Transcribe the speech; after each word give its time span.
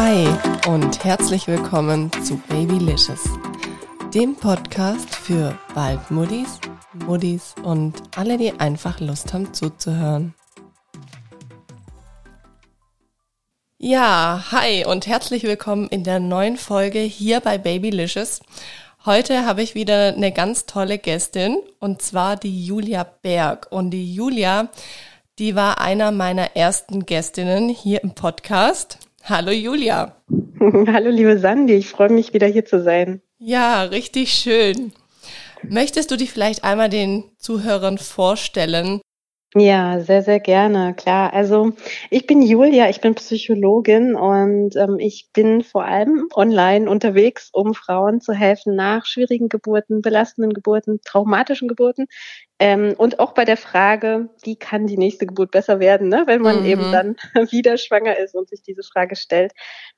Hi 0.00 0.28
und 0.68 1.02
herzlich 1.02 1.48
willkommen 1.48 2.08
zu 2.22 2.36
Babylicious, 2.48 3.24
dem 4.14 4.36
Podcast 4.36 5.12
für 5.12 5.58
Waldmuddis, 5.74 6.60
Muddis 7.04 7.56
und 7.64 8.00
alle, 8.14 8.38
die 8.38 8.52
einfach 8.60 9.00
Lust 9.00 9.32
haben 9.32 9.52
zuzuhören. 9.52 10.34
Ja, 13.76 14.44
hi 14.52 14.86
und 14.86 15.08
herzlich 15.08 15.42
willkommen 15.42 15.88
in 15.88 16.04
der 16.04 16.20
neuen 16.20 16.58
Folge 16.58 17.00
hier 17.00 17.40
bei 17.40 17.58
Babylicious. 17.58 18.38
Heute 19.04 19.46
habe 19.46 19.62
ich 19.62 19.74
wieder 19.74 20.14
eine 20.14 20.30
ganz 20.30 20.66
tolle 20.66 20.98
Gästin 20.98 21.58
und 21.80 22.02
zwar 22.02 22.36
die 22.36 22.64
Julia 22.64 23.02
Berg. 23.02 23.66
Und 23.70 23.90
die 23.90 24.14
Julia, 24.14 24.68
die 25.40 25.56
war 25.56 25.80
einer 25.80 26.12
meiner 26.12 26.54
ersten 26.54 27.04
Gästinnen 27.04 27.68
hier 27.68 28.04
im 28.04 28.14
Podcast. 28.14 29.07
Hallo 29.28 29.50
Julia. 29.50 30.16
Hallo 30.60 31.10
liebe 31.10 31.38
Sandy, 31.38 31.74
ich 31.74 31.88
freue 31.88 32.08
mich 32.08 32.32
wieder 32.32 32.46
hier 32.46 32.64
zu 32.64 32.82
sein. 32.82 33.20
Ja, 33.38 33.82
richtig 33.82 34.32
schön. 34.32 34.92
Möchtest 35.62 36.10
du 36.10 36.16
dich 36.16 36.30
vielleicht 36.30 36.64
einmal 36.64 36.88
den 36.88 37.24
Zuhörern 37.36 37.98
vorstellen? 37.98 39.02
Ja, 39.54 40.00
sehr, 40.00 40.20
sehr 40.22 40.40
gerne, 40.40 40.94
klar. 40.94 41.32
Also 41.32 41.72
ich 42.10 42.26
bin 42.26 42.42
Julia, 42.42 42.90
ich 42.90 43.00
bin 43.00 43.14
Psychologin 43.14 44.14
und 44.14 44.76
ähm, 44.76 44.98
ich 44.98 45.30
bin 45.32 45.62
vor 45.64 45.86
allem 45.86 46.28
online 46.34 46.88
unterwegs, 46.90 47.48
um 47.54 47.72
Frauen 47.72 48.20
zu 48.20 48.34
helfen 48.34 48.76
nach 48.76 49.06
schwierigen 49.06 49.48
Geburten, 49.48 50.02
belastenden 50.02 50.52
Geburten, 50.52 51.00
traumatischen 51.02 51.66
Geburten 51.66 52.08
ähm, 52.58 52.94
und 52.98 53.20
auch 53.20 53.32
bei 53.32 53.46
der 53.46 53.56
Frage, 53.56 54.28
wie 54.42 54.56
kann 54.56 54.86
die 54.86 54.98
nächste 54.98 55.26
Geburt 55.26 55.50
besser 55.50 55.80
werden, 55.80 56.08
ne? 56.08 56.24
wenn 56.26 56.42
man 56.42 56.60
mhm. 56.60 56.66
eben 56.66 56.92
dann 56.92 57.16
wieder 57.50 57.78
schwanger 57.78 58.18
ist 58.18 58.34
und 58.34 58.50
sich 58.50 58.60
diese 58.62 58.82
Frage 58.82 59.16
stellt. 59.16 59.52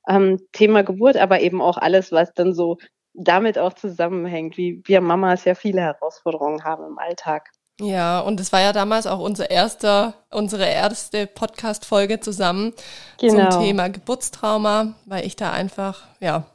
Ähm, 0.07 0.39
Thema 0.53 0.83
Geburt, 0.83 1.17
aber 1.17 1.41
eben 1.41 1.61
auch 1.61 1.77
alles, 1.77 2.13
was 2.13 2.33
dann 2.33 2.53
so 2.53 2.77
damit 3.13 3.57
auch 3.57 3.73
zusammenhängt, 3.73 4.55
wie 4.55 4.81
wir 4.85 5.01
Mamas 5.01 5.43
ja 5.43 5.55
viele 5.55 5.81
Herausforderungen 5.81 6.63
haben 6.63 6.85
im 6.85 6.97
Alltag. 6.97 7.49
Ja, 7.81 8.19
und 8.19 8.39
es 8.39 8.51
war 8.51 8.61
ja 8.61 8.73
damals 8.73 9.07
auch 9.07 9.19
unser 9.19 9.49
erster, 9.49 10.13
unsere 10.29 10.65
erste 10.65 11.25
Podcast-Folge 11.25 12.19
zusammen 12.19 12.73
genau. 13.19 13.49
zum 13.49 13.61
Thema 13.61 13.89
Geburtstrauma, 13.89 14.93
weil 15.05 15.25
ich 15.25 15.35
da 15.35 15.51
einfach, 15.51 16.03
ja, 16.19 16.45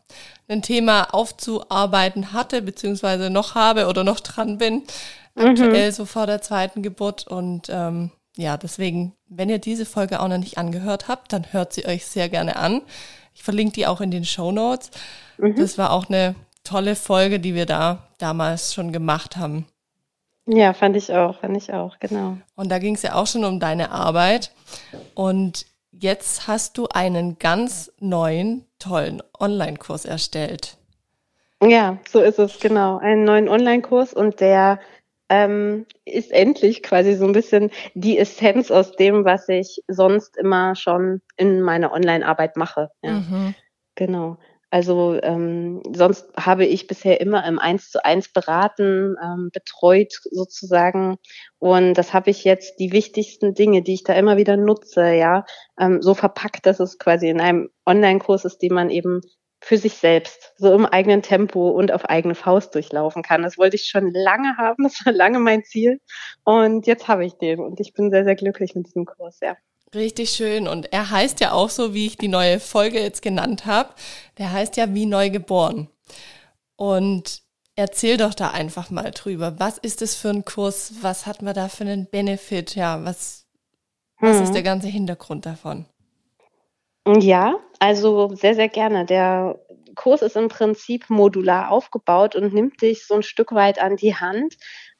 ein 0.48 0.62
Thema 0.62 1.12
aufzuarbeiten 1.12 2.32
hatte, 2.32 2.62
beziehungsweise 2.62 3.30
noch 3.30 3.56
habe 3.56 3.88
oder 3.88 4.04
noch 4.04 4.20
dran 4.20 4.58
bin, 4.58 4.84
mhm. 5.34 5.46
aktuell 5.46 5.92
so 5.92 6.04
vor 6.04 6.26
der 6.26 6.40
zweiten 6.42 6.82
Geburt. 6.82 7.26
Und 7.26 7.68
ähm, 7.70 8.12
ja, 8.36 8.56
deswegen, 8.56 9.14
wenn 9.28 9.50
ihr 9.50 9.58
diese 9.58 9.86
Folge 9.86 10.20
auch 10.20 10.28
noch 10.28 10.38
nicht 10.38 10.58
angehört 10.58 11.08
habt, 11.08 11.32
dann 11.32 11.52
hört 11.52 11.72
sie 11.72 11.86
euch 11.86 12.06
sehr 12.06 12.28
gerne 12.28 12.56
an. 12.56 12.82
Ich 13.34 13.42
verlinke 13.42 13.74
die 13.74 13.86
auch 13.86 14.00
in 14.00 14.12
den 14.12 14.24
Show 14.24 14.52
Notes. 14.52 14.90
Mhm. 15.38 15.56
Das 15.56 15.76
war 15.76 15.90
auch 15.90 16.08
eine 16.08 16.36
tolle 16.62 16.94
Folge, 16.94 17.40
die 17.40 17.54
wir 17.54 17.66
da 17.66 18.06
damals 18.18 18.72
schon 18.72 18.92
gemacht 18.92 19.36
haben. 19.36 19.66
Ja, 20.46 20.72
fand 20.72 20.96
ich 20.96 21.12
auch, 21.12 21.40
fand 21.40 21.56
ich 21.56 21.72
auch, 21.72 21.98
genau. 21.98 22.38
Und 22.54 22.70
da 22.70 22.78
ging 22.78 22.94
es 22.94 23.02
ja 23.02 23.14
auch 23.14 23.26
schon 23.26 23.44
um 23.44 23.58
deine 23.58 23.90
Arbeit. 23.90 24.52
Und 25.14 25.66
jetzt 25.90 26.46
hast 26.46 26.78
du 26.78 26.86
einen 26.86 27.38
ganz 27.38 27.92
neuen, 27.98 28.64
tollen 28.78 29.22
Online-Kurs 29.38 30.04
erstellt. 30.04 30.76
Ja, 31.62 31.98
so 32.08 32.20
ist 32.20 32.38
es, 32.38 32.60
genau. 32.60 32.98
Einen 32.98 33.24
neuen 33.24 33.48
Online-Kurs 33.48 34.12
und 34.12 34.40
der 34.40 34.78
ähm, 35.28 35.86
ist 36.04 36.30
endlich 36.30 36.82
quasi 36.82 37.14
so 37.14 37.24
ein 37.24 37.32
bisschen 37.32 37.70
die 37.94 38.18
Essenz 38.18 38.70
aus 38.70 38.92
dem, 38.92 39.24
was 39.24 39.48
ich 39.48 39.82
sonst 39.88 40.36
immer 40.36 40.76
schon 40.76 41.22
in 41.36 41.62
meiner 41.62 41.92
Online-Arbeit 41.92 42.56
mache. 42.56 42.90
Ja. 43.02 43.12
Mhm. 43.12 43.54
Genau. 43.96 44.38
Also 44.70 45.18
ähm, 45.22 45.80
sonst 45.94 46.28
habe 46.36 46.66
ich 46.66 46.86
bisher 46.88 47.20
immer 47.20 47.46
im 47.46 47.58
Eins 47.58 47.90
zu 47.90 48.04
eins 48.04 48.32
beraten, 48.32 49.14
ähm, 49.22 49.50
betreut 49.52 50.12
sozusagen. 50.30 51.18
Und 51.58 51.94
das 51.94 52.12
habe 52.12 52.30
ich 52.30 52.44
jetzt 52.44 52.78
die 52.80 52.92
wichtigsten 52.92 53.54
Dinge, 53.54 53.82
die 53.82 53.94
ich 53.94 54.04
da 54.04 54.14
immer 54.14 54.36
wieder 54.36 54.56
nutze, 54.56 55.12
ja, 55.14 55.44
ähm, 55.78 56.02
so 56.02 56.14
verpackt, 56.14 56.66
dass 56.66 56.80
es 56.80 56.98
quasi 56.98 57.28
in 57.28 57.40
einem 57.40 57.70
Online-Kurs 57.86 58.44
ist, 58.44 58.58
den 58.58 58.74
man 58.74 58.90
eben 58.90 59.20
für 59.60 59.78
sich 59.78 59.94
selbst, 59.94 60.52
so 60.58 60.72
im 60.74 60.84
eigenen 60.86 61.22
Tempo 61.22 61.70
und 61.70 61.92
auf 61.92 62.04
eigene 62.04 62.34
Faust 62.34 62.74
durchlaufen 62.74 63.22
kann. 63.22 63.42
Das 63.42 63.58
wollte 63.58 63.76
ich 63.76 63.86
schon 63.86 64.12
lange 64.12 64.56
haben, 64.58 64.82
das 64.84 65.04
war 65.06 65.12
lange 65.12 65.38
mein 65.38 65.64
Ziel. 65.64 66.00
Und 66.44 66.86
jetzt 66.86 67.08
habe 67.08 67.24
ich 67.24 67.34
den 67.34 67.60
und 67.60 67.80
ich 67.80 67.92
bin 67.94 68.10
sehr, 68.10 68.24
sehr 68.24 68.36
glücklich 68.36 68.74
mit 68.74 68.86
diesem 68.86 69.06
Kurs, 69.06 69.38
ja. 69.40 69.56
Richtig 69.96 70.30
schön. 70.30 70.68
Und 70.68 70.92
er 70.92 71.10
heißt 71.10 71.40
ja 71.40 71.52
auch 71.52 71.70
so, 71.70 71.94
wie 71.94 72.06
ich 72.06 72.18
die 72.18 72.28
neue 72.28 72.60
Folge 72.60 73.00
jetzt 73.00 73.22
genannt 73.22 73.64
habe. 73.64 73.88
Der 74.36 74.52
heißt 74.52 74.76
ja 74.76 74.92
wie 74.94 75.06
neu 75.06 75.30
geboren. 75.30 75.88
Und 76.76 77.40
erzähl 77.76 78.18
doch 78.18 78.34
da 78.34 78.50
einfach 78.50 78.90
mal 78.90 79.10
drüber. 79.10 79.58
Was 79.58 79.78
ist 79.78 80.02
das 80.02 80.14
für 80.14 80.28
ein 80.28 80.44
Kurs? 80.44 80.96
Was 81.00 81.24
hat 81.24 81.40
man 81.40 81.54
da 81.54 81.68
für 81.68 81.84
einen 81.84 82.06
Benefit? 82.10 82.74
Ja, 82.74 83.04
was, 83.06 83.46
was 84.20 84.40
ist 84.40 84.50
mhm. 84.50 84.54
der 84.54 84.62
ganze 84.62 84.88
Hintergrund 84.88 85.46
davon? 85.46 85.86
Ja, 87.06 87.54
also 87.78 88.34
sehr, 88.34 88.54
sehr 88.54 88.68
gerne. 88.68 89.06
Der 89.06 89.58
Kurs 89.94 90.20
ist 90.20 90.36
im 90.36 90.48
Prinzip 90.48 91.08
modular 91.08 91.70
aufgebaut 91.70 92.36
und 92.36 92.52
nimmt 92.52 92.82
dich 92.82 93.06
so 93.06 93.14
ein 93.14 93.22
Stück 93.22 93.52
weit 93.52 93.80
an 93.80 93.96
die 93.96 94.14
Hand. 94.14 94.58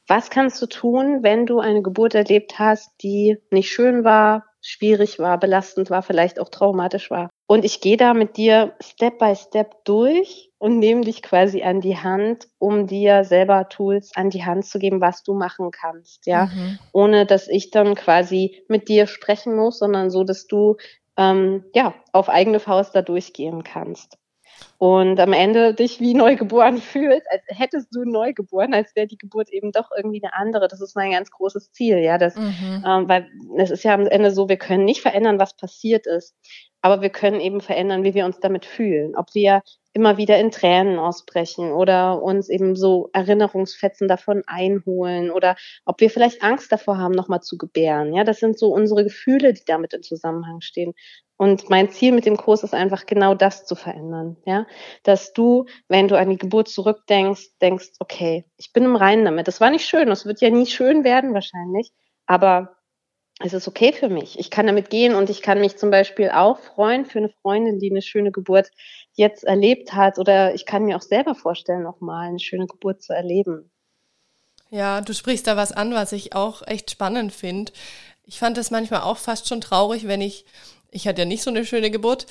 Was 0.08 0.30
kannst 0.30 0.62
du 0.62 0.66
tun, 0.66 1.22
wenn 1.22 1.44
du 1.44 1.58
eine 1.60 1.82
Geburt 1.82 2.14
erlebt 2.14 2.58
hast, 2.58 2.90
die 3.02 3.36
nicht 3.50 3.70
schön 3.70 4.02
war, 4.02 4.45
schwierig 4.60 5.18
war, 5.18 5.38
belastend 5.38 5.90
war, 5.90 6.02
vielleicht 6.02 6.40
auch 6.40 6.48
traumatisch 6.48 7.10
war. 7.10 7.30
Und 7.46 7.64
ich 7.64 7.80
gehe 7.80 7.96
da 7.96 8.14
mit 8.14 8.36
dir 8.36 8.74
Step 8.80 9.18
by 9.18 9.34
Step 9.36 9.84
durch 9.84 10.50
und 10.58 10.78
nehme 10.78 11.02
dich 11.02 11.22
quasi 11.22 11.62
an 11.62 11.80
die 11.80 11.96
Hand, 11.96 12.48
um 12.58 12.86
dir 12.86 13.24
selber 13.24 13.68
Tools 13.68 14.10
an 14.16 14.30
die 14.30 14.44
Hand 14.44 14.66
zu 14.66 14.78
geben, 14.78 15.00
was 15.00 15.22
du 15.22 15.34
machen 15.34 15.70
kannst, 15.70 16.26
ja, 16.26 16.46
mhm. 16.46 16.78
ohne 16.92 17.26
dass 17.26 17.48
ich 17.48 17.70
dann 17.70 17.94
quasi 17.94 18.64
mit 18.68 18.88
dir 18.88 19.06
sprechen 19.06 19.54
muss, 19.54 19.78
sondern 19.78 20.10
so, 20.10 20.24
dass 20.24 20.46
du 20.46 20.76
ähm, 21.16 21.64
ja 21.74 21.94
auf 22.12 22.28
eigene 22.28 22.58
Faust 22.58 22.96
da 22.96 23.02
durchgehen 23.02 23.62
kannst 23.62 24.18
und 24.78 25.18
am 25.20 25.32
Ende 25.32 25.74
dich 25.74 26.00
wie 26.00 26.14
neugeboren 26.14 26.78
fühlst, 26.78 27.26
als 27.30 27.42
hättest 27.46 27.94
du 27.94 28.04
neugeboren, 28.04 28.74
als 28.74 28.94
wäre 28.94 29.06
die 29.06 29.18
Geburt 29.18 29.50
eben 29.50 29.72
doch 29.72 29.90
irgendwie 29.96 30.22
eine 30.22 30.34
andere. 30.34 30.68
Das 30.68 30.80
ist 30.80 30.96
mein 30.96 31.12
ganz 31.12 31.30
großes 31.30 31.72
Ziel, 31.72 31.98
ja, 31.98 32.18
das, 32.18 32.36
mhm. 32.36 32.84
ähm, 32.86 33.08
weil 33.08 33.30
es 33.58 33.70
ist 33.70 33.84
ja 33.84 33.94
am 33.94 34.06
Ende 34.06 34.30
so, 34.30 34.48
wir 34.48 34.58
können 34.58 34.84
nicht 34.84 35.00
verändern, 35.00 35.38
was 35.38 35.56
passiert 35.56 36.06
ist, 36.06 36.34
aber 36.82 37.02
wir 37.02 37.10
können 37.10 37.40
eben 37.40 37.60
verändern, 37.60 38.04
wie 38.04 38.14
wir 38.14 38.24
uns 38.24 38.38
damit 38.40 38.66
fühlen, 38.66 39.16
ob 39.16 39.34
wir 39.34 39.62
immer 39.96 40.18
wieder 40.18 40.38
in 40.38 40.50
Tränen 40.50 40.98
ausbrechen 40.98 41.72
oder 41.72 42.22
uns 42.22 42.50
eben 42.50 42.76
so 42.76 43.08
Erinnerungsfetzen 43.14 44.08
davon 44.08 44.42
einholen 44.46 45.30
oder 45.30 45.56
ob 45.86 46.00
wir 46.02 46.10
vielleicht 46.10 46.42
Angst 46.42 46.70
davor 46.70 46.98
haben, 46.98 47.14
nochmal 47.14 47.40
zu 47.40 47.56
gebären. 47.56 48.12
Ja, 48.12 48.22
das 48.22 48.38
sind 48.38 48.58
so 48.58 48.68
unsere 48.74 49.04
Gefühle, 49.04 49.54
die 49.54 49.64
damit 49.64 49.94
im 49.94 50.02
Zusammenhang 50.02 50.60
stehen. 50.60 50.92
Und 51.38 51.70
mein 51.70 51.90
Ziel 51.90 52.12
mit 52.12 52.26
dem 52.26 52.36
Kurs 52.36 52.62
ist 52.62 52.74
einfach 52.74 53.06
genau 53.06 53.34
das 53.34 53.64
zu 53.64 53.74
verändern, 53.74 54.36
ja, 54.44 54.66
dass 55.02 55.32
du, 55.32 55.64
wenn 55.88 56.08
du 56.08 56.18
an 56.18 56.28
die 56.28 56.38
Geburt 56.38 56.68
zurückdenkst, 56.68 57.58
denkst, 57.62 57.92
okay, 57.98 58.44
ich 58.58 58.74
bin 58.74 58.84
im 58.84 58.96
Reinen 58.96 59.24
damit. 59.24 59.48
Das 59.48 59.62
war 59.62 59.70
nicht 59.70 59.86
schön, 59.86 60.08
das 60.08 60.26
wird 60.26 60.42
ja 60.42 60.50
nie 60.50 60.66
schön 60.66 61.04
werden 61.04 61.32
wahrscheinlich, 61.32 61.90
aber 62.26 62.76
es 63.40 63.52
ist 63.52 63.68
okay 63.68 63.92
für 63.92 64.08
mich. 64.08 64.38
Ich 64.38 64.50
kann 64.50 64.66
damit 64.66 64.88
gehen 64.88 65.14
und 65.14 65.28
ich 65.28 65.42
kann 65.42 65.60
mich 65.60 65.76
zum 65.76 65.90
Beispiel 65.90 66.30
auch 66.30 66.58
freuen 66.58 67.04
für 67.04 67.18
eine 67.18 67.28
Freundin, 67.28 67.78
die 67.78 67.90
eine 67.90 68.00
schöne 68.00 68.32
Geburt 68.32 68.70
jetzt 69.16 69.44
erlebt 69.44 69.92
hat 69.92 70.18
oder 70.18 70.54
ich 70.54 70.64
kann 70.64 70.84
mir 70.84 70.96
auch 70.96 71.02
selber 71.02 71.34
vorstellen, 71.34 71.82
nochmal 71.82 72.28
eine 72.28 72.38
schöne 72.38 72.66
Geburt 72.66 73.02
zu 73.02 73.12
erleben. 73.12 73.70
Ja, 74.70 75.00
du 75.00 75.12
sprichst 75.12 75.46
da 75.46 75.56
was 75.56 75.72
an, 75.72 75.92
was 75.92 76.12
ich 76.12 76.34
auch 76.34 76.66
echt 76.66 76.90
spannend 76.90 77.32
finde. 77.32 77.72
Ich 78.24 78.38
fand 78.38 78.58
es 78.58 78.70
manchmal 78.70 79.02
auch 79.02 79.16
fast 79.16 79.48
schon 79.48 79.60
traurig, 79.60 80.06
wenn 80.06 80.20
ich 80.20 80.44
ich 80.96 81.06
hatte 81.06 81.22
ja 81.22 81.24
nicht 81.26 81.42
so 81.42 81.50
eine 81.50 81.64
schöne 81.64 81.90
Geburt, 81.90 82.26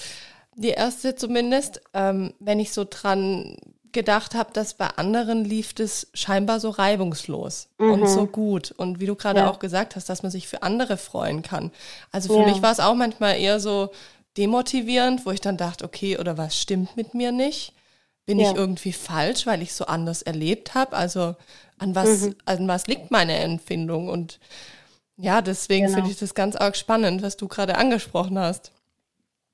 die 0.55 0.69
erste 0.69 1.15
zumindest, 1.15 1.81
ähm, 1.93 2.33
wenn 2.39 2.59
ich 2.59 2.73
so 2.73 2.85
dran 2.89 3.57
gedacht 3.91 4.35
habe, 4.35 4.51
dass 4.51 4.73
bei 4.73 4.87
anderen 4.87 5.45
lief 5.45 5.73
das 5.73 6.07
scheinbar 6.13 6.59
so 6.59 6.69
reibungslos 6.69 7.69
mhm. 7.77 7.91
und 7.91 8.07
so 8.07 8.25
gut. 8.25 8.71
Und 8.71 8.99
wie 8.99 9.05
du 9.05 9.15
gerade 9.15 9.41
ja. 9.41 9.49
auch 9.49 9.59
gesagt 9.59 9.95
hast, 9.95 10.09
dass 10.09 10.21
man 10.21 10.31
sich 10.31 10.49
für 10.49 10.63
andere 10.63 10.97
freuen 10.97 11.43
kann. 11.43 11.71
Also 12.11 12.33
für 12.33 12.41
ja. 12.41 12.47
mich 12.47 12.61
war 12.61 12.73
es 12.73 12.81
auch 12.81 12.95
manchmal 12.95 13.39
eher 13.39 13.61
so 13.61 13.91
demotivierend, 14.37 15.25
wo 15.25 15.31
ich 15.31 15.41
dann 15.41 15.57
dachte, 15.57 15.85
okay, 15.85 16.17
oder 16.17 16.37
was 16.37 16.59
stimmt 16.59 16.95
mit 16.97 17.13
mir 17.13 17.31
nicht? 17.31 17.73
Bin 18.25 18.39
ja. 18.39 18.49
ich 18.49 18.57
irgendwie 18.57 18.93
falsch, 18.93 19.45
weil 19.45 19.61
ich 19.61 19.73
so 19.73 19.85
anders 19.85 20.21
erlebt 20.21 20.73
habe? 20.73 20.95
Also 20.95 21.35
an 21.77 21.95
was, 21.95 22.21
mhm. 22.21 22.35
an 22.45 22.67
was 22.67 22.87
liegt 22.87 23.11
meine 23.11 23.37
Empfindung? 23.37 24.09
Und 24.09 24.39
ja, 25.17 25.41
deswegen 25.41 25.85
genau. 25.85 25.97
finde 25.97 26.11
ich 26.11 26.19
das 26.19 26.33
ganz 26.33 26.55
arg 26.55 26.75
spannend, 26.75 27.21
was 27.21 27.37
du 27.37 27.47
gerade 27.47 27.77
angesprochen 27.77 28.37
hast. 28.37 28.71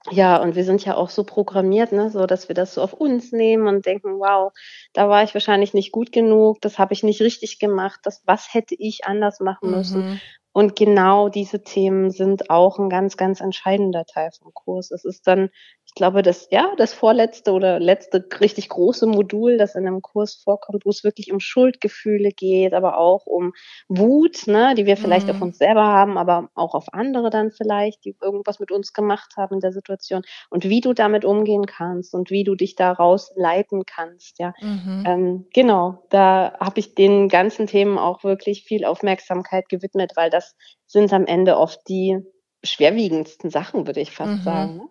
Ja, 0.10 0.42
und 0.42 0.56
wir 0.56 0.64
sind 0.64 0.84
ja 0.84 0.96
auch 0.96 1.10
so 1.12 1.24
programmiert, 1.24 1.92
ne, 1.92 2.10
so 2.10 2.26
dass 2.26 2.48
wir 2.48 2.56
das 2.56 2.74
so 2.74 2.82
auf 2.82 2.94
uns 2.94 3.32
nehmen 3.32 3.68
und 3.68 3.86
denken, 3.86 4.18
wow, 4.20 4.52
da 4.94 5.08
war 5.08 5.24
ich 5.24 5.36
wahrscheinlich 5.36 5.76
nicht 5.76 5.92
gut 5.92 6.12
genug, 6.12 6.60
das 6.62 6.80
habe 6.80 6.94
ich 6.94 7.04
nicht 7.04 7.22
richtig 7.22 7.60
gemacht, 7.60 8.00
das 8.04 8.24
was 8.26 8.52
hätte 8.52 8.74
ich 8.74 9.06
anders 9.06 9.40
machen 9.40 9.70
müssen. 9.70 10.02
Mhm. 10.02 10.22
Und 10.54 10.76
genau 10.76 11.30
diese 11.30 11.64
Themen 11.64 12.10
sind 12.12 12.50
auch 12.50 12.78
ein 12.80 12.90
ganz, 12.90 13.16
ganz 13.16 13.40
entscheidender 13.40 14.06
Teil 14.06 14.32
vom 14.38 14.54
Kurs. 14.54 14.92
Es 14.92 15.06
ist 15.06 15.28
dann, 15.28 15.50
ich 15.92 15.96
glaube, 15.96 16.22
das, 16.22 16.48
ja, 16.52 16.72
das 16.78 16.94
vorletzte 16.94 17.52
oder 17.52 17.78
letzte 17.78 18.26
richtig 18.40 18.70
große 18.70 19.06
Modul, 19.08 19.58
das 19.58 19.76
in 19.76 19.86
einem 19.86 20.02
Kurs 20.02 20.36
vorkommt, 20.36 20.86
wo 20.86 20.90
es 20.90 21.04
wirklich 21.04 21.34
um 21.34 21.42
Schuldgefühle 21.42 22.30
geht, 22.30 22.74
aber 22.74 22.98
auch 22.98 23.26
um 23.26 23.52
Wut, 23.90 24.48
ne, 24.48 24.74
die 24.74 24.86
wir 24.86 24.96
vielleicht 24.96 25.28
mhm. 25.28 25.34
auf 25.34 25.42
uns 25.42 25.58
selber 25.58 25.84
haben, 25.84 26.18
aber 26.18 26.50
auch 26.56 26.76
auf 26.76 26.94
andere 26.94 27.30
dann 27.30 27.52
vielleicht, 27.52 28.06
die 28.06 28.16
irgendwas 28.22 28.62
mit 28.62 28.72
uns 28.72 28.94
gemacht 28.94 29.34
haben 29.36 29.56
in 29.56 29.60
der 29.60 29.74
Situation 29.74 30.22
und 30.50 30.64
wie 30.64 30.80
du 30.80 30.94
damit 30.94 31.26
umgehen 31.26 31.66
kannst 31.66 32.14
und 32.14 32.32
wie 32.32 32.46
du 32.46 32.56
dich 32.56 32.78
daraus 32.78 33.34
leiten 33.36 33.84
kannst, 33.86 34.40
ja. 34.40 34.54
Mhm. 34.62 35.04
Ähm, 35.06 35.46
genau, 35.54 36.06
da 36.10 36.54
habe 36.58 36.80
ich 36.80 36.96
den 36.96 37.28
ganzen 37.28 37.68
Themen 37.68 37.98
auch 37.98 38.24
wirklich 38.24 38.64
viel 38.64 38.86
Aufmerksamkeit 38.86 39.68
gewidmet, 39.68 40.14
weil 40.16 40.30
das 40.30 40.56
sind 40.88 41.12
am 41.12 41.26
Ende 41.26 41.58
oft 41.58 41.82
die 41.90 42.18
schwerwiegendsten 42.64 43.50
Sachen, 43.50 43.88
würde 43.88 44.00
ich 44.00 44.12
fast 44.12 44.40
mhm. 44.40 44.44
sagen. 44.44 44.78
Ne? 44.78 44.90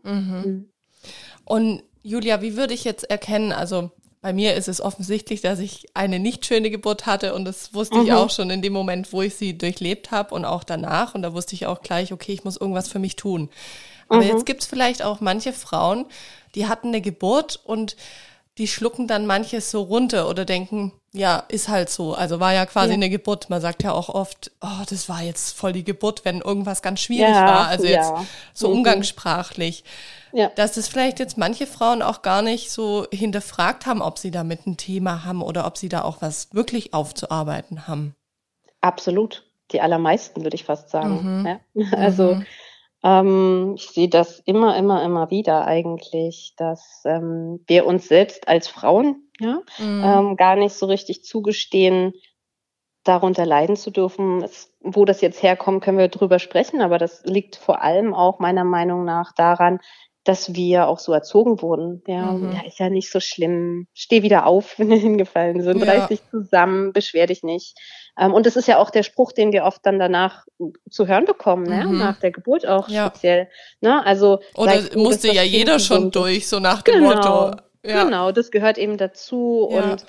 Und 1.51 1.83
Julia, 2.05 2.43
wie 2.43 2.57
würde 2.57 2.75
ich 2.75 2.85
jetzt 2.85 3.11
erkennen, 3.11 3.51
also 3.51 3.91
bei 4.21 4.33
mir 4.33 4.55
ist 4.55 4.69
es 4.69 4.81
offensichtlich, 4.81 5.41
dass 5.41 5.59
ich 5.59 5.89
eine 5.95 6.21
nicht 6.21 6.47
schöne 6.47 6.71
Geburt 6.71 7.07
hatte 7.07 7.35
und 7.35 7.45
das 7.45 7.75
wusste 7.75 7.99
mhm. 7.99 8.05
ich 8.05 8.13
auch 8.13 8.31
schon 8.31 8.51
in 8.51 8.63
dem 8.63 8.73
Moment, 8.73 9.13
wo 9.13 9.21
ich 9.21 9.35
sie 9.35 9.59
durchlebt 9.59 10.13
habe 10.13 10.33
und 10.33 10.45
auch 10.45 10.63
danach. 10.63 11.17
Und 11.17 11.23
da 11.23 11.33
wusste 11.33 11.57
ich 11.57 11.67
auch 11.67 11.83
gleich, 11.83 12.13
okay, 12.13 12.33
ich 12.33 12.45
muss 12.45 12.57
irgendwas 12.57 12.87
für 12.87 13.01
mich 13.01 13.17
tun. 13.17 13.49
Aber 14.09 14.23
mhm. 14.23 14.29
jetzt 14.29 14.47
gibt 14.47 14.61
es 14.61 14.69
vielleicht 14.69 15.03
auch 15.03 15.21
manche 15.21 15.53
Frauen, 15.53 16.07
die 16.55 16.69
hatten 16.69 16.89
eine 16.89 17.01
Geburt 17.01 17.61
und 17.65 17.97
die 18.57 18.69
schlucken 18.69 19.09
dann 19.09 19.27
manches 19.27 19.73
so 19.73 19.83
runter 19.83 20.29
oder 20.29 20.45
denken, 20.45 20.93
ja, 21.13 21.45
ist 21.49 21.69
halt 21.69 21.91
so. 21.91 22.15
Also 22.15 22.39
war 22.41 22.53
ja 22.53 22.67
quasi 22.67 22.91
ja. 22.91 22.95
eine 22.95 23.11
Geburt. 23.11 23.51
Man 23.51 23.61
sagt 23.61 23.83
ja 23.83 23.93
auch 23.93 24.09
oft, 24.09 24.53
oh, 24.61 24.85
das 24.89 25.09
war 25.09 25.23
jetzt 25.23 25.57
voll 25.57 25.73
die 25.73 25.85
Geburt, 25.85 26.25
wenn 26.25 26.41
irgendwas 26.41 26.83
ganz 26.83 27.01
schwierig 27.01 27.35
ja, 27.35 27.47
war. 27.47 27.69
Also 27.69 27.87
jetzt 27.87 28.13
so 28.55 28.69
mhm. 28.69 28.75
umgangssprachlich 28.75 29.85
ja. 30.33 30.51
dass 30.55 30.73
das 30.73 30.89
vielleicht 30.89 31.19
jetzt 31.19 31.39
manche 31.39 31.67
Frauen 31.67 32.03
auch 32.03 32.23
gar 32.23 32.43
nicht 32.43 32.71
so 32.71 33.07
hinterfragt 33.13 33.87
haben, 33.87 34.03
ob 34.03 34.19
sie 34.19 34.31
damit 34.31 34.67
ein 34.67 34.77
Thema 34.77 35.25
haben 35.25 35.43
oder 35.43 35.67
ob 35.67 35.77
sie 35.77 35.89
da 35.89 36.03
auch 36.03 36.19
was 36.21 36.55
wirklich 36.55 36.95
aufzuarbeiten 36.95 37.87
haben. 37.87 38.15
Absolut. 38.81 39.47
Die 39.73 39.81
allermeisten, 39.81 40.43
würde 40.43 40.57
ich 40.57 40.65
fast 40.65 40.91
sagen. 40.91 41.41
Mhm. 41.41 41.47
Ja? 41.47 41.61
Also 41.97 42.35
mhm. 42.35 42.47
ähm, 43.03 43.75
ich 43.77 43.89
sehe 43.91 44.09
das 44.09 44.41
immer, 44.41 44.77
immer, 44.77 45.03
immer 45.03 45.31
wieder 45.31 45.67
eigentlich, 45.67 46.55
dass 46.57 47.03
ähm, 47.05 47.61
wir 47.67 47.87
uns 47.87 48.09
selbst 48.09 48.49
als 48.49 48.69
Frauen 48.69 49.30
ja, 49.41 49.63
mhm. 49.79 50.05
ähm, 50.05 50.37
gar 50.37 50.57
nicht 50.57 50.75
so 50.75 50.87
richtig 50.87 51.25
zugestehen, 51.25 52.15
darunter 53.05 53.47
leiden 53.47 53.77
zu 53.77 53.91
dürfen. 53.91 54.43
Es, 54.43 54.73
wo 54.81 55.05
das 55.05 55.21
jetzt 55.21 55.43
herkommt, 55.43 55.83
können 55.83 55.99
wir 55.99 56.09
drüber 56.09 56.39
sprechen, 56.39 56.81
aber 56.81 56.99
das 56.99 57.23
liegt 57.25 57.57
vor 57.57 57.83
allem 57.83 58.15
auch 58.15 58.39
meiner 58.39 58.65
Meinung 58.65 59.05
nach 59.05 59.33
daran, 59.35 59.81
dass 60.25 60.55
wir 60.55 60.87
auch 60.87 60.99
so 60.99 61.13
erzogen 61.13 61.63
wurden. 61.63 62.03
Ja, 62.07 62.33
mhm. 62.33 62.53
ja 62.53 62.67
ist 62.67 62.79
ja 62.79 62.91
nicht 62.91 63.11
so 63.11 63.21
schlimm. 63.21 63.87
Steh 63.95 64.23
wieder 64.23 64.47
auf, 64.47 64.75
wenn 64.79 64.91
wir 64.91 64.99
hingefallen 64.99 65.63
sind. 65.63 65.85
Ja. 65.85 65.93
Reiß 65.93 66.09
dich 66.09 66.21
zusammen, 66.31 66.93
beschwer 66.93 67.27
dich 67.27 67.43
nicht. 67.43 67.77
Ähm, 68.19 68.35
und 68.35 68.45
das 68.45 68.57
ist 68.57 68.69
ja 68.69 68.79
auch 68.79 68.91
der 68.91 69.03
Spruch, 69.03 69.33
den 69.33 69.53
wir 69.53 69.65
oft 69.65 69.85
dann 69.85 69.99
danach 69.99 70.45
zu 70.91 71.07
hören 71.07 71.25
bekommen, 71.25 71.65
ne? 71.65 71.87
mhm. 71.87 71.99
nach 71.99 72.21
der 72.21 72.33
Geburt 72.33 72.67
auch 72.67 72.89
ja. 72.89 73.07
speziell. 73.07 73.49
Ne? 73.81 74.05
Also 74.05 74.41
oder 74.57 74.79
musste 74.95 75.33
ja 75.33 75.43
jeder 75.43 75.79
schon 75.79 76.11
durch, 76.11 76.49
so 76.49 76.61
nach 76.61 76.83
dem 76.83 76.97
genau, 76.97 77.15
Motto. 77.15 77.57
Ja. 77.85 78.05
Genau, 78.05 78.33
das 78.33 78.51
gehört 78.51 78.79
eben 78.79 78.99
dazu 78.99 79.63
und 79.65 80.05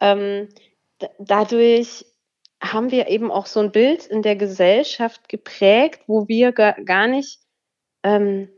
ähm, 0.00 0.48
dadurch 1.18 2.04
haben 2.62 2.90
wir 2.90 3.08
eben 3.08 3.30
auch 3.30 3.46
so 3.46 3.60
ein 3.60 3.72
Bild 3.72 4.06
in 4.06 4.22
der 4.22 4.36
Gesellschaft 4.36 5.28
geprägt, 5.28 6.02
wo 6.06 6.28
wir 6.28 6.52
gar, 6.52 6.72
gar 6.84 7.06
nicht 7.06 7.40
ähm, 8.02 8.48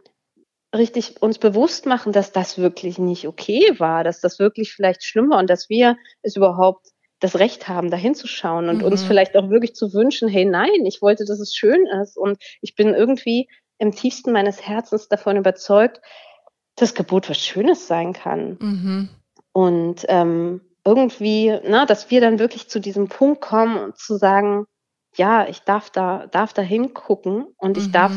richtig 0.75 1.21
uns 1.23 1.39
bewusst 1.39 1.87
machen, 1.87 2.13
dass 2.13 2.33
das 2.33 2.59
wirklich 2.59 2.99
nicht 2.99 3.27
okay 3.27 3.75
war, 3.79 4.05
dass 4.05 4.21
das 4.21 4.39
wirklich 4.39 4.73
vielleicht 4.73 5.03
schlimm 5.03 5.31
war 5.31 5.39
und 5.39 5.49
dass 5.49 5.69
wir 5.69 5.97
es 6.23 6.37
überhaupt 6.37 6.89
das 7.21 7.37
Recht 7.37 7.67
haben, 7.69 7.91
da 7.91 7.97
hinzuschauen 7.97 8.69
und 8.69 8.79
mhm. 8.79 8.85
uns 8.85 9.03
vielleicht 9.03 9.37
auch 9.37 9.51
wirklich 9.51 9.75
zu 9.75 9.93
wünschen, 9.93 10.29
hey 10.29 10.45
nein, 10.45 10.87
ich 10.87 11.03
wollte, 11.03 11.25
dass 11.25 11.41
es 11.41 11.55
schön 11.55 11.87
ist 12.03 12.17
und 12.17 12.39
ich 12.61 12.77
bin 12.77 12.95
irgendwie 12.95 13.49
im 13.79 13.93
tiefsten 13.93 14.33
meines 14.33 14.67
Herzens 14.67 15.09
davon 15.09 15.37
überzeugt, 15.37 16.01
dass 16.79 16.95
Geburt 16.95 17.29
was 17.29 17.39
Schönes 17.39 17.87
sein 17.87 18.13
kann. 18.13 18.57
Mhm. 18.61 19.09
Und 19.53 20.05
ähm, 20.09 20.61
irgendwie, 20.85 21.59
na, 21.65 21.85
dass 21.85 22.11
wir 22.11 22.21
dann 22.21 22.39
wirklich 22.39 22.69
zu 22.69 22.81
diesem 22.81 23.09
Punkt 23.09 23.41
kommen 23.41 23.79
und 23.79 23.99
zu 23.99 24.17
sagen, 24.17 24.67
ja, 25.17 25.47
ich 25.49 25.61
darf 25.61 25.91
da, 25.91 26.27
darf 26.29 26.53
da 26.53 26.63
hingucken 26.63 27.47
und 27.57 27.77
ich 27.77 27.89
mhm. 27.89 27.93
darf 27.93 28.13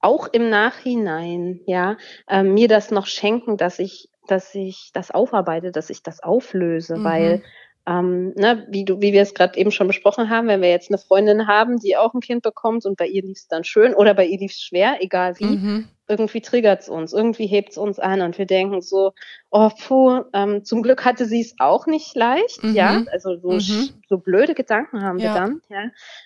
auch 0.00 0.28
im 0.28 0.48
Nachhinein, 0.48 1.60
ja, 1.66 1.96
äh, 2.28 2.42
mir 2.42 2.68
das 2.68 2.90
noch 2.90 3.06
schenken, 3.06 3.56
dass 3.56 3.78
ich, 3.78 4.08
dass 4.26 4.54
ich 4.54 4.90
das 4.92 5.10
aufarbeite, 5.10 5.72
dass 5.72 5.90
ich 5.90 6.02
das 6.02 6.22
auflöse, 6.22 6.96
mhm. 6.96 7.04
weil 7.04 7.42
ähm, 7.86 8.32
ne, 8.34 8.66
wie 8.68 8.84
du, 8.84 9.00
wie 9.00 9.12
wir 9.12 9.22
es 9.22 9.34
gerade 9.34 9.58
eben 9.58 9.70
schon 9.70 9.86
besprochen 9.86 10.28
haben, 10.28 10.48
wenn 10.48 10.60
wir 10.60 10.70
jetzt 10.70 10.90
eine 10.90 10.98
Freundin 10.98 11.46
haben, 11.46 11.78
die 11.78 11.96
auch 11.96 12.14
ein 12.14 12.20
Kind 12.20 12.42
bekommt 12.42 12.84
und 12.84 12.96
bei 12.96 13.06
ihr 13.06 13.22
lief 13.22 13.38
es 13.38 13.48
dann 13.48 13.64
schön 13.64 13.94
oder 13.94 14.12
bei 14.14 14.26
ihr 14.26 14.38
lief 14.38 14.52
es 14.52 14.60
schwer, 14.60 14.96
egal 15.00 15.38
wie, 15.38 15.44
mhm. 15.44 15.88
irgendwie 16.08 16.40
triggert 16.40 16.82
es 16.82 16.88
uns, 16.88 17.12
irgendwie 17.12 17.46
hebt 17.46 17.70
es 17.70 17.78
uns 17.78 18.00
an 18.00 18.22
und 18.22 18.38
wir 18.38 18.46
denken 18.46 18.82
so, 18.82 19.12
oh 19.50 19.70
puh, 19.86 20.22
ähm, 20.32 20.64
zum 20.64 20.82
Glück 20.82 21.04
hatte 21.04 21.26
sie 21.26 21.40
es 21.40 21.54
auch 21.58 21.86
nicht 21.86 22.16
leicht, 22.16 22.64
mhm. 22.64 22.74
ja, 22.74 23.04
also 23.12 23.36
so, 23.36 23.52
mhm. 23.52 23.90
so 24.08 24.18
blöde 24.18 24.54
Gedanken 24.54 25.02
haben 25.02 25.18
ja. 25.20 25.34
wir 25.34 25.40
dann, 25.40 25.60
ja, 25.68 25.84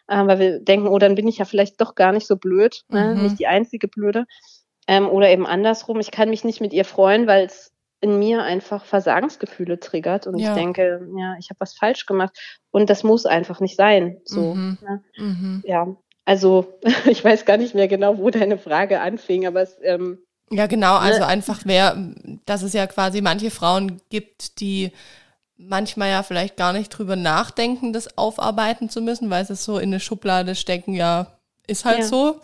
äh, 0.09 0.27
weil 0.27 0.39
wir 0.39 0.61
denken, 0.61 0.89
oh, 0.89 0.99
dann 0.99 1.15
bin 1.15 1.29
ich 1.29 1.39
ja 1.39 1.45
vielleicht 1.45 1.79
doch 1.81 1.95
gar 1.95 2.13
nicht 2.13 2.27
so 2.27 2.37
blöd, 2.37 2.85
ne? 2.89 3.15
Mhm. 3.15 3.23
nicht 3.23 3.39
die 3.39 3.47
einzige 3.47 3.87
blöde. 3.87 4.25
Ähm, 4.87 5.09
oder 5.09 5.29
eben 5.29 5.47
andersrum, 5.47 6.01
ich 6.01 6.11
kann 6.11 6.31
mich 6.31 6.43
nicht 6.43 6.61
mit 6.61 6.73
ihr 6.73 6.85
freuen, 6.85 7.27
weil 7.27 7.45
es 7.45 7.71
in 8.01 8.19
mir 8.19 8.43
einfach 8.43 8.85
Versagensgefühle 8.85 9.79
triggert 9.79 10.27
und 10.27 10.39
ja. 10.39 10.51
ich 10.51 10.55
denke, 10.55 11.07
ja, 11.17 11.37
ich 11.39 11.51
habe 11.51 11.61
was 11.61 11.75
falsch 11.75 12.07
gemacht 12.07 12.39
und 12.71 12.89
das 12.89 13.05
muss 13.05 13.27
einfach 13.27 13.61
nicht 13.61 13.77
sein. 13.77 14.21
So, 14.25 14.55
mhm. 14.55 14.79
Ne? 14.81 15.05
Mhm. 15.19 15.63
ja. 15.67 15.97
Also 16.25 16.79
ich 17.07 17.25
weiß 17.25 17.45
gar 17.45 17.57
nicht 17.57 17.75
mehr 17.75 17.89
genau, 17.89 18.19
wo 18.19 18.31
deine 18.31 18.59
Frage 18.59 19.01
anfing, 19.01 19.47
aber 19.47 19.63
es 19.63 19.77
ähm, 19.83 20.19
ja 20.51 20.67
genau, 20.67 20.95
ne? 20.95 21.01
also 21.01 21.21
ne? 21.21 21.27
einfach 21.27 21.61
wer, 21.65 21.97
dass 22.47 22.63
es 22.63 22.73
ja 22.73 22.87
quasi 22.87 23.21
manche 23.21 23.51
Frauen 23.51 24.01
gibt, 24.09 24.61
die 24.61 24.93
manchmal 25.57 26.09
ja 26.09 26.23
vielleicht 26.23 26.57
gar 26.57 26.73
nicht 26.73 26.89
drüber 26.89 27.17
nachdenken, 27.17 27.93
das 27.93 28.17
aufarbeiten 28.17 28.89
zu 28.89 29.03
müssen, 29.03 29.29
weil 29.29 29.45
sie 29.45 29.53
es 29.53 29.65
so 29.65 29.79
in 29.79 29.91
eine 29.91 30.01
Schublade 30.01 30.55
stecken, 30.55 30.95
ja, 30.95 31.39
ist 31.67 31.85
halt 31.85 32.01
ja. 32.01 32.05
so. 32.05 32.41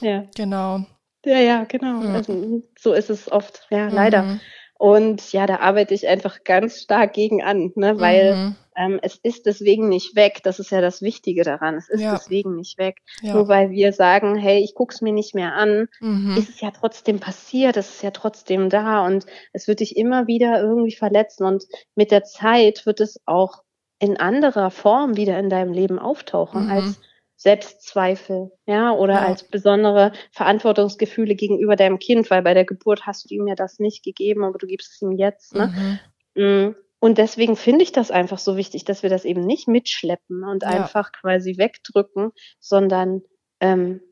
Ja. 0.00 0.24
Genau. 0.36 0.84
Ja, 1.24 1.38
ja, 1.38 1.64
genau. 1.64 2.02
Ja. 2.02 2.14
Also, 2.14 2.62
so 2.78 2.92
ist 2.92 3.10
es 3.10 3.30
oft, 3.30 3.66
ja, 3.70 3.88
leider. 3.88 4.38
Und 4.80 5.34
ja, 5.34 5.44
da 5.46 5.56
arbeite 5.56 5.92
ich 5.92 6.08
einfach 6.08 6.42
ganz 6.42 6.80
stark 6.80 7.12
gegen 7.12 7.42
an, 7.42 7.70
ne? 7.74 8.00
weil 8.00 8.34
mhm. 8.34 8.56
ähm, 8.74 8.98
es 9.02 9.16
ist 9.22 9.44
deswegen 9.44 9.90
nicht 9.90 10.16
weg. 10.16 10.40
Das 10.42 10.58
ist 10.58 10.70
ja 10.70 10.80
das 10.80 11.02
Wichtige 11.02 11.44
daran. 11.44 11.74
Es 11.74 11.90
ist 11.90 12.00
ja. 12.00 12.12
deswegen 12.12 12.56
nicht 12.56 12.78
weg. 12.78 12.96
Ja. 13.20 13.34
Nur 13.34 13.46
weil 13.46 13.72
wir 13.72 13.92
sagen, 13.92 14.36
hey, 14.36 14.64
ich 14.64 14.74
guck's 14.74 15.02
mir 15.02 15.12
nicht 15.12 15.34
mehr 15.34 15.52
an, 15.52 15.88
mhm. 16.00 16.34
ist 16.38 16.48
es 16.48 16.62
ja 16.62 16.70
trotzdem 16.70 17.20
passiert, 17.20 17.76
es 17.76 17.90
ist 17.90 18.02
ja 18.02 18.10
trotzdem 18.10 18.70
da 18.70 19.04
und 19.04 19.26
es 19.52 19.68
wird 19.68 19.80
dich 19.80 19.98
immer 19.98 20.26
wieder 20.26 20.62
irgendwie 20.62 20.96
verletzen. 20.96 21.44
Und 21.44 21.66
mit 21.94 22.10
der 22.10 22.24
Zeit 22.24 22.86
wird 22.86 23.00
es 23.00 23.20
auch 23.26 23.62
in 23.98 24.16
anderer 24.16 24.70
Form 24.70 25.18
wieder 25.18 25.38
in 25.38 25.50
deinem 25.50 25.74
Leben 25.74 25.98
auftauchen, 25.98 26.64
mhm. 26.64 26.70
als 26.70 27.00
Selbstzweifel, 27.40 28.52
ja, 28.66 28.92
oder 28.92 29.14
ja. 29.14 29.26
als 29.26 29.44
besondere 29.44 30.12
Verantwortungsgefühle 30.30 31.34
gegenüber 31.34 31.74
deinem 31.74 31.98
Kind, 31.98 32.30
weil 32.30 32.42
bei 32.42 32.52
der 32.52 32.66
Geburt 32.66 33.06
hast 33.06 33.30
du 33.30 33.34
ihm 33.34 33.48
ja 33.48 33.54
das 33.54 33.78
nicht 33.78 34.04
gegeben, 34.04 34.44
aber 34.44 34.58
du 34.58 34.66
gibst 34.66 34.92
es 34.92 35.00
ihm 35.00 35.12
jetzt. 35.12 35.54
Ne? 35.54 35.98
Mhm. 36.34 36.44
Mm. 36.44 36.74
Und 36.98 37.16
deswegen 37.16 37.56
finde 37.56 37.82
ich 37.82 37.92
das 37.92 38.10
einfach 38.10 38.38
so 38.38 38.58
wichtig, 38.58 38.84
dass 38.84 39.02
wir 39.02 39.08
das 39.08 39.24
eben 39.24 39.40
nicht 39.40 39.68
mitschleppen 39.68 40.44
und 40.44 40.64
ja. 40.64 40.68
einfach 40.68 41.12
quasi 41.12 41.56
wegdrücken, 41.56 42.32
sondern 42.58 43.22
ähm, 43.60 44.02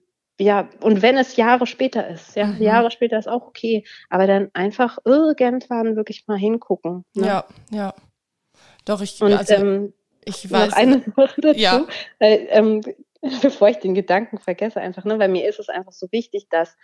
ja, 0.41 0.71
und 0.81 1.03
wenn 1.03 1.19
es 1.19 1.37
Jahre 1.37 1.67
später 1.67 2.09
ist, 2.09 2.35
ja, 2.35 2.47
mhm. 2.47 2.63
Jahre 2.63 2.91
später 2.91 3.19
ist 3.19 3.29
auch 3.29 3.47
okay, 3.47 3.85
aber 4.09 4.27
dann 4.27 4.49
einfach 4.55 4.97
irgendwann 5.05 5.97
wirklich 5.97 6.27
mal 6.29 6.39
hingucken. 6.39 7.05
Ne? 7.13 7.27
Ja, 7.27 7.45
ja. 7.71 7.95
Doch, 8.87 9.03
ich, 9.03 9.21
und, 9.21 9.35
also, 9.35 9.53
ähm, 9.53 9.93
ich 10.29 10.51
weiß. 10.51 10.71
Noch 10.71 10.77
eine 10.77 11.03
Sache 11.17 11.41
dazu. 11.41 11.59
Ja. 11.59 11.87
Weil, 12.19 12.47
ähm, 12.51 12.81
bevor 13.43 13.69
ich 13.69 13.79
den 13.79 13.95
Gedanken 13.95 14.39
vergesse, 14.39 14.81
einfach, 14.81 15.05
ne, 15.05 15.19
weil 15.19 15.29
mir 15.29 15.49
ist 15.49 15.59
es 15.59 15.69
einfach 15.69 15.93
so 15.93 16.07
wichtig, 16.11 16.49
dass 16.51 16.77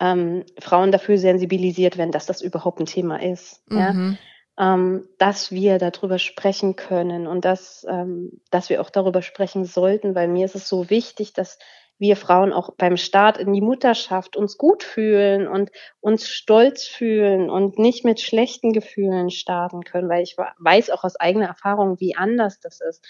ähm, 0.00 0.44
Frauen 0.58 0.92
dafür 0.92 1.18
sensibilisiert 1.18 1.96
werden, 1.98 2.12
dass 2.12 2.26
das 2.26 2.40
überhaupt 2.40 2.80
ein 2.80 2.86
Thema 2.86 3.20
ist. 3.22 3.62
Mhm. 3.70 3.78
Ja? 3.78 4.74
Ähm, 4.74 5.08
dass 5.18 5.52
wir 5.52 5.78
darüber 5.78 6.18
sprechen 6.18 6.74
können 6.74 7.28
und 7.28 7.44
dass, 7.44 7.86
ähm, 7.88 8.40
dass 8.50 8.70
wir 8.70 8.80
auch 8.80 8.90
darüber 8.90 9.22
sprechen 9.22 9.64
sollten, 9.64 10.16
weil 10.16 10.26
mir 10.26 10.44
ist 10.44 10.56
es 10.56 10.68
so 10.68 10.90
wichtig, 10.90 11.32
dass 11.32 11.58
wir 11.98 12.16
Frauen 12.16 12.52
auch 12.52 12.74
beim 12.76 12.96
Start 12.96 13.38
in 13.38 13.52
die 13.52 13.60
Mutterschaft 13.60 14.36
uns 14.36 14.56
gut 14.56 14.82
fühlen 14.84 15.48
und 15.48 15.70
uns 16.00 16.28
stolz 16.28 16.84
fühlen 16.84 17.50
und 17.50 17.78
nicht 17.78 18.04
mit 18.04 18.20
schlechten 18.20 18.72
Gefühlen 18.72 19.30
starten 19.30 19.82
können, 19.82 20.08
weil 20.08 20.22
ich 20.22 20.36
weiß 20.36 20.90
auch 20.90 21.04
aus 21.04 21.16
eigener 21.16 21.46
Erfahrung, 21.46 21.98
wie 21.98 22.16
anders 22.16 22.60
das 22.60 22.80
ist. 22.80 23.04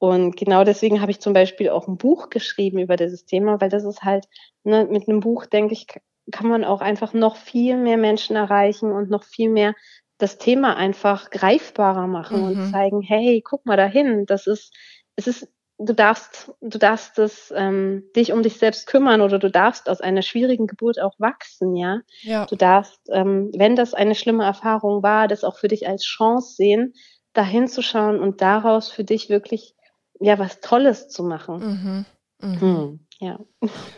Und 0.00 0.38
genau 0.38 0.64
deswegen 0.64 1.02
habe 1.02 1.10
ich 1.10 1.20
zum 1.20 1.34
Beispiel 1.34 1.68
auch 1.68 1.86
ein 1.86 1.98
Buch 1.98 2.30
geschrieben 2.30 2.78
über 2.78 2.96
dieses 2.96 3.26
Thema, 3.26 3.60
weil 3.60 3.68
das 3.68 3.84
ist 3.84 4.02
halt, 4.02 4.26
ne, 4.64 4.88
mit 4.90 5.06
einem 5.06 5.20
Buch, 5.20 5.44
denke 5.44 5.74
ich, 5.74 5.86
kann 6.32 6.48
man 6.48 6.64
auch 6.64 6.80
einfach 6.80 7.12
noch 7.12 7.36
viel 7.36 7.76
mehr 7.76 7.98
Menschen 7.98 8.34
erreichen 8.34 8.92
und 8.92 9.10
noch 9.10 9.24
viel 9.24 9.50
mehr 9.50 9.74
das 10.16 10.38
Thema 10.38 10.74
einfach 10.74 11.28
greifbarer 11.28 12.06
machen 12.06 12.40
mhm. 12.40 12.46
und 12.46 12.70
zeigen, 12.70 13.02
hey, 13.02 13.42
guck 13.44 13.66
mal 13.66 13.76
dahin, 13.76 14.24
das 14.24 14.46
ist, 14.46 14.74
es 15.16 15.26
ist, 15.26 15.48
du 15.76 15.92
darfst, 15.92 16.50
du 16.62 16.78
darfst 16.78 17.18
es, 17.18 17.52
ähm, 17.54 18.04
dich 18.16 18.32
um 18.32 18.42
dich 18.42 18.56
selbst 18.56 18.86
kümmern 18.86 19.20
oder 19.20 19.38
du 19.38 19.50
darfst 19.50 19.90
aus 19.90 20.00
einer 20.00 20.22
schwierigen 20.22 20.66
Geburt 20.66 20.98
auch 20.98 21.14
wachsen, 21.18 21.76
ja. 21.76 22.00
ja. 22.22 22.46
Du 22.46 22.56
darfst, 22.56 23.02
ähm, 23.12 23.50
wenn 23.54 23.76
das 23.76 23.92
eine 23.92 24.14
schlimme 24.14 24.44
Erfahrung 24.44 25.02
war, 25.02 25.28
das 25.28 25.44
auch 25.44 25.58
für 25.58 25.68
dich 25.68 25.86
als 25.86 26.04
Chance 26.04 26.54
sehen, 26.54 26.94
dahin 27.34 27.68
zu 27.68 27.82
schauen 27.82 28.18
und 28.18 28.40
daraus 28.40 28.90
für 28.90 29.04
dich 29.04 29.28
wirklich, 29.28 29.74
ja, 30.20 30.38
was 30.38 30.60
Tolles 30.60 31.08
zu 31.08 31.24
machen. 31.24 32.06
Mhm. 32.40 32.48
Mhm. 32.48 32.60
Hm. 32.60 33.00
Ja. 33.20 33.38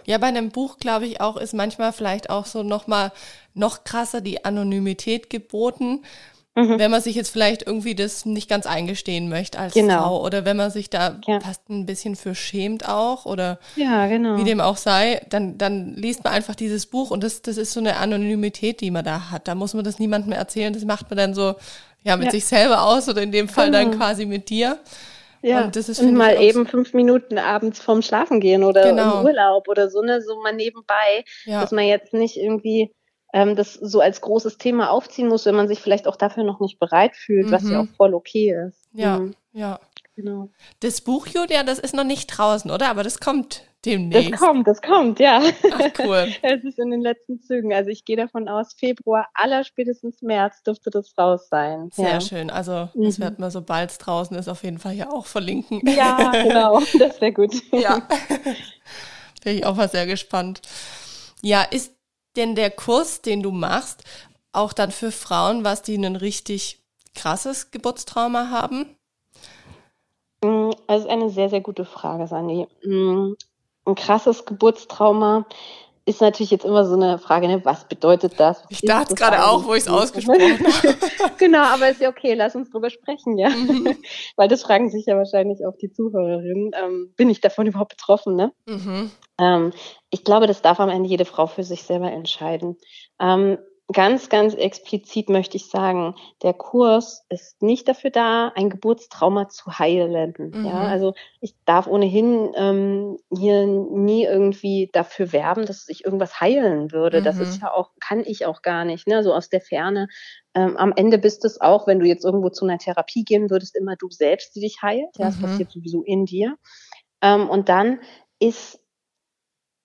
ja, 0.04 0.18
bei 0.18 0.26
einem 0.26 0.50
Buch, 0.50 0.78
glaube 0.78 1.06
ich, 1.06 1.20
auch 1.20 1.36
ist 1.36 1.54
manchmal 1.54 1.92
vielleicht 1.92 2.28
auch 2.28 2.44
so 2.44 2.64
nochmal 2.64 3.12
noch 3.54 3.84
krasser 3.84 4.20
die 4.20 4.44
Anonymität 4.44 5.30
geboten. 5.30 6.02
Mhm. 6.54 6.78
Wenn 6.78 6.90
man 6.90 7.00
sich 7.00 7.14
jetzt 7.14 7.30
vielleicht 7.30 7.66
irgendwie 7.66 7.94
das 7.94 8.26
nicht 8.26 8.48
ganz 8.48 8.66
eingestehen 8.66 9.30
möchte 9.30 9.58
als 9.58 9.72
genau. 9.72 10.02
Frau 10.02 10.24
oder 10.24 10.44
wenn 10.44 10.56
man 10.56 10.70
sich 10.70 10.90
da 10.90 11.18
ja. 11.26 11.40
fast 11.40 11.70
ein 11.70 11.86
bisschen 11.86 12.14
für 12.14 12.34
schämt 12.34 12.86
auch 12.86 13.24
oder 13.24 13.58
ja, 13.76 14.06
genau. 14.06 14.36
wie 14.36 14.44
dem 14.44 14.60
auch 14.60 14.76
sei, 14.76 15.24
dann, 15.30 15.56
dann 15.56 15.94
liest 15.94 16.24
man 16.24 16.34
einfach 16.34 16.54
dieses 16.54 16.86
Buch 16.86 17.10
und 17.10 17.22
das, 17.22 17.40
das 17.40 17.56
ist 17.56 17.72
so 17.72 17.80
eine 17.80 17.96
Anonymität, 17.96 18.82
die 18.82 18.90
man 18.90 19.04
da 19.04 19.30
hat. 19.30 19.48
Da 19.48 19.54
muss 19.54 19.72
man 19.72 19.84
das 19.84 19.98
niemandem 19.98 20.30
mehr 20.30 20.38
erzählen, 20.38 20.74
das 20.74 20.84
macht 20.84 21.08
man 21.08 21.16
dann 21.16 21.34
so 21.34 21.54
ja 22.02 22.16
mit 22.16 22.26
ja. 22.26 22.32
sich 22.32 22.44
selber 22.44 22.82
aus 22.82 23.08
oder 23.08 23.22
in 23.22 23.32
dem 23.32 23.48
Fall 23.48 23.70
genau. 23.70 23.84
dann 23.84 23.96
quasi 23.96 24.26
mit 24.26 24.50
dir. 24.50 24.78
Ja, 25.42 25.64
und, 25.64 25.76
das 25.76 25.88
ist, 25.88 26.00
und 26.00 26.14
mal 26.14 26.40
eben 26.40 26.66
fünf 26.66 26.94
Minuten 26.94 27.37
abends 27.37 27.80
vorm 27.80 28.00
Schlafen 28.02 28.40
gehen 28.40 28.62
oder 28.62 28.84
genau. 28.84 29.20
im 29.20 29.26
Urlaub 29.26 29.68
oder 29.68 29.90
so, 29.90 30.00
ne, 30.00 30.22
so 30.22 30.40
mal 30.40 30.54
nebenbei, 30.54 31.25
ja. 31.44 31.61
dass 31.61 31.72
man 31.72 31.84
jetzt 31.84 32.14
nicht 32.14 32.37
irgendwie 32.37 32.94
ähm, 33.32 33.56
das 33.56 33.75
so 33.75 34.00
als 34.00 34.20
großes 34.20 34.58
Thema 34.58 34.90
aufziehen 34.90 35.28
muss, 35.28 35.44
wenn 35.46 35.54
man 35.54 35.68
sich 35.68 35.80
vielleicht 35.80 36.06
auch 36.06 36.16
dafür 36.16 36.44
noch 36.44 36.61
nicht 36.61 36.78
bereit 36.78 37.16
fühlt, 37.16 37.46
mhm. 37.46 37.50
was 37.50 37.64
ja 37.64 37.82
mhm. 37.82 37.88
auch 37.88 37.96
voll 37.96 38.14
okay 38.14 38.54
ist. 38.68 38.88
Ja, 38.92 39.18
mhm. 39.18 39.34
ja. 39.52 39.80
Genau. 40.14 40.50
Das 40.81 41.00
Buch, 41.00 41.26
Julia, 41.26 41.62
das 41.62 41.78
ist 41.78 41.95
noch 41.95 42.04
nicht 42.04 42.26
draußen, 42.26 42.71
oder? 42.71 42.90
Aber 42.90 43.02
das 43.02 43.19
kommt 43.19 43.62
demnächst. 43.85 44.33
Das 44.33 44.40
kommt, 44.40 44.66
das 44.69 44.83
kommt, 44.83 45.19
ja. 45.21 45.42
Ach, 45.73 45.90
cool. 46.00 46.28
es 46.42 46.62
ist 46.64 46.78
in 46.78 46.90
den 46.90 47.00
letzten 47.00 47.40
Zügen. 47.40 47.73
Also 47.73 47.90
ich 47.90 48.04
gehe 48.04 48.16
davon 48.16 48.49
aus, 48.49 48.75
Februar, 48.75 49.28
aller 49.35 49.64
spätestens 49.64 50.21
März 50.21 50.62
dürfte 50.62 50.90
das 50.90 51.16
raus 51.19 51.49
sein. 51.49 51.90
Sehr 51.92 52.11
ja. 52.11 52.21
schön. 52.21 52.50
Also 52.50 52.90
mhm. 52.95 53.04
das 53.04 53.21
wird 53.21 53.38
man, 53.38 53.50
sobald 53.50 53.90
es 53.90 53.99
draußen 53.99 54.37
ist, 54.37 54.49
auf 54.49 54.62
jeden 54.64 54.78
Fall 54.78 54.92
hier 54.92 55.12
auch 55.12 55.26
verlinken. 55.26 55.81
Ja, 55.88 56.31
genau. 56.42 56.81
Das 56.99 57.21
wäre 57.21 57.33
gut. 57.33 57.54
ja. 57.73 58.07
Bin 59.45 59.57
ich 59.57 59.66
auch 59.66 59.75
mal 59.75 59.88
sehr 59.88 60.07
gespannt. 60.07 60.61
Ja, 61.40 61.62
ist 61.62 61.95
denn 62.37 62.54
der 62.54 62.71
Kurs, 62.71 63.23
den 63.23 63.42
du 63.42 63.50
machst, 63.50 64.04
auch 64.52 64.73
dann 64.73 64.92
für 64.92 65.11
Frauen, 65.11 65.64
was 65.64 65.83
die 65.83 65.97
ein 65.97 66.16
richtig 66.16 66.81
krasses 67.14 67.71
Geburtstrauma 67.71 68.50
haben? 68.50 68.97
Mm, 70.92 70.94
also 70.94 71.08
eine 71.08 71.30
sehr, 71.30 71.49
sehr 71.49 71.61
gute 71.61 71.84
Frage, 71.84 72.26
Sandy. 72.26 72.66
Mm, 72.84 73.34
ein 73.84 73.94
krasses 73.94 74.44
Geburtstrauma 74.44 75.46
ist 76.04 76.20
natürlich 76.20 76.50
jetzt 76.50 76.64
immer 76.64 76.84
so 76.84 76.94
eine 76.94 77.18
Frage, 77.18 77.46
ne? 77.46 77.64
was 77.64 77.87
bedeutet 77.87 78.38
das? 78.38 78.64
Was 78.64 78.70
ich 78.70 78.80
dachte 78.80 79.14
gerade 79.14 79.44
auch, 79.44 79.64
wo 79.64 79.75
ich 79.75 79.82
es 79.82 79.88
ausgesprochen 79.88 80.58
habe. 80.58 80.96
genau, 81.38 81.62
aber 81.62 81.90
ist 81.90 82.00
ja 82.00 82.08
okay, 82.08 82.34
lass 82.34 82.56
uns 82.56 82.70
drüber 82.70 82.90
sprechen, 82.90 83.38
ja. 83.38 83.50
Mhm. 83.50 83.96
Weil 84.37 84.49
das 84.49 84.62
fragen 84.62 84.90
sich 84.90 85.06
ja 85.06 85.16
wahrscheinlich 85.16 85.64
auch 85.64 85.76
die 85.80 85.92
Zuhörerinnen. 85.92 86.72
Ähm, 86.82 87.12
bin 87.16 87.30
ich 87.30 87.40
davon 87.40 87.66
überhaupt 87.66 87.96
betroffen, 87.96 88.34
ne? 88.34 88.52
Mhm. 88.66 89.11
Ähm, 89.38 89.72
ich 90.11 90.25
glaube, 90.25 90.49
das 90.49 90.61
darf 90.61 90.80
am 90.80 90.88
Ende 90.88 91.08
jede 91.08 91.25
Frau 91.25 91.46
für 91.46 91.62
sich 91.62 91.84
selber 91.84 92.11
entscheiden. 92.11 92.76
Ähm, 93.20 93.58
ganz, 93.92 94.28
ganz 94.28 94.54
explizit 94.54 95.28
möchte 95.28 95.56
ich 95.56 95.68
sagen, 95.68 96.14
der 96.42 96.52
Kurs 96.52 97.25
ist 97.28 97.62
nicht 97.62 97.88
dafür 97.88 98.11
da, 98.11 98.49
ein 98.54 98.70
Geburtstrauma 98.70 99.49
zu 99.49 99.78
heilen. 99.78 100.34
Mhm. 100.37 100.64
Ja, 100.64 100.80
also 100.80 101.14
ich 101.40 101.54
darf 101.64 101.87
ohnehin 101.87 102.52
ähm, 102.56 103.18
hier 103.30 103.66
nie 103.66 104.25
irgendwie 104.25 104.90
dafür 104.92 105.32
werben, 105.32 105.66
dass 105.66 105.88
ich 105.88 106.04
irgendwas 106.04 106.40
heilen 106.40 106.92
würde. 106.92 107.20
Mhm. 107.20 107.25
Das 107.25 107.38
ist 107.38 107.61
ja 107.62 107.72
auch, 107.72 107.90
kann 108.00 108.20
ich 108.26 108.46
auch 108.46 108.62
gar 108.62 108.84
nicht, 108.84 109.06
ne? 109.06 109.22
So 109.22 109.32
aus 109.32 109.49
der 109.49 109.61
Ferne. 109.61 110.08
Ähm, 110.54 110.76
am 110.76 110.92
Ende 110.94 111.18
bist 111.18 111.44
es 111.44 111.61
auch, 111.61 111.87
wenn 111.87 112.00
du 112.00 112.06
jetzt 112.06 112.25
irgendwo 112.25 112.50
zu 112.50 112.64
einer 112.64 112.78
Therapie 112.78 113.25
gehen 113.25 113.50
würdest, 113.50 113.76
immer 113.76 113.96
du 113.96 114.11
selbst, 114.11 114.54
die 114.56 114.61
dich 114.61 114.82
heilt. 114.82 115.16
Ja, 115.16 115.26
das 115.26 115.38
mhm. 115.38 115.42
passiert 115.42 115.70
sowieso 115.70 116.02
in 116.02 116.26
dir. 116.26 116.56
Ähm, 117.22 117.49
und 117.49 117.68
dann 117.68 118.00
ist 118.38 118.81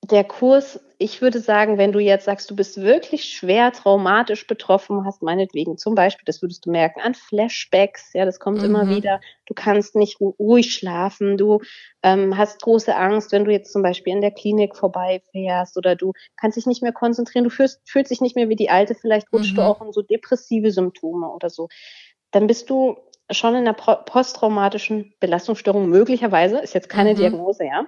der 0.10 0.24
Kurs, 0.24 0.80
ich 1.00 1.22
würde 1.22 1.40
sagen, 1.40 1.78
wenn 1.78 1.92
du 1.92 2.00
jetzt 2.00 2.26
sagst, 2.26 2.50
du 2.50 2.56
bist 2.56 2.82
wirklich 2.82 3.26
schwer 3.26 3.72
traumatisch 3.72 4.48
betroffen, 4.48 5.06
hast 5.06 5.22
meinetwegen 5.22 5.78
zum 5.78 5.96
Beispiel, 5.96 6.24
das 6.26 6.42
würdest 6.42 6.66
du 6.66 6.72
merken, 6.72 7.02
an 7.02 7.14
Flashbacks, 7.14 8.14
ja, 8.14 8.24
das 8.24 8.40
kommt 8.40 8.60
mhm. 8.60 8.66
immer 8.66 8.90
wieder, 8.90 9.20
du 9.46 9.54
kannst 9.54 9.96
nicht 9.96 10.20
ruhig 10.22 10.74
schlafen, 10.74 11.38
du 11.38 11.60
ähm, 12.04 12.38
hast 12.38 12.62
große 12.62 12.96
Angst, 12.96 13.32
wenn 13.32 13.46
du 13.46 13.52
jetzt 13.52 13.72
zum 13.74 13.84
Beispiel 13.84 14.14
in 14.14 14.22
der 14.22 14.32
Klinik 14.32 14.76
vorbeifährst 14.78 15.78
oder 15.78 15.96
du 15.96 16.14
kannst 16.40 16.58
dich 16.58 16.66
nicht 16.66 16.82
mehr 16.82 16.94
konzentrieren, 16.94 17.44
du 17.44 17.50
fühlst, 17.50 17.82
fühlst 17.86 18.12
dich 18.12 18.22
nicht 18.22 18.36
mehr 18.36 18.50
wie 18.50 18.56
die 18.56 18.70
Alte, 18.70 18.96
vielleicht 18.96 19.32
rutschst 19.34 19.52
mhm. 19.52 19.58
du 19.58 19.62
auch 19.64 19.82
in 19.82 19.92
so 19.92 20.02
depressive 20.02 20.72
Symptome 20.72 21.30
oder 21.30 21.50
so, 21.50 21.68
dann 22.32 22.48
bist 22.48 22.70
du 22.70 22.98
schon 23.30 23.56
in 23.56 23.68
einer 23.68 23.74
posttraumatischen 23.74 25.14
Belastungsstörung 25.20 25.90
möglicherweise, 25.90 26.60
ist 26.60 26.74
jetzt 26.74 26.88
keine 26.88 27.14
mhm. 27.14 27.18
Diagnose, 27.18 27.66
ja, 27.66 27.88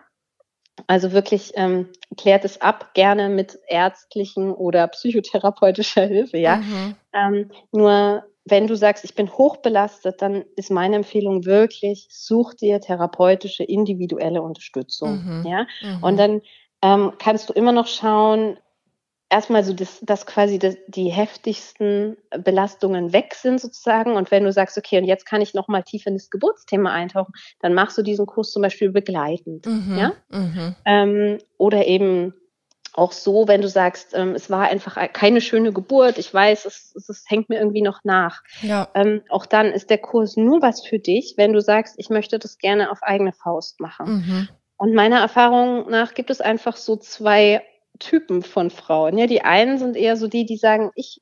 also 0.87 1.11
wirklich 1.11 1.51
ähm, 1.55 1.89
klärt 2.17 2.45
es 2.45 2.61
ab, 2.61 2.93
gerne 2.93 3.29
mit 3.29 3.57
ärztlichen 3.67 4.51
oder 4.51 4.87
psychotherapeutischer 4.87 6.05
Hilfe, 6.07 6.37
ja. 6.37 6.57
Mhm. 6.57 6.95
Ähm, 7.13 7.51
nur 7.71 8.23
wenn 8.45 8.67
du 8.67 8.75
sagst, 8.75 9.03
ich 9.03 9.15
bin 9.15 9.29
hochbelastet, 9.31 10.21
dann 10.21 10.43
ist 10.55 10.71
meine 10.71 10.95
Empfehlung 10.95 11.45
wirklich, 11.45 12.07
such 12.09 12.55
dir 12.55 12.81
therapeutische, 12.81 13.63
individuelle 13.63 14.41
Unterstützung, 14.41 15.23
mhm. 15.23 15.45
ja. 15.45 15.67
Mhm. 15.81 16.03
Und 16.03 16.17
dann 16.17 16.41
ähm, 16.81 17.13
kannst 17.19 17.49
du 17.49 17.53
immer 17.53 17.71
noch 17.71 17.87
schauen, 17.87 18.57
erstmal 19.29 19.63
so, 19.63 19.73
dass, 19.73 19.99
dass 20.01 20.25
quasi 20.25 20.59
das, 20.59 20.75
die 20.87 21.09
heftigsten 21.09 22.17
Belastungen 22.43 23.13
weg 23.13 23.35
sind 23.35 23.61
sozusagen. 23.61 24.15
Und 24.15 24.31
wenn 24.31 24.43
du 24.43 24.51
sagst, 24.51 24.77
okay, 24.77 24.97
und 24.97 25.05
jetzt 25.05 25.25
kann 25.25 25.41
ich 25.41 25.53
noch 25.53 25.67
mal 25.67 25.83
tiefer 25.83 26.09
in 26.09 26.15
das 26.15 26.29
Geburtsthema 26.29 26.91
eintauchen, 26.91 27.33
dann 27.59 27.73
machst 27.73 27.97
du 27.97 28.01
diesen 28.01 28.25
Kurs 28.25 28.51
zum 28.51 28.61
Beispiel 28.61 28.91
begleitend, 28.91 29.65
mhm, 29.65 29.97
ja? 29.97 30.13
Mhm. 30.29 30.75
Ähm, 30.85 31.37
oder 31.57 31.85
eben 31.85 32.33
auch 32.93 33.11
so, 33.11 33.47
wenn 33.47 33.61
du 33.61 33.69
sagst, 33.69 34.13
ähm, 34.13 34.33
es 34.33 34.49
war 34.49 34.67
einfach 34.67 34.97
keine 35.13 35.41
schöne 35.41 35.71
Geburt, 35.71 36.17
ich 36.17 36.33
weiß, 36.33 36.65
es, 36.65 36.91
es, 36.95 37.07
es 37.07 37.25
hängt 37.27 37.47
mir 37.47 37.59
irgendwie 37.59 37.83
noch 37.83 37.99
nach. 38.03 38.43
Ja. 38.61 38.89
Ähm, 38.95 39.21
auch 39.29 39.45
dann 39.45 39.67
ist 39.67 39.89
der 39.89 39.99
Kurs 39.99 40.37
nur 40.37 40.61
was 40.61 40.85
für 40.85 40.99
dich, 40.99 41.35
wenn 41.37 41.53
du 41.53 41.61
sagst, 41.61 41.95
ich 41.97 42.09
möchte 42.09 42.39
das 42.39 42.57
gerne 42.57 42.91
auf 42.91 43.03
eigene 43.03 43.31
Faust 43.31 43.79
machen. 43.79 44.07
Mhm. 44.07 44.49
Und 44.77 44.95
meiner 44.95 45.19
Erfahrung 45.19 45.89
nach 45.89 46.13
gibt 46.13 46.29
es 46.29 46.41
einfach 46.41 46.77
so 46.77 46.95
zwei 46.95 47.61
Typen 47.99 48.41
von 48.41 48.69
Frauen. 48.69 49.17
Ja, 49.17 49.27
die 49.27 49.41
einen 49.41 49.77
sind 49.77 49.95
eher 49.95 50.17
so 50.17 50.27
die, 50.27 50.45
die 50.45 50.57
sagen, 50.57 50.91
ich 50.95 51.21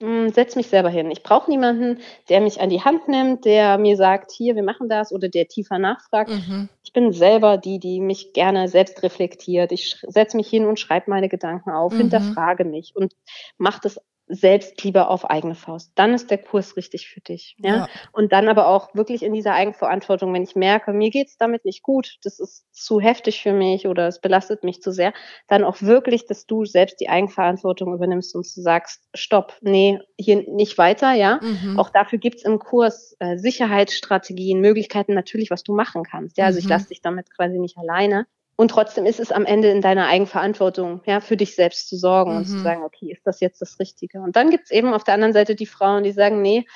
hm, 0.00 0.30
setze 0.32 0.56
mich 0.58 0.68
selber 0.68 0.88
hin. 0.88 1.10
Ich 1.10 1.22
brauche 1.22 1.50
niemanden, 1.50 2.00
der 2.30 2.40
mich 2.40 2.60
an 2.60 2.70
die 2.70 2.82
Hand 2.82 3.08
nimmt, 3.08 3.44
der 3.44 3.76
mir 3.76 3.96
sagt, 3.96 4.32
hier, 4.32 4.56
wir 4.56 4.62
machen 4.62 4.88
das 4.88 5.12
oder 5.12 5.28
der 5.28 5.46
tiefer 5.46 5.78
nachfragt. 5.78 6.30
Mhm. 6.30 6.70
Ich 6.82 6.94
bin 6.94 7.12
selber 7.12 7.58
die, 7.58 7.78
die 7.78 8.00
mich 8.00 8.32
gerne 8.32 8.68
selbst 8.68 9.02
reflektiert. 9.02 9.72
Ich 9.72 10.02
setze 10.08 10.38
mich 10.38 10.48
hin 10.48 10.66
und 10.66 10.80
schreibe 10.80 11.10
meine 11.10 11.28
Gedanken 11.28 11.70
auf, 11.70 11.92
mhm. 11.92 11.98
hinterfrage 11.98 12.64
mich 12.64 12.96
und 12.96 13.14
mache 13.58 13.80
das 13.82 14.00
selbst 14.30 14.82
lieber 14.84 15.10
auf 15.10 15.28
eigene 15.28 15.54
Faust. 15.54 15.92
Dann 15.96 16.14
ist 16.14 16.30
der 16.30 16.38
Kurs 16.38 16.76
richtig 16.76 17.08
für 17.08 17.20
dich. 17.20 17.56
Ja? 17.58 17.76
ja. 17.76 17.88
Und 18.12 18.32
dann 18.32 18.48
aber 18.48 18.68
auch 18.68 18.94
wirklich 18.94 19.22
in 19.22 19.32
dieser 19.32 19.54
Eigenverantwortung, 19.54 20.32
wenn 20.32 20.44
ich 20.44 20.54
merke, 20.56 20.92
mir 20.92 21.10
geht's 21.10 21.36
damit 21.36 21.64
nicht 21.64 21.82
gut, 21.82 22.18
das 22.22 22.38
ist 22.38 22.66
zu 22.72 23.00
heftig 23.00 23.42
für 23.42 23.52
mich 23.52 23.86
oder 23.86 24.06
es 24.06 24.20
belastet 24.20 24.64
mich 24.64 24.80
zu 24.80 24.92
sehr, 24.92 25.12
dann 25.48 25.64
auch 25.64 25.82
wirklich, 25.82 26.26
dass 26.26 26.46
du 26.46 26.64
selbst 26.64 27.00
die 27.00 27.08
Eigenverantwortung 27.08 27.92
übernimmst 27.92 28.34
und 28.34 28.46
du 28.46 28.60
sagst, 28.60 29.02
stopp, 29.14 29.56
nee, 29.60 29.98
hier 30.16 30.44
nicht 30.48 30.78
weiter, 30.78 31.12
ja. 31.12 31.40
Mhm. 31.42 31.78
Auch 31.78 31.90
dafür 31.90 32.18
gibt's 32.18 32.44
im 32.44 32.58
Kurs 32.58 33.16
äh, 33.18 33.36
Sicherheitsstrategien, 33.36 34.60
Möglichkeiten 34.60 35.14
natürlich, 35.14 35.50
was 35.50 35.64
du 35.64 35.74
machen 35.74 36.04
kannst. 36.04 36.38
Ja, 36.38 36.46
also 36.46 36.58
ich 36.58 36.64
mhm. 36.64 36.70
lasse 36.70 36.88
dich 36.88 37.02
damit 37.02 37.34
quasi 37.34 37.58
nicht 37.58 37.76
alleine. 37.76 38.26
Und 38.60 38.70
trotzdem 38.70 39.06
ist 39.06 39.20
es 39.20 39.32
am 39.32 39.46
Ende 39.46 39.70
in 39.70 39.80
deiner 39.80 40.06
Eigenverantwortung, 40.08 41.00
ja, 41.06 41.20
für 41.20 41.38
dich 41.38 41.54
selbst 41.54 41.88
zu 41.88 41.96
sorgen 41.96 42.32
mhm. 42.32 42.36
und 42.36 42.44
zu 42.44 42.56
mhm. 42.56 42.62
sagen, 42.62 42.82
okay, 42.82 43.10
ist 43.10 43.26
das 43.26 43.40
jetzt 43.40 43.62
das 43.62 43.80
Richtige? 43.80 44.20
Und 44.20 44.36
dann 44.36 44.50
gibt's 44.50 44.70
eben 44.70 44.92
auf 44.92 45.02
der 45.02 45.14
anderen 45.14 45.32
Seite 45.32 45.54
die 45.54 45.64
Frauen, 45.64 46.02
die 46.02 46.12
sagen, 46.12 46.42
nee, 46.42 46.66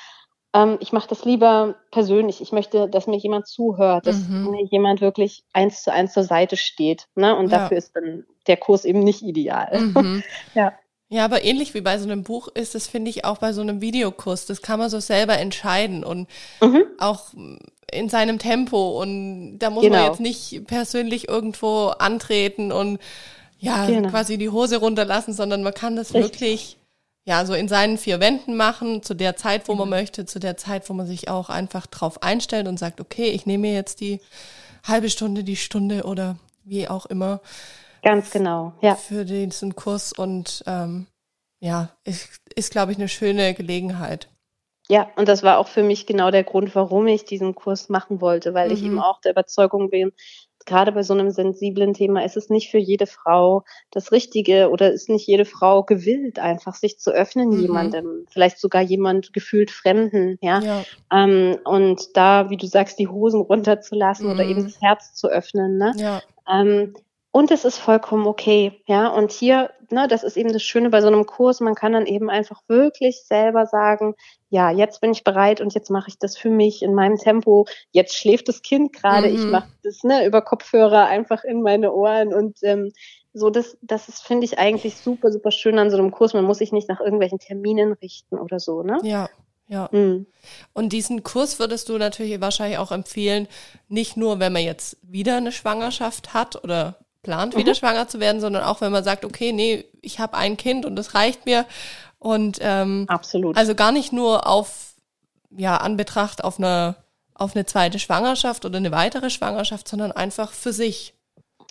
ähm, 0.55 0.77
ich 0.79 0.93
mache 0.93 1.07
das 1.07 1.25
lieber 1.25 1.75
persönlich. 1.91 2.41
Ich 2.41 2.51
möchte, 2.51 2.89
dass 2.89 3.05
mir 3.05 3.17
jemand 3.17 3.45
zuhört, 3.45 4.07
dass 4.07 4.27
mhm. 4.27 4.49
mir 4.49 4.65
jemand 4.65 4.99
wirklich 5.01 5.43
eins 5.53 5.83
zu 5.83 5.93
eins 5.93 6.13
zur 6.13 6.23
Seite 6.23 6.57
steht. 6.57 7.05
Ne? 7.13 7.35
Und 7.35 7.51
ja. 7.51 7.59
dafür 7.59 7.77
ist 7.77 7.95
dann 7.95 8.25
der 8.47 8.57
Kurs 8.57 8.83
eben 8.83 9.01
nicht 9.01 9.21
ideal. 9.21 9.79
Mhm. 9.79 10.23
ja. 10.55 10.73
Ja, 11.15 11.23
aber 11.23 11.45
ähnlich 11.45 11.73
wie 11.73 11.79
bei 11.79 11.97
so 11.97 12.03
einem 12.03 12.23
Buch 12.23 12.49
ist 12.49 12.75
es, 12.75 12.87
finde 12.87 13.09
ich, 13.09 13.23
auch 13.23 13.37
bei 13.37 13.53
so 13.53 13.61
einem 13.61 13.79
Videokurs. 13.79 14.47
Das 14.47 14.61
kann 14.61 14.79
man 14.79 14.89
so 14.89 14.99
selber 14.99 15.39
entscheiden 15.39 16.03
und 16.03 16.27
mhm. 16.59 16.83
auch 16.99 17.27
in 17.89 18.09
seinem 18.09 18.37
Tempo 18.37 19.01
und 19.01 19.59
da 19.59 19.69
muss 19.69 19.83
genau. 19.83 19.95
man 19.95 20.07
jetzt 20.07 20.19
nicht 20.19 20.67
persönlich 20.67 21.29
irgendwo 21.29 21.87
antreten 21.87 22.73
und 22.73 22.99
ja, 23.59 23.85
genau. 23.85 24.09
quasi 24.09 24.37
die 24.37 24.49
Hose 24.49 24.75
runterlassen, 24.75 25.33
sondern 25.33 25.63
man 25.63 25.73
kann 25.73 25.95
das 25.95 26.13
Richtig. 26.13 26.33
wirklich 26.33 26.77
ja, 27.23 27.45
so 27.45 27.53
in 27.53 27.69
seinen 27.69 27.97
vier 27.97 28.19
Wänden 28.19 28.57
machen, 28.57 29.01
zu 29.01 29.13
der 29.13 29.37
Zeit, 29.37 29.69
wo 29.69 29.75
man 29.75 29.87
mhm. 29.87 29.91
möchte, 29.91 30.25
zu 30.25 30.39
der 30.39 30.57
Zeit, 30.57 30.89
wo 30.89 30.93
man 30.93 31.07
sich 31.07 31.29
auch 31.29 31.47
einfach 31.49 31.87
drauf 31.87 32.23
einstellt 32.23 32.67
und 32.67 32.77
sagt, 32.77 32.99
okay, 32.99 33.29
ich 33.29 33.45
nehme 33.45 33.69
mir 33.69 33.73
jetzt 33.73 34.01
die 34.01 34.19
halbe 34.83 35.09
Stunde, 35.09 35.45
die 35.45 35.55
Stunde 35.55 36.03
oder 36.03 36.35
wie 36.65 36.89
auch 36.89 37.05
immer. 37.05 37.39
Ganz 38.05 38.29
genau, 38.29 38.73
ja. 38.81 38.93
Für 38.93 39.25
diesen 39.25 39.75
Kurs 39.75 40.13
und 40.13 40.63
ähm, 40.67 41.07
ja, 41.59 41.89
ist, 42.03 42.39
ist 42.55 42.71
glaube 42.71 42.91
ich, 42.91 42.99
eine 42.99 43.09
schöne 43.09 43.55
Gelegenheit. 43.55 44.29
Ja, 44.87 45.09
und 45.15 45.27
das 45.27 45.41
war 45.41 45.57
auch 45.57 45.67
für 45.67 45.81
mich 45.81 46.05
genau 46.05 46.29
der 46.29 46.43
Grund, 46.43 46.75
warum 46.75 47.07
ich 47.07 47.25
diesen 47.25 47.55
Kurs 47.55 47.89
machen 47.89 48.21
wollte, 48.21 48.53
weil 48.53 48.67
mhm. 48.67 48.73
ich 48.75 48.83
eben 48.83 48.99
auch 48.99 49.19
der 49.21 49.31
Überzeugung 49.31 49.89
bin, 49.89 50.11
gerade 50.67 50.91
bei 50.91 51.01
so 51.01 51.15
einem 51.15 51.31
sensiblen 51.31 51.95
Thema 51.95 52.23
ist 52.23 52.37
es 52.37 52.51
nicht 52.51 52.69
für 52.69 52.77
jede 52.77 53.07
Frau 53.07 53.63
das 53.89 54.11
Richtige 54.11 54.69
oder 54.69 54.91
ist 54.91 55.09
nicht 55.09 55.25
jede 55.25 55.45
Frau 55.45 55.81
gewillt, 55.81 56.37
einfach 56.37 56.75
sich 56.75 56.99
zu 56.99 57.09
öffnen 57.09 57.49
mhm. 57.49 57.59
jemandem, 57.59 58.25
vielleicht 58.29 58.59
sogar 58.59 58.83
jemand 58.83 59.33
gefühlt 59.33 59.71
Fremden, 59.71 60.37
ja. 60.41 60.59
ja. 60.59 60.83
Ähm, 61.11 61.57
und 61.65 62.15
da, 62.15 62.51
wie 62.51 62.57
du 62.57 62.67
sagst, 62.67 62.99
die 62.99 63.07
Hosen 63.07 63.41
runterzulassen 63.41 64.27
mhm. 64.27 64.31
oder 64.31 64.43
eben 64.45 64.63
das 64.63 64.79
Herz 64.79 65.15
zu 65.15 65.27
öffnen, 65.27 65.79
ne? 65.79 65.93
Ja. 65.97 66.21
Ähm, 66.47 66.93
und 67.35 67.51
es 67.51 67.65
ist 67.65 67.79
vollkommen 67.79 68.27
okay, 68.27 68.81
ja. 68.87 69.09
Und 69.09 69.29
hier, 69.29 69.69
ne, 69.91 70.07
das 70.07 70.23
ist 70.23 70.37
eben 70.37 70.53
das 70.53 70.63
Schöne 70.63 70.89
bei 70.89 71.01
so 71.01 71.07
einem 71.07 71.25
Kurs, 71.25 71.59
man 71.59 71.75
kann 71.75 71.91
dann 71.91 72.05
eben 72.05 72.29
einfach 72.29 72.61
wirklich 72.69 73.23
selber 73.25 73.65
sagen, 73.65 74.15
ja, 74.47 74.71
jetzt 74.71 75.01
bin 75.01 75.11
ich 75.11 75.25
bereit 75.25 75.59
und 75.59 75.73
jetzt 75.73 75.91
mache 75.91 76.07
ich 76.07 76.17
das 76.17 76.37
für 76.37 76.49
mich 76.49 76.81
in 76.81 76.93
meinem 76.93 77.17
Tempo. 77.17 77.65
Jetzt 77.91 78.15
schläft 78.15 78.47
das 78.47 78.61
Kind 78.61 78.93
gerade, 78.93 79.27
mhm. 79.27 79.35
ich 79.35 79.43
mache 79.47 79.67
das 79.83 80.01
ne, 80.03 80.25
über 80.25 80.41
Kopfhörer 80.41 81.07
einfach 81.07 81.43
in 81.43 81.61
meine 81.61 81.91
Ohren 81.91 82.33
und 82.33 82.59
ähm, 82.63 82.93
so 83.33 83.49
das, 83.49 83.77
das 83.81 84.07
ist 84.07 84.23
finde 84.23 84.45
ich 84.45 84.57
eigentlich 84.57 84.95
super, 84.95 85.29
super 85.29 85.51
schön 85.51 85.77
an 85.77 85.91
so 85.91 85.97
einem 85.97 86.11
Kurs. 86.11 86.33
Man 86.33 86.45
muss 86.45 86.59
sich 86.59 86.71
nicht 86.71 86.87
nach 86.87 87.01
irgendwelchen 87.01 87.39
Terminen 87.39 87.91
richten 87.91 88.39
oder 88.39 88.61
so, 88.61 88.81
ne? 88.81 88.97
Ja. 89.03 89.27
Ja. 89.67 89.89
Mhm. 89.91 90.27
Und 90.73 90.93
diesen 90.93 91.23
Kurs 91.23 91.59
würdest 91.59 91.89
du 91.89 91.97
natürlich 91.97 92.39
wahrscheinlich 92.39 92.77
auch 92.77 92.93
empfehlen, 92.93 93.47
nicht 93.89 94.15
nur, 94.15 94.39
wenn 94.39 94.53
man 94.53 94.61
jetzt 94.61 94.95
wieder 95.01 95.35
eine 95.35 95.51
Schwangerschaft 95.51 96.33
hat 96.33 96.63
oder 96.63 96.99
plant, 97.25 97.57
wieder 97.57 97.71
mhm. 97.71 97.75
schwanger 97.75 98.07
zu 98.07 98.19
werden, 98.19 98.39
sondern 98.39 98.63
auch 98.63 98.79
wenn 98.79 98.91
man 98.91 99.03
sagt, 99.03 99.25
okay, 99.25 99.51
nee, 99.51 99.85
ich 100.01 100.19
habe 100.19 100.37
ein 100.37 100.55
Kind 100.55 100.85
und 100.85 100.95
das 100.95 101.15
reicht 101.15 101.45
mir. 101.45 101.65
Und 102.19 102.59
ähm, 102.61 103.05
absolut. 103.07 103.57
Also 103.57 103.75
gar 103.75 103.91
nicht 103.91 104.13
nur 104.13 104.47
auf 104.47 104.93
ja 105.57 105.77
Anbetracht 105.77 106.43
auf 106.43 106.59
eine 106.59 106.95
auf 107.33 107.55
eine 107.55 107.65
zweite 107.65 107.99
Schwangerschaft 107.99 108.63
oder 108.63 108.77
eine 108.77 108.91
weitere 108.91 109.29
Schwangerschaft, 109.29 109.89
sondern 109.89 110.13
einfach 110.13 110.53
für 110.53 110.71
sich. 110.71 111.13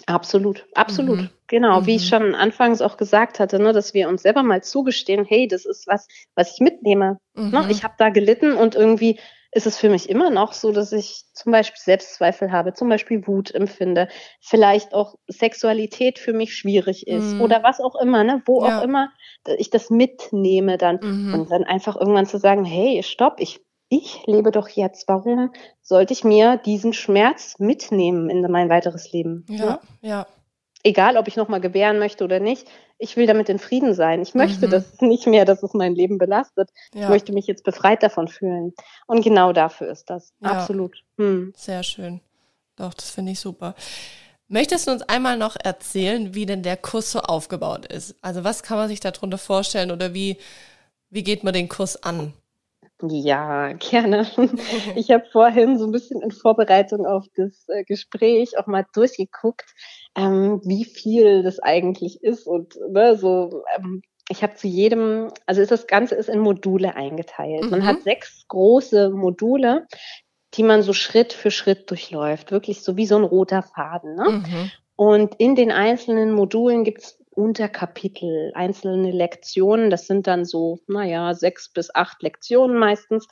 Absolut, 0.06 0.66
absolut. 0.74 1.20
Mhm. 1.20 1.30
Genau, 1.46 1.80
mhm. 1.80 1.86
wie 1.86 1.96
ich 1.96 2.02
mhm. 2.02 2.08
schon 2.08 2.34
anfangs 2.34 2.82
auch 2.82 2.98
gesagt 2.98 3.38
hatte, 3.38 3.58
ne, 3.58 3.72
dass 3.72 3.94
wir 3.94 4.08
uns 4.08 4.22
selber 4.22 4.42
mal 4.42 4.62
zugestehen, 4.62 5.24
hey, 5.24 5.48
das 5.48 5.64
ist 5.64 5.86
was, 5.86 6.06
was 6.34 6.52
ich 6.52 6.60
mitnehme. 6.60 7.18
Ne? 7.34 7.44
Mhm. 7.44 7.50
Ne? 7.50 7.66
Ich 7.70 7.84
habe 7.84 7.94
da 7.96 8.10
gelitten 8.10 8.52
und 8.52 8.74
irgendwie 8.74 9.18
ist 9.54 9.66
es 9.66 9.78
für 9.78 9.88
mich 9.88 10.10
immer 10.10 10.30
noch 10.30 10.52
so, 10.52 10.72
dass 10.72 10.92
ich 10.92 11.24
zum 11.32 11.52
Beispiel 11.52 11.80
Selbstzweifel 11.80 12.50
habe, 12.50 12.74
zum 12.74 12.88
Beispiel 12.88 13.26
Wut 13.26 13.54
empfinde, 13.54 14.08
vielleicht 14.40 14.92
auch 14.92 15.14
Sexualität 15.28 16.18
für 16.18 16.32
mich 16.32 16.56
schwierig 16.56 17.06
ist 17.06 17.34
mhm. 17.34 17.40
oder 17.40 17.62
was 17.62 17.80
auch 17.80 17.94
immer, 18.00 18.24
ne, 18.24 18.42
wo 18.46 18.64
ja. 18.64 18.78
auch 18.78 18.82
immer 18.82 19.10
ich 19.58 19.70
das 19.70 19.90
mitnehme 19.90 20.76
dann 20.76 20.98
mhm. 21.00 21.34
und 21.34 21.50
dann 21.50 21.64
einfach 21.64 21.96
irgendwann 21.96 22.26
zu 22.26 22.38
sagen, 22.38 22.64
hey, 22.64 23.02
stopp, 23.02 23.34
ich 23.38 23.60
ich 23.90 24.26
lebe 24.26 24.50
doch 24.50 24.68
jetzt. 24.68 25.06
Warum 25.08 25.52
sollte 25.82 26.14
ich 26.14 26.24
mir 26.24 26.56
diesen 26.56 26.92
Schmerz 26.92 27.58
mitnehmen 27.58 28.30
in 28.30 28.40
mein 28.50 28.68
weiteres 28.68 29.12
Leben? 29.12 29.44
Ja, 29.48 29.64
ne? 29.64 29.80
ja 30.00 30.26
egal 30.84 31.16
ob 31.16 31.26
ich 31.26 31.36
nochmal 31.36 31.60
gebären 31.60 31.98
möchte 31.98 32.22
oder 32.22 32.38
nicht, 32.38 32.68
ich 32.98 33.16
will 33.16 33.26
damit 33.26 33.48
in 33.48 33.58
Frieden 33.58 33.94
sein. 33.94 34.22
Ich 34.22 34.34
möchte 34.34 34.66
mhm. 34.66 34.70
das 34.70 34.84
nicht 35.00 35.26
mehr, 35.26 35.44
dass 35.44 35.62
es 35.62 35.74
mein 35.74 35.94
Leben 35.94 36.18
belastet. 36.18 36.70
Ja. 36.94 37.04
Ich 37.04 37.08
möchte 37.08 37.32
mich 37.32 37.46
jetzt 37.46 37.64
befreit 37.64 38.02
davon 38.02 38.28
fühlen. 38.28 38.72
Und 39.06 39.24
genau 39.24 39.52
dafür 39.52 39.90
ist 39.90 40.10
das. 40.10 40.32
Ja. 40.40 40.52
Absolut. 40.52 41.02
Hm. 41.16 41.52
Sehr 41.56 41.82
schön. 41.82 42.20
Doch, 42.76 42.94
das 42.94 43.10
finde 43.10 43.32
ich 43.32 43.40
super. 43.40 43.74
Möchtest 44.46 44.86
du 44.86 44.92
uns 44.92 45.02
einmal 45.02 45.38
noch 45.38 45.56
erzählen, 45.62 46.34
wie 46.34 46.46
denn 46.46 46.62
der 46.62 46.76
Kurs 46.76 47.10
so 47.10 47.20
aufgebaut 47.20 47.86
ist? 47.86 48.14
Also 48.20 48.44
was 48.44 48.62
kann 48.62 48.76
man 48.76 48.88
sich 48.88 49.00
darunter 49.00 49.38
vorstellen 49.38 49.90
oder 49.90 50.12
wie, 50.12 50.36
wie 51.10 51.22
geht 51.22 51.44
man 51.44 51.54
den 51.54 51.68
Kurs 51.68 52.02
an? 52.02 52.34
Ja, 53.02 53.72
gerne. 53.72 54.26
Ich 54.94 55.10
habe 55.10 55.24
vorhin 55.32 55.78
so 55.78 55.86
ein 55.86 55.92
bisschen 55.92 56.22
in 56.22 56.30
Vorbereitung 56.30 57.06
auf 57.06 57.26
das 57.36 57.68
äh, 57.68 57.84
Gespräch 57.84 58.58
auch 58.58 58.66
mal 58.66 58.86
durchgeguckt, 58.94 59.74
ähm, 60.16 60.60
wie 60.64 60.84
viel 60.84 61.42
das 61.42 61.58
eigentlich 61.60 62.22
ist 62.22 62.46
und 62.46 62.78
ne, 62.90 63.16
so. 63.16 63.64
Ähm, 63.76 64.02
ich 64.30 64.42
habe 64.42 64.54
zu 64.54 64.66
jedem, 64.66 65.28
also 65.44 65.60
ist 65.60 65.70
das 65.70 65.86
Ganze 65.86 66.14
ist 66.14 66.30
in 66.30 66.38
Module 66.38 66.96
eingeteilt. 66.96 67.64
Mhm. 67.64 67.70
Man 67.70 67.86
hat 67.86 68.02
sechs 68.04 68.46
große 68.48 69.10
Module, 69.10 69.86
die 70.54 70.62
man 70.62 70.82
so 70.82 70.94
Schritt 70.94 71.34
für 71.34 71.50
Schritt 71.50 71.90
durchläuft, 71.90 72.50
wirklich 72.50 72.82
so 72.82 72.96
wie 72.96 73.04
so 73.04 73.16
ein 73.16 73.24
roter 73.24 73.62
Faden. 73.62 74.14
Ne? 74.14 74.30
Mhm. 74.30 74.70
Und 74.96 75.34
in 75.38 75.56
den 75.56 75.70
einzelnen 75.70 76.32
Modulen 76.32 76.84
gibt's 76.84 77.18
Unterkapitel, 77.30 78.52
einzelne 78.54 79.10
Lektionen. 79.10 79.90
Das 79.90 80.06
sind 80.06 80.26
dann 80.26 80.44
so, 80.44 80.78
naja, 80.86 81.34
sechs 81.34 81.68
bis 81.68 81.94
acht 81.94 82.22
Lektionen 82.22 82.78
meistens. 82.78 83.26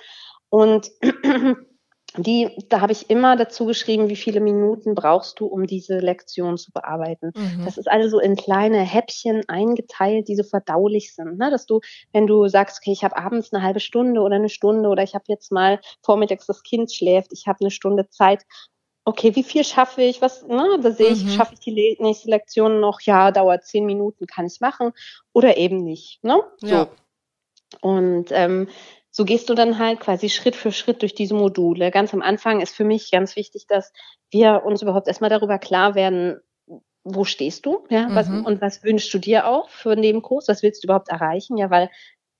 Und 0.48 0.90
die, 2.18 2.50
da 2.68 2.80
habe 2.80 2.92
ich 2.92 3.08
immer 3.08 3.36
dazu 3.36 3.64
geschrieben, 3.64 4.08
wie 4.08 4.16
viele 4.16 4.40
Minuten 4.40 4.94
brauchst 4.94 5.40
du, 5.40 5.46
um 5.46 5.66
diese 5.66 5.98
Lektion 5.98 6.58
zu 6.58 6.70
bearbeiten. 6.70 7.32
Mhm. 7.34 7.64
Das 7.64 7.78
ist 7.78 7.88
also 7.88 8.20
in 8.20 8.36
kleine 8.36 8.80
Häppchen 8.80 9.48
eingeteilt, 9.48 10.28
die 10.28 10.36
so 10.36 10.42
verdaulich 10.42 11.14
sind. 11.14 11.38
Ne? 11.38 11.50
Dass 11.50 11.64
du, 11.64 11.80
wenn 12.12 12.26
du 12.26 12.48
sagst, 12.48 12.80
okay, 12.80 12.92
ich 12.92 13.02
habe 13.02 13.16
abends 13.16 13.52
eine 13.52 13.62
halbe 13.62 13.80
Stunde 13.80 14.20
oder 14.20 14.36
eine 14.36 14.50
Stunde 14.50 14.88
oder 14.90 15.02
ich 15.02 15.14
habe 15.14 15.24
jetzt 15.28 15.52
mal 15.52 15.80
vormittags 16.02 16.46
das 16.46 16.62
Kind 16.62 16.92
schläft, 16.92 17.32
ich 17.32 17.46
habe 17.46 17.60
eine 17.60 17.70
Stunde 17.70 18.08
Zeit, 18.10 18.44
okay, 19.04 19.34
wie 19.34 19.42
viel 19.42 19.64
schaffe 19.64 20.02
ich? 20.02 20.20
Was, 20.20 20.46
ne, 20.46 20.78
da 20.82 20.92
sehe 20.92 21.08
ich, 21.08 21.24
mhm. 21.24 21.30
schaffe 21.30 21.54
ich 21.54 21.60
die 21.60 21.96
nächste 21.98 22.28
Lektion 22.28 22.80
noch? 22.80 23.00
Ja, 23.00 23.30
dauert 23.30 23.64
zehn 23.64 23.86
Minuten, 23.86 24.26
kann 24.26 24.46
ich 24.46 24.60
machen 24.60 24.92
oder 25.32 25.56
eben 25.56 25.82
nicht. 25.82 26.22
Ne? 26.22 26.40
So. 26.58 26.66
Ja. 26.66 26.88
Und 27.80 28.26
ähm, 28.32 28.68
so 29.12 29.24
gehst 29.24 29.48
du 29.50 29.54
dann 29.54 29.78
halt 29.78 30.00
quasi 30.00 30.30
Schritt 30.30 30.56
für 30.56 30.72
Schritt 30.72 31.02
durch 31.02 31.14
diese 31.14 31.34
Module. 31.34 31.90
Ganz 31.90 32.12
am 32.14 32.22
Anfang 32.22 32.60
ist 32.60 32.74
für 32.74 32.84
mich 32.84 33.10
ganz 33.10 33.36
wichtig, 33.36 33.66
dass 33.68 33.92
wir 34.30 34.62
uns 34.64 34.82
überhaupt 34.82 35.06
erstmal 35.06 35.30
darüber 35.30 35.58
klar 35.58 35.94
werden, 35.94 36.40
wo 37.04 37.24
stehst 37.24 37.66
du, 37.66 37.84
ja, 37.90 38.08
was, 38.14 38.28
mhm. 38.28 38.46
und 38.46 38.60
was 38.60 38.82
wünschst 38.82 39.12
du 39.12 39.18
dir 39.18 39.46
auch 39.46 39.68
für 39.68 39.96
den 39.96 40.22
Kurs, 40.22 40.48
was 40.48 40.62
willst 40.62 40.82
du 40.82 40.86
überhaupt 40.86 41.08
erreichen, 41.08 41.58
ja, 41.58 41.68
weil 41.68 41.90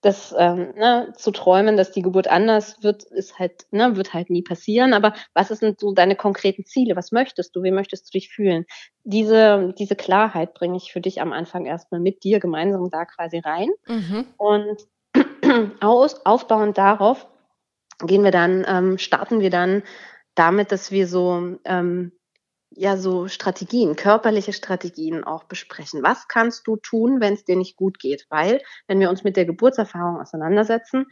das 0.01 0.35
ähm, 0.37 0.73
ne, 0.77 1.13
zu 1.17 1.31
träumen, 1.31 1.77
dass 1.77 1.93
die 1.93 2.03
Geburt 2.03 2.27
anders 2.27 2.83
wird, 2.83 3.05
ist 3.05 3.39
halt, 3.39 3.67
ne, 3.71 3.97
wird 3.97 4.13
halt 4.13 4.31
nie 4.31 4.43
passieren. 4.43 4.95
Aber 4.95 5.15
was 5.33 5.49
sind 5.49 5.79
so 5.79 5.93
deine 5.93 6.17
konkreten 6.17 6.65
Ziele? 6.65 6.97
Was 6.97 7.13
möchtest 7.13 7.55
du? 7.55 7.63
Wie 7.63 7.71
möchtest 7.71 8.09
du 8.09 8.19
dich 8.19 8.29
fühlen? 8.29 8.65
Diese, 9.05 9.73
diese 9.79 9.95
Klarheit 9.95 10.55
bringe 10.55 10.77
ich 10.77 10.93
für 10.93 11.01
dich 11.01 11.21
am 11.21 11.33
Anfang 11.33 11.67
erstmal 11.67 12.01
mit 12.01 12.25
dir 12.25 12.41
gemeinsam 12.41 12.91
da 12.91 13.05
quasi 13.05 13.39
rein. 13.39 13.69
Mhm. 13.87 14.27
Und 14.39 14.77
aus, 15.81 16.25
aufbauend 16.25 16.79
darauf 16.79 17.27
gehen 18.05 18.25
wir 18.25 18.31
dann, 18.31 18.65
ähm, 18.67 18.99
starten 18.99 19.41
wir 19.41 19.51
dann 19.51 19.83
damit, 20.35 20.73
dass 20.73 20.91
wir 20.91 21.07
so 21.07 21.59
ähm, 21.65 22.13
ja 22.75 22.97
so 22.97 23.29
Strategien, 23.29 23.97
körperliche 23.97 24.53
Strategien 24.53 25.25
auch 25.25 25.45
besprechen. 25.45 26.03
Was 26.03 26.29
kannst 26.29 26.67
du 26.67 26.77
tun, 26.77 27.21
wenn 27.21 27.35
es 27.35 27.45
dir 27.45 27.57
nicht 27.57 27.77
gut 27.77 27.99
geht? 27.99 28.27
Weil, 28.31 28.63
wenn 28.87 29.01
wir 29.01 29.11
uns 29.11 29.25
mit 29.25 29.37
der 29.37 29.45
Geburtserfahrung 29.45 30.21
auseinandersetzen, 30.21 31.07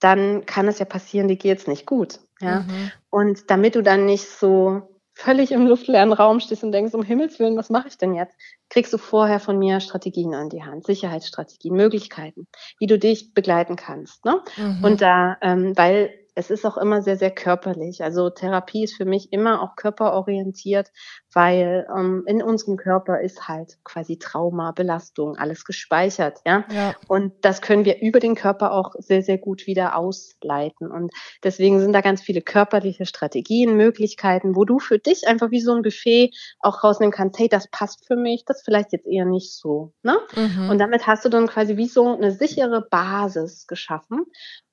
dann 0.00 0.44
kann 0.44 0.68
es 0.68 0.78
ja 0.78 0.84
passieren, 0.84 1.28
die 1.28 1.38
geht 1.38 1.58
es 1.58 1.66
nicht 1.66 1.86
gut. 1.86 2.20
Ja? 2.40 2.60
Mhm. 2.60 2.92
Und 3.10 3.50
damit 3.50 3.74
du 3.74 3.82
dann 3.82 4.06
nicht 4.06 4.28
so 4.28 4.93
völlig 5.14 5.52
im 5.52 5.66
luftleeren 5.66 6.12
Raum 6.12 6.40
stehst 6.40 6.64
und 6.64 6.72
denkst, 6.72 6.94
um 6.94 7.02
Himmels 7.02 7.38
Willen, 7.38 7.56
was 7.56 7.70
mache 7.70 7.88
ich 7.88 7.96
denn 7.96 8.14
jetzt? 8.14 8.36
Kriegst 8.68 8.92
du 8.92 8.98
vorher 8.98 9.40
von 9.40 9.58
mir 9.58 9.80
Strategien 9.80 10.34
an 10.34 10.50
die 10.50 10.64
Hand, 10.64 10.84
Sicherheitsstrategien, 10.84 11.74
Möglichkeiten, 11.74 12.46
wie 12.78 12.86
du 12.86 12.98
dich 12.98 13.32
begleiten 13.32 13.76
kannst. 13.76 14.24
Ne? 14.24 14.42
Mhm. 14.56 14.84
Und 14.84 15.00
da, 15.00 15.36
ähm, 15.40 15.76
weil 15.76 16.12
es 16.34 16.50
ist 16.50 16.64
auch 16.64 16.76
immer 16.76 17.02
sehr, 17.02 17.16
sehr 17.16 17.30
körperlich. 17.30 18.02
Also 18.02 18.28
Therapie 18.30 18.84
ist 18.84 18.96
für 18.96 19.04
mich 19.04 19.32
immer 19.32 19.62
auch 19.62 19.76
körperorientiert, 19.76 20.90
weil 21.32 21.86
ähm, 21.96 22.24
in 22.26 22.42
unserem 22.42 22.76
Körper 22.76 23.20
ist 23.20 23.48
halt 23.48 23.78
quasi 23.84 24.18
Trauma, 24.18 24.72
Belastung, 24.72 25.36
alles 25.36 25.64
gespeichert, 25.64 26.40
ja? 26.44 26.64
ja. 26.72 26.94
Und 27.06 27.32
das 27.42 27.60
können 27.62 27.84
wir 27.84 28.00
über 28.00 28.18
den 28.18 28.34
Körper 28.34 28.72
auch 28.72 28.94
sehr, 28.98 29.22
sehr 29.22 29.38
gut 29.38 29.66
wieder 29.66 29.96
ausleiten. 29.96 30.90
Und 30.90 31.12
deswegen 31.42 31.80
sind 31.80 31.92
da 31.92 32.00
ganz 32.00 32.20
viele 32.20 32.42
körperliche 32.42 33.06
Strategien, 33.06 33.76
Möglichkeiten, 33.76 34.56
wo 34.56 34.64
du 34.64 34.78
für 34.80 34.98
dich 34.98 35.28
einfach 35.28 35.50
wie 35.50 35.60
so 35.60 35.72
ein 35.72 35.82
Buffet 35.82 36.30
auch 36.60 36.82
rausnehmen 36.82 37.12
kannst, 37.12 37.38
hey, 37.38 37.48
das 37.48 37.68
passt 37.70 38.06
für 38.06 38.16
mich, 38.16 38.44
das 38.44 38.62
vielleicht 38.64 38.92
jetzt 38.92 39.06
eher 39.06 39.24
nicht 39.24 39.54
so. 39.54 39.92
Ne? 40.02 40.18
Mhm. 40.34 40.70
Und 40.70 40.78
damit 40.78 41.06
hast 41.06 41.24
du 41.24 41.28
dann 41.28 41.46
quasi 41.46 41.76
wie 41.76 41.86
so 41.86 42.14
eine 42.14 42.32
sichere 42.32 42.86
Basis 42.90 43.66
geschaffen 43.66 44.26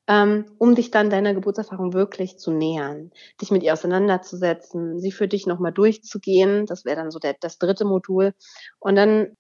um 0.08 0.76
dich 0.76 0.92
dann 0.92 1.10
deiner 1.10 1.34
Geburtserfahrung 1.34 1.94
wirklich 1.94 2.38
zu 2.38 2.52
nähern, 2.52 3.12
dich 3.40 3.52
mit 3.52 3.64
ihr 3.64 3.74
auseinanderzusetzen, 3.74 5.00
sie 5.00 5.12
für 5.12 5.28
dich 5.28 5.48
nochmal 5.48 5.72
durchzugehen. 5.72 6.66
Das 6.66 6.86
wäre 6.86 6.98
dann 6.98 7.12
so 7.12 7.20
der, 7.20 7.36
das 7.40 7.60
dritte 7.60 7.86
Modul. 7.86 8.34
Und 8.80 8.96
dann 8.96 9.38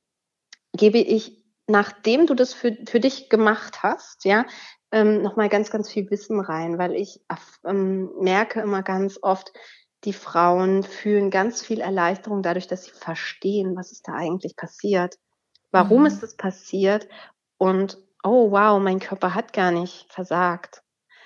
gebe 0.73 0.99
ich, 0.99 1.43
nachdem 1.67 2.27
du 2.27 2.35
das 2.35 2.53
für, 2.53 2.77
für 2.87 2.99
dich 2.99 3.29
gemacht 3.29 3.83
hast, 3.83 4.23
ja, 4.25 4.45
ähm, 4.91 5.21
nochmal 5.21 5.49
ganz, 5.49 5.71
ganz 5.71 5.89
viel 5.89 6.09
Wissen 6.09 6.39
rein, 6.39 6.77
weil 6.77 6.95
ich 6.95 7.21
ähm, 7.65 8.11
merke 8.19 8.61
immer 8.61 8.83
ganz 8.83 9.19
oft, 9.21 9.51
die 10.03 10.13
Frauen 10.13 10.83
fühlen 10.83 11.29
ganz 11.29 11.61
viel 11.61 11.79
Erleichterung 11.79 12.41
dadurch, 12.41 12.67
dass 12.67 12.85
sie 12.85 12.91
verstehen, 12.91 13.75
was 13.75 13.91
ist 13.91 14.07
da 14.07 14.13
eigentlich 14.13 14.55
passiert. 14.55 15.15
Warum 15.71 16.01
mhm. 16.01 16.07
ist 16.07 16.23
es 16.23 16.35
passiert? 16.35 17.07
Und 17.57 17.99
oh 18.23 18.51
wow, 18.51 18.81
mein 18.81 18.99
Körper 18.99 19.35
hat 19.35 19.53
gar 19.53 19.71
nicht 19.71 20.11
versagt 20.11 20.81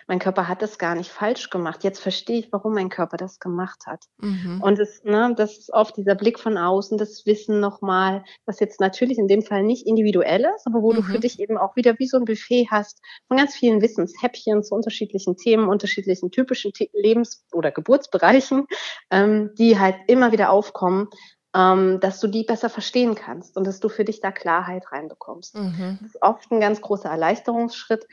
mein 0.07 0.19
Körper 0.19 0.47
hat 0.47 0.61
das 0.61 0.77
gar 0.77 0.95
nicht 0.95 1.09
falsch 1.09 1.49
gemacht. 1.49 1.83
Jetzt 1.83 1.99
verstehe 1.99 2.39
ich, 2.39 2.51
warum 2.51 2.73
mein 2.73 2.89
Körper 2.89 3.17
das 3.17 3.39
gemacht 3.39 3.87
hat. 3.87 4.05
Mhm. 4.17 4.61
Und 4.61 4.77
es, 4.79 5.03
ne, 5.03 5.33
das 5.35 5.57
ist 5.57 5.73
oft 5.73 5.97
dieser 5.97 6.15
Blick 6.15 6.39
von 6.39 6.57
außen, 6.57 6.97
das 6.97 7.25
Wissen 7.25 7.59
nochmal, 7.59 8.23
was 8.45 8.59
jetzt 8.59 8.79
natürlich 8.79 9.17
in 9.17 9.27
dem 9.27 9.41
Fall 9.41 9.63
nicht 9.63 9.87
individuell 9.87 10.45
ist, 10.55 10.67
aber 10.67 10.81
wo 10.81 10.91
mhm. 10.91 10.97
du 10.97 11.01
für 11.01 11.17
mhm. 11.17 11.21
dich 11.21 11.39
eben 11.39 11.57
auch 11.57 11.75
wieder 11.75 11.97
wie 11.97 12.07
so 12.07 12.17
ein 12.17 12.25
Buffet 12.25 12.67
hast 12.69 13.01
von 13.27 13.37
ganz 13.37 13.55
vielen 13.55 13.81
Wissenshäppchen 13.81 14.63
zu 14.63 14.75
unterschiedlichen 14.75 15.37
Themen, 15.37 15.67
unterschiedlichen 15.67 16.29
typischen 16.29 16.71
Lebens- 16.93 17.43
oder 17.51 17.71
Geburtsbereichen, 17.71 18.67
ähm, 19.09 19.51
die 19.57 19.79
halt 19.79 19.95
immer 20.07 20.31
wieder 20.31 20.51
aufkommen 20.51 21.07
ähm, 21.55 21.99
dass 22.01 22.19
du 22.19 22.27
die 22.27 22.43
besser 22.43 22.69
verstehen 22.69 23.15
kannst 23.15 23.55
und 23.55 23.65
dass 23.65 23.79
du 23.79 23.87
für 23.87 24.03
dich 24.03 24.19
da 24.19 24.31
Klarheit 24.31 24.91
reinbekommst. 24.91 25.55
Mhm. 25.55 25.99
Das 26.01 26.09
ist 26.09 26.21
oft 26.21 26.51
ein 26.51 26.59
ganz 26.59 26.81
großer 26.81 27.09
Erleichterungsschritt, 27.09 28.07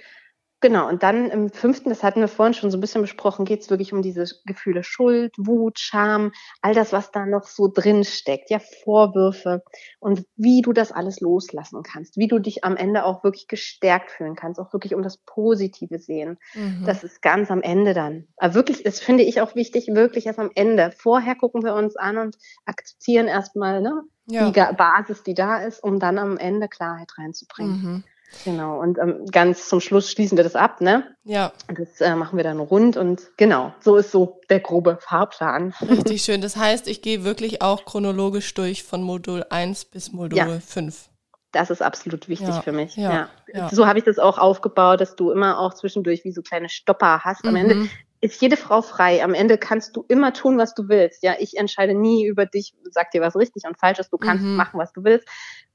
Genau, 0.63 0.89
und 0.89 1.03
dann 1.03 1.29
im 1.29 1.51
fünften, 1.51 1.89
das 1.89 2.05
hatten 2.05 2.21
wir 2.21 2.29
vorhin 2.29 2.55
schon 2.55 2.71
so 2.71 2.79
ein 2.79 2.81
bisschen 2.81 3.03
besprochen, 3.03 3.45
geht 3.45 3.63
es 3.63 3.71
wirklich 3.71 3.93
um 3.93 4.01
diese 4.01 4.27
Gefühle 4.47 4.85
Schuld, 4.85 5.35
Wut, 5.37 5.81
Scham, 5.81 6.31
all 6.61 6.73
das, 6.73 6.93
was 6.93 7.11
da 7.11 7.27
noch 7.27 7.49
so 7.49 7.67
drin 7.67 8.05
steckt, 8.05 8.49
ja, 8.49 8.61
Vorwürfe 8.85 9.65
und 9.99 10.25
wie 10.37 10.63
du 10.63 10.73
das 10.73 10.93
alles 10.93 11.21
loslassen 11.21 11.83
kannst, 11.83 12.17
wie 12.17 12.29
du 12.29 12.39
dich 12.39 12.63
am 12.63 12.77
Ende 12.77 13.05
auch 13.05 13.25
wirklich 13.25 13.49
gestärkt 13.49 14.13
fühlen 14.13 14.37
kannst, 14.37 14.61
auch 14.61 14.73
wirklich 14.73 14.95
um 14.95 15.03
das 15.03 15.19
Positive 15.19 15.99
sehen. 15.99 16.39
Mhm. 16.55 16.85
Das 16.87 17.03
ist 17.03 17.23
ganz 17.23 17.51
am 17.51 17.63
Ende 17.63 17.93
dann. 17.93 18.29
Aber 18.37 18.55
wirklich, 18.55 18.85
das 18.85 19.01
finde 19.01 19.25
ich 19.25 19.41
auch 19.41 19.57
wichtig, 19.57 19.89
wirklich 19.89 20.27
erst 20.27 20.39
am 20.39 20.53
Ende. 20.55 20.93
Vorher 20.97 21.35
gucken 21.35 21.65
wir 21.65 21.75
uns 21.75 21.97
an 21.97 22.19
und 22.19 22.37
akzeptieren 22.67 23.27
erstmal 23.27 23.83
ne, 23.83 24.03
ja. 24.27 24.49
die 24.49 24.77
Basis, 24.77 25.25
die 25.25 25.35
da 25.35 25.59
ist, 25.59 25.83
um 25.83 25.99
dann 25.99 26.19
am 26.19 26.39
Ende 26.39 26.69
Klarheit 26.69 27.11
reinzubringen. 27.19 27.83
Mhm. 27.83 28.05
Genau, 28.45 28.81
und 28.81 28.99
ähm, 28.99 29.27
ganz 29.31 29.69
zum 29.69 29.81
Schluss 29.81 30.11
schließen 30.11 30.37
wir 30.37 30.45
das 30.45 30.57
ab, 30.57 30.81
ne? 30.81 31.15
Ja. 31.25 31.53
Das 31.69 32.01
äh, 32.01 32.15
machen 32.17 32.37
wir 32.37 32.45
dann 32.45 32.59
rund 32.59 32.97
und 32.97 33.31
genau, 33.37 33.75
so 33.81 33.97
ist 33.97 34.11
so 34.11 34.41
der 34.51 34.61
grobe 34.61 34.99
Fahrplan. 35.01 35.75
Richtig 35.81 36.23
schön. 36.23 36.41
Das 36.41 36.57
heißt, 36.57 36.89
ich 36.89 37.03
gehe 37.03 37.25
wirklich 37.25 37.63
auch 37.63 37.85
chronologisch 37.85 38.53
durch 38.55 38.83
von 38.83 39.03
Modul 39.03 39.45
1 39.49 39.87
bis 39.87 40.13
Modul 40.13 40.39
ja. 40.39 40.61
5. 40.61 41.09
Das 41.53 41.71
ist 41.71 41.83
absolut 41.83 42.29
wichtig 42.29 42.49
ja, 42.49 42.63
für 42.63 42.73
mich. 42.73 42.97
Ja, 42.97 43.29
ja. 43.53 43.69
So 43.69 43.87
habe 43.87 43.99
ich 43.99 44.05
das 44.07 44.19
auch 44.19 44.39
aufgebaut, 44.39 45.03
dass 45.03 45.17
du 45.17 45.31
immer 45.31 45.59
auch 45.59 45.75
zwischendurch 45.75 46.25
wie 46.25 46.33
so 46.33 46.41
kleine 46.41 46.71
Stopper 46.71 47.21
hast. 47.25 47.45
Am 47.45 47.51
mhm. 47.51 47.57
Ende 47.57 47.89
ist 48.23 48.41
jede 48.41 48.57
Frau 48.57 48.81
frei. 48.81 49.23
Am 49.23 49.35
Ende 49.35 49.59
kannst 49.59 49.95
du 49.97 50.05
immer 50.09 50.33
tun, 50.33 50.57
was 50.57 50.75
du 50.75 50.89
willst. 50.89 51.23
Ja, 51.23 51.35
ich 51.39 51.59
entscheide 51.59 51.93
nie 51.93 52.27
über 52.27 52.47
dich, 52.47 52.75
sag 52.91 53.11
dir, 53.11 53.21
was 53.21 53.37
richtig 53.37 53.65
und 53.67 53.79
falsch 53.79 53.99
ist. 53.99 54.13
Du 54.13 54.17
kannst 54.17 54.45
mhm. 54.45 54.57
machen, 54.57 54.81
was 54.81 54.93
du 54.95 55.05
willst. 55.05 55.29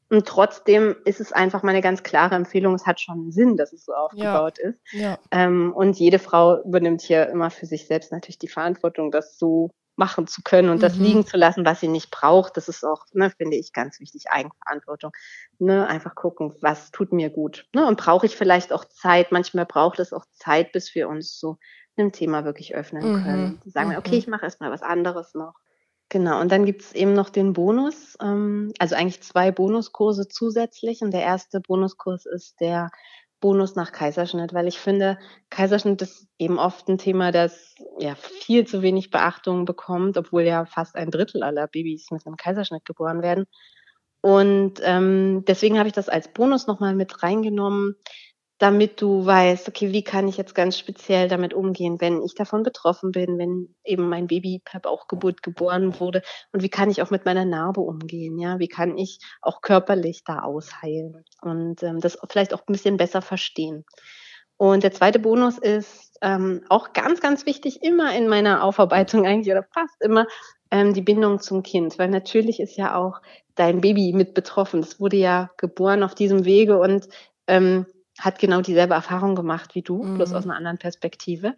Und 0.09 0.25
trotzdem 0.25 0.95
ist 1.05 1.19
es 1.19 1.33
einfach 1.33 1.63
meine 1.63 1.81
ganz 1.81 2.03
klare 2.03 2.35
Empfehlung, 2.35 2.73
es 2.75 2.85
hat 2.85 3.01
schon 3.01 3.31
Sinn, 3.31 3.57
dass 3.57 3.73
es 3.73 3.85
so 3.85 3.93
aufgebaut 3.93 4.57
ja. 4.61 4.69
ist. 4.69 4.79
Ja. 4.91 5.19
Ähm, 5.31 5.73
und 5.73 5.97
jede 5.99 6.19
Frau 6.19 6.63
übernimmt 6.63 7.01
hier 7.01 7.27
immer 7.27 7.49
für 7.49 7.65
sich 7.65 7.87
selbst 7.87 8.11
natürlich 8.11 8.39
die 8.39 8.47
Verantwortung, 8.47 9.11
das 9.11 9.37
so 9.37 9.71
machen 9.97 10.27
zu 10.27 10.43
können 10.43 10.69
und 10.69 10.77
mhm. 10.77 10.81
das 10.81 10.95
liegen 10.95 11.25
zu 11.25 11.37
lassen, 11.37 11.65
was 11.65 11.79
sie 11.79 11.87
nicht 11.87 12.11
braucht. 12.11 12.55
Das 12.55 12.69
ist 12.69 12.85
auch, 12.85 13.05
ne, 13.13 13.31
finde 13.31 13.57
ich, 13.57 13.73
ganz 13.73 13.99
wichtig, 13.99 14.29
Eigenverantwortung. 14.29 15.11
Ne, 15.59 15.87
einfach 15.87 16.15
gucken, 16.15 16.55
was 16.61 16.91
tut 16.91 17.11
mir 17.11 17.29
gut. 17.29 17.65
Ne, 17.73 17.85
und 17.85 17.99
brauche 17.99 18.27
ich 18.27 18.37
vielleicht 18.37 18.71
auch 18.71 18.85
Zeit. 18.85 19.31
Manchmal 19.31 19.65
braucht 19.65 19.99
es 19.99 20.13
auch 20.13 20.25
Zeit, 20.33 20.71
bis 20.71 20.93
wir 20.95 21.09
uns 21.09 21.39
so 21.39 21.57
einem 21.97 22.11
Thema 22.11 22.45
wirklich 22.45 22.75
öffnen 22.75 23.11
mhm. 23.11 23.23
können. 23.23 23.61
Sagen, 23.65 23.89
mhm. 23.89 23.97
okay, 23.97 24.17
ich 24.17 24.27
mache 24.27 24.45
erstmal 24.45 24.71
was 24.71 24.83
anderes 24.83 25.33
noch. 25.33 25.55
Genau, 26.09 26.39
und 26.39 26.51
dann 26.51 26.65
gibt 26.65 26.83
es 26.83 26.93
eben 26.93 27.13
noch 27.13 27.29
den 27.29 27.51
Bonus, 27.51 28.17
ähm, 28.21 28.71
also 28.79 28.95
eigentlich 28.95 29.21
zwei 29.21 29.51
Bonuskurse 29.51 30.29
zusätzlich. 30.29 31.01
Und 31.01 31.11
der 31.11 31.21
erste 31.21 31.59
Bonuskurs 31.59 32.25
ist 32.25 32.61
der 32.61 32.91
Bonus 33.41 33.75
nach 33.75 33.91
Kaiserschnitt, 33.91 34.53
weil 34.53 34.67
ich 34.67 34.79
finde, 34.79 35.19
Kaiserschnitt 35.49 36.01
ist 36.01 36.27
eben 36.39 36.59
oft 36.59 36.87
ein 36.87 36.97
Thema, 36.97 37.31
das 37.31 37.75
ja 37.99 38.15
viel 38.15 38.65
zu 38.65 38.81
wenig 38.81 39.11
Beachtung 39.11 39.65
bekommt, 39.65 40.17
obwohl 40.17 40.43
ja 40.43 40.65
fast 40.65 40.95
ein 40.95 41.11
Drittel 41.11 41.43
aller 41.43 41.67
Babys 41.67 42.09
mit 42.09 42.25
einem 42.25 42.37
Kaiserschnitt 42.37 42.85
geboren 42.85 43.21
werden. 43.21 43.45
Und 44.21 44.75
ähm, 44.83 45.43
deswegen 45.45 45.77
habe 45.77 45.87
ich 45.87 45.93
das 45.93 46.09
als 46.09 46.29
Bonus 46.29 46.67
nochmal 46.67 46.95
mit 46.95 47.21
reingenommen, 47.21 47.95
damit 48.57 49.01
du 49.01 49.25
weißt, 49.25 49.67
okay, 49.67 49.91
wie 49.91 50.03
kann 50.03 50.27
ich 50.27 50.37
jetzt 50.37 50.55
ganz 50.55 50.77
speziell 50.77 51.27
damit 51.27 51.53
umgehen, 51.53 52.01
wenn 52.01 52.23
ich 52.23 52.33
davon 52.33 52.63
betroffen 52.63 53.11
bin, 53.11 53.37
wenn 53.37 53.75
eben 53.83 54.09
mein 54.09 54.27
Baby 54.27 54.61
per 54.63 54.79
Bauchgeburt 54.79 55.43
geboren 55.43 55.99
wurde 55.99 56.23
und 56.51 56.63
wie 56.63 56.69
kann 56.69 56.89
ich 56.89 57.01
auch 57.01 57.11
mit 57.11 57.25
meiner 57.25 57.45
Narbe 57.45 57.81
umgehen, 57.81 58.39
ja, 58.39 58.57
wie 58.59 58.67
kann 58.67 58.97
ich 58.97 59.19
auch 59.41 59.61
körperlich 59.61 60.23
da 60.23 60.39
ausheilen 60.39 61.23
und 61.41 61.83
ähm, 61.83 61.99
das 61.99 62.17
vielleicht 62.29 62.53
auch 62.53 62.61
ein 62.67 62.73
bisschen 62.73 62.97
besser 62.97 63.21
verstehen. 63.21 63.85
Und 64.57 64.83
der 64.83 64.91
zweite 64.91 65.19
Bonus 65.19 65.59
ist 65.59 66.17
ähm, 66.23 66.63
auch 66.67 66.93
ganz, 66.93 67.21
ganz 67.21 67.45
wichtig, 67.45 67.83
immer 67.83 68.15
in 68.15 68.27
meiner 68.27 68.63
Aufarbeitung 68.63 69.25
eigentlich 69.27 69.51
oder 69.51 69.67
fast 69.71 70.01
immer 70.01 70.25
ähm, 70.71 70.95
die 70.95 71.01
Bindung 71.01 71.39
zum 71.39 71.61
Kind, 71.61 71.99
weil 71.99 72.09
natürlich 72.09 72.59
ist 72.59 72.75
ja 72.75 72.95
auch 72.95 73.21
dein 73.53 73.81
Baby 73.81 74.13
mit 74.13 74.33
betroffen. 74.33 74.79
Es 74.79 74.99
wurde 74.99 75.17
ja 75.17 75.51
geboren 75.57 76.01
auf 76.01 76.15
diesem 76.15 76.43
Wege 76.45 76.79
und 76.79 77.07
ähm, 77.45 77.85
hat 78.19 78.39
genau 78.39 78.61
dieselbe 78.61 78.93
Erfahrung 78.93 79.35
gemacht 79.35 79.75
wie 79.75 79.81
du, 79.81 80.03
mhm. 80.03 80.15
bloß 80.15 80.33
aus 80.33 80.45
einer 80.45 80.55
anderen 80.55 80.77
Perspektive. 80.77 81.55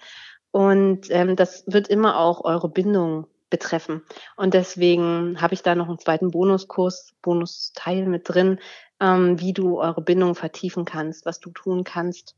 Und 0.52 1.10
ähm, 1.10 1.36
das 1.36 1.64
wird 1.68 1.88
immer 1.88 2.20
auch 2.20 2.44
eure 2.44 2.70
Bindung 2.70 3.28
betreffen. 3.50 4.04
Und 4.36 4.54
deswegen 4.54 5.42
habe 5.42 5.54
ich 5.54 5.64
da 5.64 5.76
noch 5.76 5.88
einen 5.88 6.00
zweiten 6.00 6.32
Bonuskurs, 6.32 7.14
Bonusteil 7.22 8.06
mit 8.06 8.30
drin, 8.30 8.60
ähm, 9.00 9.40
wie 9.40 9.54
du 9.54 9.80
eure 9.80 10.02
Bindung 10.02 10.36
vertiefen 10.36 10.86
kannst, 10.86 11.26
was 11.26 11.40
du 11.40 11.52
tun 11.52 11.84
kannst, 11.84 12.36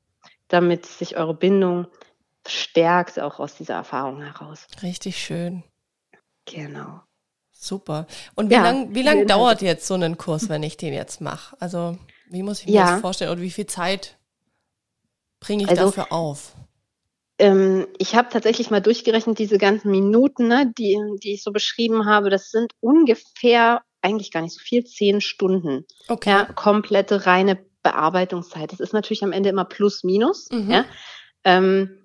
damit 0.48 0.86
sich 0.86 1.18
eure 1.18 1.34
Bindung 1.34 1.88
stärkt, 2.48 3.20
auch 3.20 3.40
aus 3.40 3.56
dieser 3.56 3.76
Erfahrung 3.76 4.22
heraus. 4.22 4.68
Richtig 4.82 5.18
schön. 5.18 5.64
Genau. 6.46 7.02
Super. 7.52 8.08
Und 8.36 8.50
wie 8.50 8.56
ja, 8.56 8.64
lang, 8.64 8.96
wie 8.96 9.04
lang 9.04 9.28
dauert 9.28 9.62
jetzt 9.62 9.86
so 9.86 9.94
ein 9.94 10.18
Kurs, 10.18 10.50
wenn 10.50 10.64
ich 10.64 10.78
den 10.78 10.94
jetzt 10.94 11.22
mache? 11.22 11.56
Also 11.60 11.98
wie 12.32 12.44
muss 12.44 12.62
ich 12.62 12.68
mir 12.68 12.74
ja. 12.74 12.92
das 12.92 13.02
vorstellen? 13.02 13.32
Oder 13.32 13.42
wie 13.42 13.52
viel 13.52 13.66
Zeit 13.66 14.18
bringe 15.40 15.64
ich 15.64 15.70
also, 15.70 15.86
dafür 15.86 16.12
auf? 16.12 16.56
Ähm, 17.38 17.88
ich 17.98 18.16
habe 18.16 18.30
tatsächlich 18.30 18.72
mal 18.72 18.82
durchgerechnet, 18.82 19.38
diese 19.38 19.58
ganzen 19.58 19.92
Minuten, 19.92 20.48
ne, 20.48 20.72
die, 20.78 20.98
die 21.22 21.34
ich 21.34 21.44
so 21.44 21.52
beschrieben 21.52 22.06
habe, 22.06 22.30
das 22.30 22.50
sind 22.50 22.74
ungefähr, 22.80 23.82
eigentlich 24.02 24.32
gar 24.32 24.42
nicht 24.42 24.54
so 24.54 24.60
viel, 24.60 24.86
zehn 24.86 25.22
Stunden. 25.22 25.86
Okay. 26.08 26.30
Ja, 26.30 26.46
komplette 26.46 27.26
reine 27.26 27.60
Bearbeitungszeit. 27.84 28.72
Das 28.72 28.80
ist 28.80 28.94
natürlich 28.94 29.24
am 29.24 29.32
Ende 29.32 29.50
immer 29.50 29.66
plus 29.66 30.04
minus. 30.04 30.50
Mhm. 30.52 30.72
Ja. 30.72 30.86
Ähm, 31.44 31.98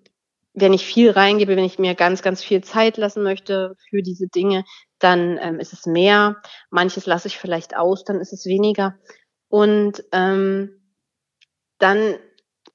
wenn 0.54 0.72
ich 0.72 0.86
viel 0.86 1.10
reingebe, 1.10 1.54
wenn 1.54 1.64
ich 1.64 1.78
mir 1.78 1.94
ganz, 1.94 2.22
ganz 2.22 2.42
viel 2.42 2.64
Zeit 2.64 2.96
lassen 2.96 3.22
möchte 3.22 3.76
für 3.90 4.02
diese 4.02 4.26
Dinge, 4.26 4.64
dann 4.98 5.38
ähm, 5.40 5.60
ist 5.60 5.74
es 5.74 5.84
mehr. 5.84 6.36
Manches 6.70 7.04
lasse 7.04 7.28
ich 7.28 7.36
vielleicht 7.36 7.76
aus, 7.76 8.04
dann 8.04 8.20
ist 8.20 8.32
es 8.32 8.46
weniger. 8.46 8.94
Und 9.48 10.04
ähm, 10.12 10.80
dann 11.78 12.16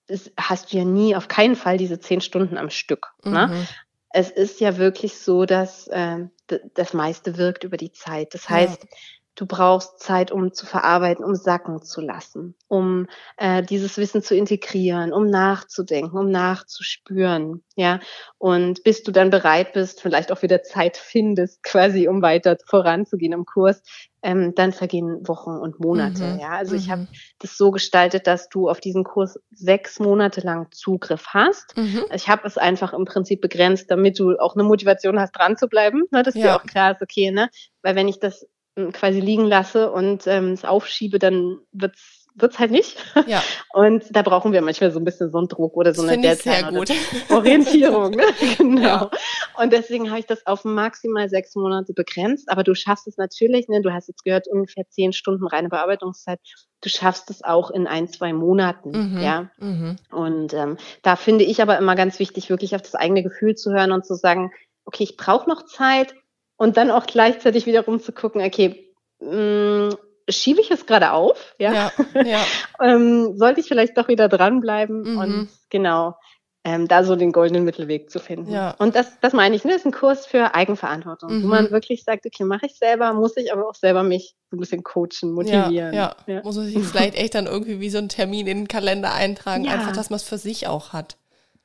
ist, 0.08 0.32
hast 0.38 0.72
du 0.72 0.78
ja 0.78 0.86
nie 0.86 1.16
auf 1.16 1.28
keinen 1.28 1.56
Fall 1.56 1.78
diese 1.78 2.00
zehn 2.00 2.22
Stunden 2.22 2.58
am 2.58 2.70
Stück. 2.70 3.14
Ne? 3.24 3.48
Mhm. 3.48 3.54
Ne? 3.54 3.68
Es 4.14 4.30
ist 4.30 4.60
ja 4.60 4.78
wirklich 4.78 5.18
so, 5.18 5.46
dass 5.46 5.88
äh, 5.88 6.26
das 6.74 6.94
meiste 6.94 7.38
wirkt 7.38 7.64
über 7.64 7.78
die 7.78 7.94
Zeit. 7.94 8.34
Das 8.34 8.50
heißt, 8.50 8.84
ja. 8.84 8.90
Du 9.36 9.46
brauchst 9.46 10.00
Zeit, 10.00 10.32
um 10.32 10.54
zu 10.54 10.66
verarbeiten, 10.66 11.24
um 11.24 11.36
sacken 11.36 11.82
zu 11.82 12.02
lassen, 12.02 12.56
um 12.68 13.08
äh, 13.38 13.64
dieses 13.64 13.98
Wissen 13.98 14.22
zu 14.22 14.36
integrieren, 14.36 15.14
um 15.14 15.28
nachzudenken, 15.28 16.18
um 16.18 16.30
nachzuspüren, 16.30 17.64
ja. 17.76 18.02
Und 18.38 18.84
bis 18.84 19.04
du 19.04 19.12
dann 19.12 19.30
bereit 19.30 19.72
bist, 19.74 20.02
vielleicht 20.02 20.32
auch 20.32 20.42
wieder 20.42 20.64
Zeit 20.64 20.98
findest, 20.98 21.64
quasi, 21.64 22.10
um 22.10 22.22
weiter 22.22 22.58
voranzugehen 22.66 23.32
im 23.32 23.46
Kurs, 23.46 23.82
ähm, 24.22 24.54
dann 24.56 24.74
vergehen 24.74 25.28
Wochen 25.28 25.52
und 25.52 25.80
Monate. 25.80 26.24
Mhm. 26.24 26.40
Ja, 26.40 26.50
also 26.52 26.74
mhm. 26.74 26.80
ich 26.80 26.92
habe 26.92 27.08
das 27.40 27.58
so 27.58 27.72
gestaltet, 27.72 28.28
dass 28.28 28.50
du 28.50 28.70
auf 28.70 28.80
diesen 28.80 29.04
Kurs 29.04 29.40
sechs 29.50 30.00
Monate 30.00 30.42
lang 30.42 30.68
Zugriff 30.72 31.28
hast. 31.28 31.76
Mhm. 31.78 32.04
Ich 32.14 32.28
habe 32.28 32.46
es 32.48 32.58
einfach 32.58 32.94
im 32.94 33.06
Prinzip 33.06 33.42
begrenzt, 33.42 33.90
damit 33.90 34.20
du 34.20 34.38
auch 34.38 34.56
eine 34.56 34.64
Motivation 34.64 35.20
hast, 35.20 35.32
dran 35.32 35.58
zu 35.58 35.68
bleiben, 35.68 36.04
ne, 36.12 36.22
dass 36.22 36.36
ja. 36.36 36.42
dir 36.42 36.56
auch 36.56 36.66
klar 36.66 36.92
ist, 36.92 37.02
okay, 37.02 37.32
ne, 37.32 37.50
weil 37.82 37.96
wenn 37.96 38.08
ich 38.08 38.20
das 38.20 38.46
quasi 38.94 39.20
liegen 39.20 39.46
lasse 39.46 39.92
und 39.92 40.28
ähm, 40.28 40.52
es 40.54 40.66
aufschiebe, 40.66 41.20
dann 41.20 41.60
wird's 41.72 42.22
wird's 42.36 42.60
halt 42.60 42.72
nicht. 42.72 42.98
Ja. 43.28 43.44
Und 43.74 44.04
da 44.16 44.22
brauchen 44.22 44.54
wir 44.54 44.62
manchmal 44.62 44.92
so 44.92 45.00
ein 45.00 45.06
bisschen 45.06 45.32
so 45.32 45.38
einen 45.38 45.48
Druck 45.48 45.76
oder 45.76 45.94
so 45.94 46.04
Das 46.04 46.12
eine 46.12 46.22
Deadline. 46.22 46.86
Orientierung. 47.30 48.12
Ne? 48.12 48.24
genau. 48.58 48.82
Ja. 48.82 49.12
Und 49.58 49.74
deswegen 49.74 50.10
habe 50.10 50.20
ich 50.20 50.26
das 50.26 50.46
auf 50.46 50.64
maximal 50.64 51.30
sechs 51.30 51.56
Monate 51.56 51.94
begrenzt. 51.94 52.50
Aber 52.50 52.64
du 52.64 52.74
schaffst 52.76 53.08
es 53.08 53.18
natürlich, 53.18 53.68
ne? 53.68 53.82
du 53.82 53.94
hast 53.94 54.08
jetzt 54.08 54.24
gehört, 54.24 54.48
ungefähr 54.48 54.88
zehn 54.90 55.14
Stunden 55.14 55.46
reine 55.46 55.70
Bearbeitungszeit. 55.70 56.40
Du 56.82 56.90
schaffst 56.90 57.30
es 57.30 57.44
auch 57.44 57.70
in 57.70 57.88
ein, 57.88 58.08
zwei 58.08 58.34
Monaten. 58.34 58.92
Mhm. 58.92 59.22
Ja. 59.22 59.52
Mhm. 59.60 59.98
Und 60.12 60.54
ähm, 60.54 60.78
da 61.04 61.16
finde 61.16 61.44
ich 61.44 61.62
aber 61.62 61.78
immer 61.78 61.96
ganz 61.96 62.20
wichtig, 62.20 62.50
wirklich 62.50 62.76
auf 62.76 62.82
das 62.82 62.96
eigene 62.96 63.24
Gefühl 63.24 63.56
zu 63.56 63.72
hören 63.72 63.92
und 63.92 64.06
zu 64.06 64.16
sagen, 64.16 64.52
okay, 64.86 65.04
ich 65.04 65.18
brauche 65.18 65.50
noch 65.50 65.66
Zeit 65.66 66.16
und 66.62 66.78
dann 66.78 66.92
auch 66.92 67.06
gleichzeitig 67.08 67.66
wiederum 67.66 68.00
zu 68.00 68.12
gucken, 68.12 68.42
okay, 68.42 68.94
mh, 69.20 69.96
schiebe 70.30 70.62
ich 70.62 70.70
es 70.72 70.86
gerade 70.86 71.12
auf? 71.12 71.56
Ja. 71.58 71.74
Ja, 71.74 71.92
ja. 72.24 72.40
Ähm, 72.82 73.38
sollte 73.38 73.60
ich 73.60 73.68
vielleicht 73.68 73.98
doch 73.98 74.08
wieder 74.08 74.28
dranbleiben 74.30 75.14
Mhm. 75.14 75.18
und 75.18 75.50
genau 75.70 76.16
ähm, 76.64 76.88
da 76.88 77.04
so 77.04 77.16
den 77.16 77.32
goldenen 77.32 77.64
Mittelweg 77.66 78.12
zu 78.12 78.20
finden. 78.20 78.52
Ja. 78.52 78.76
Und 78.78 78.96
das, 78.96 79.20
das 79.20 79.34
meine 79.34 79.56
ich, 79.56 79.64
ne, 79.64 79.74
ist 79.74 79.86
ein 79.86 79.92
Kurs 79.92 80.28
für 80.28 80.54
Eigenverantwortung, 80.54 81.40
Mhm. 81.40 81.44
wo 81.44 81.48
man 81.48 81.72
wirklich 81.72 82.04
sagt, 82.04 82.24
okay, 82.28 82.44
mache 82.44 82.68
ich 82.68 82.76
selber, 82.78 83.14
muss 83.14 83.36
ich 83.38 83.52
aber 83.52 83.68
auch 83.68 83.74
selber 83.76 84.04
mich 84.04 84.36
so 84.52 84.58
ein 84.58 84.60
bisschen 84.60 84.84
coachen, 84.84 85.32
motivieren. 85.32 85.94
Ja, 85.94 86.16
ja. 86.28 86.42
Muss 86.44 86.56
man 86.58 86.66
sich 86.68 86.78
vielleicht 86.86 87.16
echt 87.16 87.34
dann 87.34 87.48
irgendwie 87.48 87.80
wie 87.80 87.90
so 87.90 87.98
einen 87.98 88.10
Termin 88.10 88.46
in 88.46 88.58
den 88.60 88.68
Kalender 88.68 89.12
eintragen, 89.14 89.64
Ja. 89.66 89.72
einfach, 89.74 89.92
dass 89.94 90.12
man 90.12 90.18
es 90.18 90.24
für 90.24 90.38
sich 90.38 90.68
auch 90.68 90.94
hat. 90.94 91.18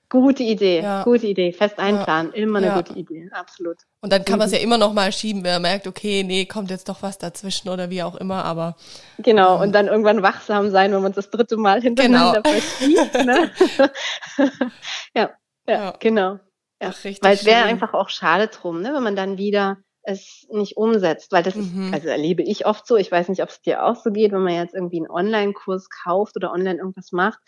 Gute 0.08 0.42
Idee, 0.44 0.82
Ja. 0.82 1.02
gute 1.02 1.26
Idee. 1.26 1.52
Fest 1.52 1.78
einplanen, 1.78 2.32
immer 2.32 2.58
eine 2.58 2.68
Ja. 2.68 2.74
gute 2.76 2.92
Idee, 2.92 3.28
absolut. 3.32 3.78
Und 4.02 4.12
dann 4.12 4.24
kann 4.24 4.38
man 4.38 4.46
es 4.46 4.52
Mhm. 4.52 4.58
ja 4.58 4.62
immer 4.64 4.78
noch 4.78 4.92
mal 4.92 5.10
schieben, 5.10 5.42
wenn 5.42 5.54
man 5.54 5.62
merkt, 5.62 5.86
okay, 5.88 6.22
nee, 6.22 6.46
kommt 6.46 6.70
jetzt 6.70 6.88
doch 6.88 7.02
was 7.02 7.18
dazwischen 7.18 7.68
oder 7.68 7.90
wie 7.90 8.02
auch 8.04 8.14
immer, 8.14 8.44
aber 8.44 8.76
Genau, 9.18 9.60
und 9.60 9.72
dann 9.72 9.88
irgendwann 9.88 10.22
wachsam 10.22 10.70
sein, 10.70 10.92
wenn 10.92 11.02
man 11.02 11.12
das 11.12 11.30
dritte 11.30 11.56
Mal 11.56 11.82
hintereinander 11.82 12.42
Genau. 12.42 12.54
verschiebt. 12.60 13.14
Ne? 13.24 13.50
ja, 15.14 15.30
ja, 15.66 15.74
Ja. 15.74 15.94
genau. 15.98 16.38
Ja. 16.80 16.90
Ach, 16.90 17.04
richtig 17.04 17.22
Weil 17.24 17.34
es 17.34 17.44
wäre 17.44 17.64
einfach 17.64 17.94
auch 17.94 18.08
schade 18.10 18.48
drum, 18.48 18.82
ne, 18.82 18.92
wenn 18.94 19.02
man 19.02 19.16
dann 19.16 19.38
wieder 19.38 19.78
es 20.08 20.46
nicht 20.50 20.76
umsetzt, 20.76 21.32
weil 21.32 21.42
das 21.42 21.56
Mhm. 21.56 21.88
ist, 21.88 21.94
also 21.94 22.08
erlebe 22.08 22.42
ich 22.44 22.64
oft 22.64 22.86
so, 22.86 22.94
ich 22.96 23.10
weiß 23.10 23.28
nicht, 23.28 23.42
ob 23.42 23.48
es 23.48 23.60
dir 23.60 23.84
auch 23.84 23.96
so 23.96 24.12
geht, 24.12 24.30
wenn 24.30 24.42
man 24.44 24.54
jetzt 24.54 24.72
irgendwie 24.74 24.98
einen 24.98 25.10
Online-Kurs 25.10 25.88
kauft 25.90 26.36
oder 26.36 26.52
online 26.52 26.78
irgendwas 26.78 27.10
macht 27.10 27.40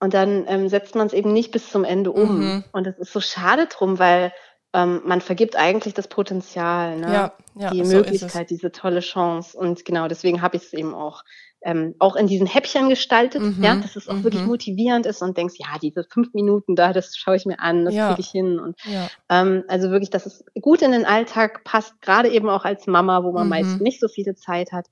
und 0.00 0.14
dann 0.14 0.46
ähm, 0.48 0.68
setzt 0.68 0.94
man 0.94 1.06
es 1.06 1.12
eben 1.12 1.32
nicht 1.32 1.50
bis 1.52 1.70
zum 1.70 1.84
Ende 1.84 2.10
um. 2.10 2.38
Mhm. 2.38 2.64
Und 2.72 2.86
das 2.86 2.98
ist 2.98 3.12
so 3.12 3.20
schade 3.20 3.66
drum, 3.66 3.98
weil 3.98 4.32
ähm, 4.72 5.02
man 5.04 5.20
vergibt 5.20 5.56
eigentlich 5.56 5.94
das 5.94 6.08
Potenzial, 6.08 6.96
ne? 6.96 7.12
ja, 7.12 7.32
ja, 7.56 7.70
die 7.70 7.84
so. 7.84 7.96
Möglichkeit, 7.96 8.50
diese 8.50 8.72
tolle 8.72 9.00
Chance. 9.00 9.56
Und 9.58 9.84
genau 9.84 10.08
deswegen 10.08 10.42
habe 10.42 10.56
ich 10.56 10.64
es 10.64 10.72
eben 10.72 10.94
auch 10.94 11.22
ähm, 11.62 11.94
auch 11.98 12.16
in 12.16 12.26
diesen 12.26 12.46
Häppchen 12.46 12.88
gestaltet, 12.88 13.42
Mhm, 13.42 13.62
ja, 13.62 13.76
dass 13.76 13.94
es 13.94 14.08
auch 14.08 14.22
wirklich 14.24 14.42
mhm. 14.44 14.48
motivierend 14.48 15.04
ist 15.04 15.20
und 15.20 15.36
denkst, 15.36 15.56
ja, 15.58 15.78
diese 15.82 16.04
fünf 16.04 16.32
Minuten 16.32 16.74
da, 16.74 16.94
das 16.94 17.14
schaue 17.16 17.36
ich 17.36 17.44
mir 17.44 17.60
an, 17.60 17.84
das 17.84 17.94
Ja. 17.94 18.06
kriege 18.08 18.20
ich 18.20 18.30
hin. 18.30 18.58
Und 18.58 18.76
Ja, 18.84 19.08
ähm, 19.28 19.64
also 19.68 19.90
wirklich, 19.90 20.08
dass 20.08 20.24
es 20.24 20.42
gut 20.62 20.80
in 20.80 20.92
den 20.92 21.04
Alltag 21.04 21.62
passt, 21.64 22.00
gerade 22.00 22.30
eben 22.30 22.48
auch 22.48 22.64
als 22.64 22.86
Mama, 22.86 23.24
wo 23.24 23.32
man 23.32 23.44
Mhm. 23.44 23.50
meist 23.50 23.80
nicht 23.82 24.00
so 24.00 24.08
viele 24.08 24.34
Zeit 24.36 24.72
hat. 24.72 24.86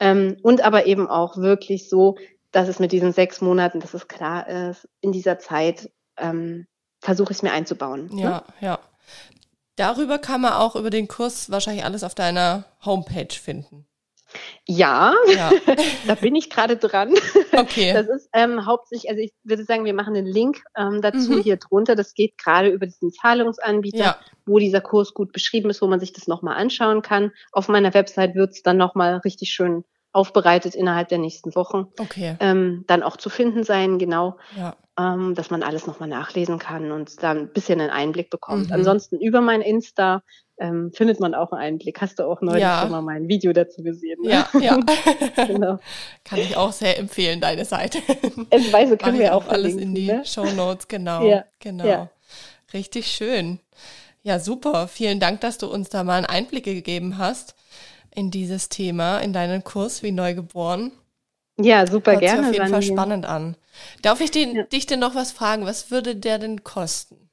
Ähm, 0.00 0.36
und 0.42 0.60
aber 0.64 0.86
eben 0.86 1.06
auch 1.08 1.36
wirklich 1.36 1.88
so, 1.88 2.16
dass 2.52 2.68
es 2.68 2.78
mit 2.78 2.92
diesen 2.92 3.12
sechs 3.12 3.40
Monaten, 3.40 3.80
dass 3.80 3.94
es 3.94 4.08
klar 4.08 4.48
ist, 4.48 4.88
in 5.00 5.12
dieser 5.12 5.38
Zeit 5.38 5.90
ähm, 6.16 6.66
versuche 7.00 7.32
ich 7.32 7.38
es 7.38 7.42
mir 7.42 7.52
einzubauen. 7.52 8.06
Ne? 8.12 8.22
ja, 8.22 8.44
ja. 8.60 8.78
Darüber 9.76 10.18
kann 10.18 10.40
man 10.40 10.54
auch 10.54 10.74
über 10.74 10.90
den 10.90 11.06
Kurs 11.06 11.50
wahrscheinlich 11.50 11.84
alles 11.84 12.02
auf 12.02 12.14
deiner 12.14 12.64
Homepage 12.84 13.28
finden. 13.32 13.86
Ja, 14.66 15.14
Ja, 15.34 15.50
da 16.06 16.14
bin 16.16 16.34
ich 16.34 16.50
gerade 16.50 16.76
dran. 16.76 17.14
okay. 17.56 17.92
Das 17.94 18.08
ist 18.08 18.28
ähm, 18.34 18.66
hauptsächlich, 18.66 19.08
also 19.08 19.22
ich 19.22 19.32
würde 19.44 19.64
sagen, 19.64 19.84
wir 19.86 19.94
machen 19.94 20.14
einen 20.16 20.26
Link 20.26 20.62
ähm, 20.76 21.00
dazu 21.00 21.30
Mhm. 21.32 21.42
hier 21.42 21.56
drunter. 21.56 21.94
Das 21.94 22.12
geht 22.12 22.36
gerade 22.36 22.68
über 22.68 22.86
diesen 22.86 23.10
Zahlungsanbieter, 23.12 23.96
Ja. 23.98 24.18
wo 24.44 24.58
dieser 24.58 24.80
Kurs 24.80 25.14
gut 25.14 25.32
beschrieben 25.32 25.70
ist, 25.70 25.80
wo 25.80 25.86
man 25.86 26.00
sich 26.00 26.12
das 26.12 26.26
nochmal 26.26 26.56
anschauen 26.56 27.00
kann. 27.00 27.32
Auf 27.52 27.68
meiner 27.68 27.94
Website 27.94 28.34
wird 28.34 28.50
es 28.52 28.62
dann 28.62 28.76
nochmal 28.76 29.18
richtig 29.18 29.50
schön 29.50 29.84
aufbereitet 30.12 30.74
innerhalb 30.74 31.08
der 31.08 31.18
nächsten 31.18 31.54
Wochen. 31.54 31.88
Okay, 31.98 32.36
Ähm, 32.40 32.84
dann 32.86 33.02
auch 33.02 33.16
zu 33.16 33.28
finden 33.30 33.62
sein, 33.64 33.98
genau, 33.98 34.36
ja. 34.56 34.74
ähm, 34.98 35.34
dass 35.34 35.50
man 35.50 35.62
alles 35.62 35.86
nochmal 35.86 36.08
nachlesen 36.08 36.58
kann 36.58 36.90
und 36.92 37.22
dann 37.22 37.38
ein 37.38 37.52
bisschen 37.52 37.80
einen 37.80 37.90
Einblick 37.90 38.30
bekommt. 38.30 38.68
Mhm. 38.68 38.72
Ansonsten 38.72 39.20
über 39.20 39.40
mein 39.40 39.60
Insta 39.60 40.22
ähm, 40.60 40.90
findet 40.92 41.20
man 41.20 41.34
auch 41.34 41.52
einen 41.52 41.60
Einblick. 41.60 42.00
Hast 42.00 42.18
du 42.18 42.24
auch 42.24 42.40
neulich 42.40 42.62
Ja. 42.62 42.80
schon 42.82 42.90
mal 42.90 43.02
mein 43.02 43.28
Video 43.28 43.52
dazu 43.52 43.82
gesehen? 43.82 44.20
Ne? 44.22 44.30
Ja, 44.30 44.48
ja. 44.58 44.80
genau. 45.46 45.78
Kann 46.24 46.38
ich 46.40 46.56
auch 46.56 46.72
sehr 46.72 46.98
empfehlen, 46.98 47.40
deine 47.40 47.64
Seite. 47.64 47.98
Weise 48.72 48.96
Mach 48.96 48.98
können 49.06 49.18
wir 49.20 49.34
auch 49.36 49.46
alles 49.46 49.74
in 49.76 49.94
die 49.94 50.06
ne? 50.06 50.24
Show 50.24 50.46
Notes, 50.46 50.88
genau. 50.88 51.22
Ja, 51.22 51.44
Genau. 51.60 51.84
ja. 51.86 52.08
Richtig 52.72 53.06
schön. 53.08 53.60
Ja, 54.22 54.40
super. 54.40 54.88
Vielen 54.88 55.20
Dank, 55.20 55.42
dass 55.42 55.58
du 55.58 55.68
uns 55.68 55.90
da 55.90 56.02
mal 56.02 56.16
einen 56.16 56.26
Einblick 56.26 56.64
gegeben 56.64 57.18
hast 57.18 57.54
in 58.14 58.30
dieses 58.30 58.68
Thema, 58.68 59.18
in 59.18 59.32
deinen 59.32 59.64
Kurs 59.64 60.02
wie 60.02 60.12
Neugeboren. 60.12 60.92
Ja, 61.60 61.86
super 61.86 62.12
Hört 62.12 62.20
sich 62.22 62.30
gerne. 62.30 62.46
auf 62.48 62.52
jeden 62.52 62.68
Fall 62.68 62.82
spannend 62.82 63.26
an. 63.26 63.56
Darf 64.02 64.20
ich 64.20 64.30
den, 64.30 64.54
Ja. 64.54 64.62
dich 64.64 64.86
denn 64.86 65.00
noch 65.00 65.14
was 65.14 65.32
fragen? 65.32 65.66
Was 65.66 65.90
würde 65.90 66.14
der 66.16 66.38
denn 66.38 66.62
kosten? 66.64 67.28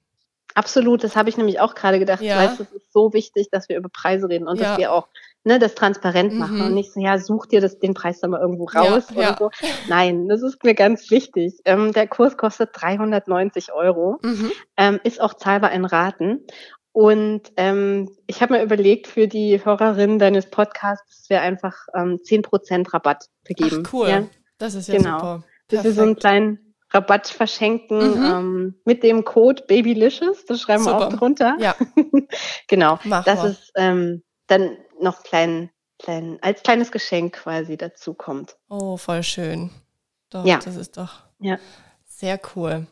Absolut, 0.55 1.03
das 1.03 1.15
habe 1.17 1.27
ich 1.29 1.37
nämlich 1.37 1.59
auch 1.59 1.75
gerade 1.75 1.99
gedacht. 1.99 2.21
Ja. 2.21 2.37
Weißt, 2.37 2.59
es 2.61 2.71
ist 2.71 2.93
so 2.93 3.11
wichtig, 3.13 3.49
dass 3.51 3.67
wir 3.67 3.75
über 3.77 3.89
Preise 3.89 4.29
reden 4.29 4.47
und 4.47 4.57
Ja. 4.59 4.69
dass 4.71 4.77
wir 4.77 4.93
auch 4.93 5.09
ne, 5.43 5.59
das 5.59 5.75
transparent 5.75 6.33
Mhm. 6.33 6.39
machen 6.39 6.61
und 6.61 6.73
nicht 6.73 6.91
so, 6.93 6.99
ja, 7.01 7.19
such 7.19 7.45
dir 7.45 7.61
das, 7.61 7.77
den 7.77 7.93
Preis 7.93 8.19
dann 8.21 8.31
mal 8.31 8.39
irgendwo 8.39 8.67
Ja, 8.73 8.81
raus 8.81 9.03
ja. 9.11 9.15
oder 9.17 9.35
so. 9.37 9.51
Nein, 9.87 10.27
das 10.27 10.41
ist 10.41 10.63
mir 10.63 10.73
ganz 10.73 11.11
wichtig. 11.11 11.59
Ähm, 11.65 11.91
der 11.91 12.07
Kurs 12.07 12.35
kostet 12.37 12.69
390 12.73 13.73
Euro, 13.73 14.17
Mhm. 14.23 14.51
ähm, 14.77 14.99
ist 15.03 15.21
auch 15.21 15.35
zahlbar 15.35 15.71
in 15.73 15.85
Raten. 15.85 16.47
Und 16.95 17.51
ähm, 17.57 18.09
ich 18.25 18.41
habe 18.41 18.53
mir 18.53 18.63
überlegt, 18.63 19.07
für 19.07 19.27
die 19.27 19.63
Hörerinnen 19.65 20.17
deines 20.17 20.49
Podcasts, 20.49 21.17
dass 21.23 21.29
wir 21.29 21.41
einfach 21.41 21.75
ähm, 21.93 22.21
10% 22.23 22.93
Rabatt 22.93 23.25
vergeben. 23.43 23.83
Ach, 23.85 23.93
cool. 23.93 24.07
Ja? 24.07 24.23
Das 24.59 24.75
ist 24.75 24.87
ja 24.87 24.95
Genau. 24.97 25.19
super. 25.19 25.43
dass 25.67 25.83
wir 25.83 25.91
so 25.91 26.01
einen 26.03 26.15
Perfekt. 26.15 26.21
kleinen 26.21 26.75
Rabatt 26.91 27.27
verschenken 27.27 27.97
Mhm. 27.97 28.23
ähm, 28.25 28.81
mit 28.85 29.03
dem 29.03 29.25
Code 29.25 29.63
Babylicious. 29.67 30.45
Das 30.45 30.61
schreiben 30.61 30.85
wir 30.85 30.91
Super. 30.93 31.07
auch 31.09 31.13
drunter. 31.13 31.57
Ja, 31.59 31.75
genau. 32.69 32.97
Machen 33.03 33.25
dass 33.25 33.43
wir. 33.43 33.49
es 33.49 33.71
ähm, 33.75 34.23
dann 34.47 34.77
noch 35.01 35.21
klein, 35.23 35.71
klein, 36.01 36.37
als 36.41 36.63
kleines 36.63 36.93
Geschenk 36.93 37.33
quasi 37.33 37.75
dazu 37.75 38.13
kommt. 38.13 38.55
oh, 38.69 38.95
voll 38.95 39.21
schön. 39.23 39.69
Doch, 40.29 40.45
Ja. 40.45 40.59
das 40.63 40.77
ist 40.77 40.95
doch 40.95 41.23
Ja. 41.41 41.57
sehr 42.05 42.39
cool. 42.55 42.87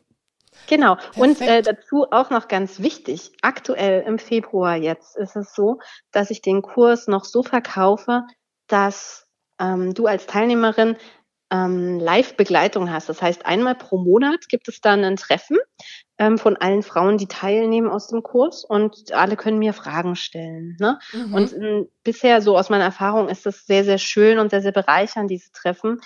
Genau. 0.67 0.97
Und 1.15 1.41
äh, 1.41 1.61
Perfekt. 1.61 1.67
dazu 1.67 2.05
auch 2.11 2.29
noch 2.29 2.47
ganz 2.47 2.79
wichtig, 2.79 3.31
aktuell 3.41 4.03
im 4.07 4.19
Februar 4.19 4.75
jetzt 4.75 5.17
ist 5.17 5.35
es 5.35 5.53
so, 5.53 5.79
dass 6.11 6.29
ich 6.31 6.41
den 6.41 6.61
Kurs 6.61 7.07
noch 7.07 7.25
so 7.25 7.43
verkaufe, 7.43 8.23
dass 8.67 9.27
ähm, 9.59 9.93
du 9.93 10.07
als 10.07 10.25
Teilnehmerin 10.25 10.97
ähm, 11.51 11.99
Live-Begleitung 11.99 12.91
hast. 12.91 13.09
Das 13.09 13.21
heißt, 13.21 13.45
einmal 13.45 13.75
pro 13.75 13.97
Monat 13.97 14.49
gibt 14.49 14.67
es 14.67 14.81
dann 14.81 15.03
ein 15.03 15.17
Treffen 15.17 15.57
ähm, 16.17 16.37
von 16.37 16.57
allen 16.57 16.81
Frauen, 16.81 17.17
die 17.17 17.27
teilnehmen 17.27 17.89
aus 17.89 18.07
dem 18.07 18.23
Kurs 18.23 18.65
und 18.65 19.13
alle 19.13 19.35
können 19.35 19.59
mir 19.59 19.73
Fragen 19.73 20.15
stellen. 20.15 20.75
Ne? 20.79 20.99
Mhm. 21.13 21.33
Und 21.33 21.53
ähm, 21.53 21.87
bisher, 22.03 22.41
so 22.41 22.57
aus 22.57 22.69
meiner 22.69 22.85
Erfahrung, 22.85 23.29
ist 23.29 23.45
das 23.45 23.65
sehr, 23.65 23.83
sehr 23.83 23.99
schön 23.99 24.39
und 24.39 24.49
sehr, 24.49 24.61
sehr 24.61 24.71
bereichernd, 24.71 25.29
diese 25.29 25.51
Treffen. 25.51 25.99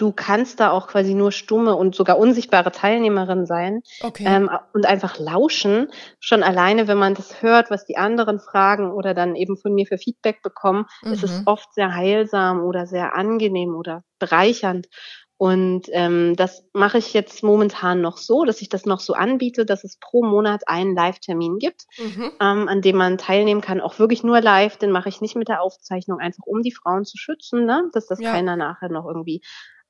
Du 0.00 0.12
kannst 0.12 0.60
da 0.60 0.70
auch 0.70 0.88
quasi 0.88 1.12
nur 1.14 1.30
stumme 1.30 1.76
und 1.76 1.94
sogar 1.94 2.18
unsichtbare 2.18 2.72
Teilnehmerin 2.72 3.44
sein 3.44 3.82
okay. 4.02 4.24
ähm, 4.24 4.48
und 4.72 4.86
einfach 4.86 5.18
lauschen. 5.18 5.88
Schon 6.20 6.42
alleine, 6.42 6.88
wenn 6.88 6.96
man 6.96 7.14
das 7.14 7.42
hört, 7.42 7.70
was 7.70 7.84
die 7.84 7.98
anderen 7.98 8.40
fragen 8.40 8.92
oder 8.92 9.12
dann 9.12 9.36
eben 9.36 9.58
von 9.58 9.74
mir 9.74 9.86
für 9.86 9.98
Feedback 9.98 10.42
bekommen, 10.42 10.86
ist 11.10 11.22
es 11.22 11.42
Mhm. 11.42 11.44
oft 11.44 11.74
sehr 11.74 11.94
heilsam 11.94 12.62
oder 12.62 12.86
sehr 12.86 13.14
angenehm 13.14 13.74
oder 13.74 14.02
bereichernd. 14.18 14.88
Und 15.36 15.86
ähm, 15.92 16.34
das 16.36 16.64
mache 16.72 16.98
ich 16.98 17.12
jetzt 17.12 17.42
momentan 17.42 18.00
noch 18.00 18.16
so, 18.18 18.44
dass 18.44 18.60
ich 18.62 18.68
das 18.70 18.86
noch 18.86 19.00
so 19.00 19.12
anbiete, 19.14 19.66
dass 19.66 19.84
es 19.84 19.98
pro 19.98 20.22
Monat 20.24 20.66
einen 20.66 20.94
Live-Termin 20.94 21.58
gibt, 21.58 21.86
Mhm. 21.98 22.30
ähm, 22.40 22.68
an 22.68 22.82
dem 22.82 22.96
man 22.96 23.18
teilnehmen 23.18 23.60
kann, 23.60 23.80
auch 23.80 23.98
wirklich 23.98 24.22
nur 24.22 24.40
live. 24.40 24.76
Den 24.78 24.90
mache 24.92 25.08
ich 25.08 25.20
nicht 25.20 25.36
mit 25.36 25.48
der 25.48 25.62
Aufzeichnung, 25.62 26.18
einfach 26.20 26.44
um 26.46 26.62
die 26.62 26.72
Frauen 26.72 27.04
zu 27.04 27.16
schützen, 27.18 27.66
ne? 27.66 27.84
dass 27.92 28.06
das 28.06 28.22
Ja. 28.22 28.22
keiner 28.22 28.56
nachher 28.56 28.90
noch 28.90 29.06
irgendwie 29.06 29.42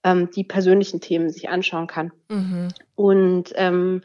ähm, 0.04 0.30
die 0.34 0.44
persönlichen 0.44 1.00
Themen 1.00 1.30
sich 1.30 1.48
anschauen 1.48 1.86
kann. 1.86 2.12
Mhm. 2.28 2.68
Und 2.94 3.52
ähm, 3.56 4.02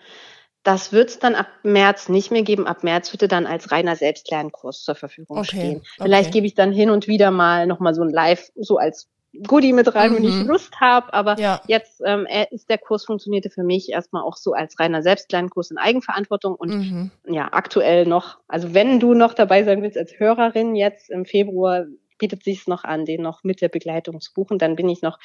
das 0.63 0.91
wird 0.91 1.09
es 1.09 1.19
dann 1.19 1.35
ab 1.35 1.47
März 1.63 2.09
nicht 2.09 2.31
mehr 2.31 2.41
geben. 2.41 2.65
Ab 2.65 2.83
März 2.83 3.11
wird 3.13 3.21
er 3.21 3.27
dann 3.27 3.45
als 3.45 3.71
reiner 3.71 3.95
Selbstlernkurs 3.95 4.81
zur 4.83 4.95
Verfügung 4.95 5.37
Okay, 5.37 5.45
stehen. 5.47 5.81
Vielleicht 6.01 6.29
okay. 6.29 6.37
gebe 6.37 6.47
ich 6.47 6.55
dann 6.55 6.71
hin 6.71 6.89
und 6.89 7.07
wieder 7.07 7.29
mal 7.29 7.67
nochmal 7.67 7.93
so 7.93 8.01
ein 8.01 8.09
Live, 8.09 8.49
so 8.55 8.77
als 8.77 9.07
Goodie 9.47 9.73
mit 9.73 9.93
rein, 9.93 10.15
wenn 10.15 10.23
ich 10.23 10.33
Mhm. 10.33 10.47
Lust 10.47 10.79
habe. 10.79 11.13
Aber 11.13 11.37
Ja, 11.37 11.61
jetzt 11.67 12.01
ähm, 12.05 12.25
ist 12.51 12.69
der 12.69 12.77
Kurs 12.77 13.05
funktionierte 13.05 13.49
für 13.49 13.63
mich 13.63 13.89
erstmal 13.89 14.23
auch 14.23 14.37
so 14.37 14.53
als 14.53 14.79
reiner 14.79 15.03
Selbstlernkurs 15.03 15.71
in 15.71 15.77
Eigenverantwortung 15.77 16.55
und 16.55 16.69
mhm. 16.69 17.11
ja, 17.27 17.49
aktuell 17.51 18.05
noch. 18.05 18.39
Also 18.47 18.73
wenn 18.73 18.99
du 18.99 19.13
noch 19.13 19.33
dabei 19.33 19.63
sein 19.63 19.81
willst 19.83 19.97
als 19.97 20.17
Hörerin 20.19 20.75
jetzt 20.75 21.09
im 21.11 21.25
Februar, 21.25 21.85
bietet 22.17 22.43
sich 22.43 22.65
noch 22.65 22.85
an, 22.85 23.05
den 23.05 23.21
noch 23.21 23.43
mit 23.43 23.61
der 23.61 23.69
Begleitung 23.69 24.21
zu 24.21 24.33
buchen. 24.33 24.57
Dann 24.57 24.75
bin 24.77 24.87
ich 24.89 25.01
noch 25.01 25.19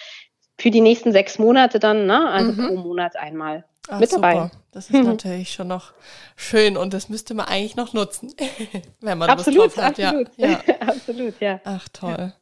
für 0.61 0.70
die 0.70 0.81
nächsten 0.81 1.12
sechs 1.12 1.38
Monate 1.38 1.79
dann, 1.79 2.07
ne? 2.07 2.29
Also 2.29 2.53
mhm. 2.53 2.68
pro 2.68 2.77
Monat 2.77 3.16
einmal 3.16 3.64
Ach, 3.88 3.99
mit 3.99 4.12
dabei. 4.12 4.35
Super. 4.35 4.51
Das 4.73 4.90
ist 4.90 5.05
natürlich 5.05 5.53
schon 5.53 5.68
noch 5.68 5.92
schön 6.37 6.77
und 6.77 6.94
das 6.94 7.09
müsste 7.09 7.35
man 7.35 7.46
eigentlich 7.46 7.77
noch 7.77 7.92
nutzen, 7.92 8.33
wenn 9.01 9.18
man 9.18 9.31
absolut, 9.31 9.64
Lust 9.64 9.77
drauf 9.79 9.85
hat. 9.85 10.01
Absolut, 10.01 10.29
ja. 10.37 10.49
ja. 10.49 10.75
absolut, 10.81 11.40
ja. 11.40 11.61
Ach 11.64 11.88
toll. 11.88 12.33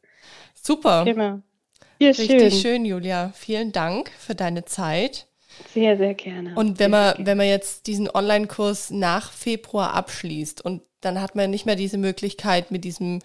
Super. 0.53 1.05
Genau. 1.05 1.39
Ja, 1.97 2.09
Richtig 2.09 2.27
schön. 2.27 2.51
schön, 2.51 2.85
Julia. 2.85 3.31
Vielen 3.33 3.71
Dank 3.71 4.11
für 4.17 4.35
deine 4.35 4.65
Zeit. 4.65 5.27
Sehr, 5.73 5.97
sehr 5.97 6.13
gerne. 6.13 6.53
Und 6.55 6.79
wenn 6.79 6.91
man, 6.91 7.15
wenn 7.19 7.37
man 7.37 7.47
jetzt 7.47 7.87
diesen 7.87 8.09
Online-Kurs 8.09 8.91
nach 8.91 9.31
Februar 9.31 9.93
abschließt 9.93 10.63
und 10.63 10.81
dann 11.01 11.21
hat 11.21 11.35
man 11.35 11.49
nicht 11.49 11.65
mehr 11.65 11.75
diese 11.75 11.97
Möglichkeit, 11.97 12.71
mit 12.71 12.83
diesem 12.83 13.19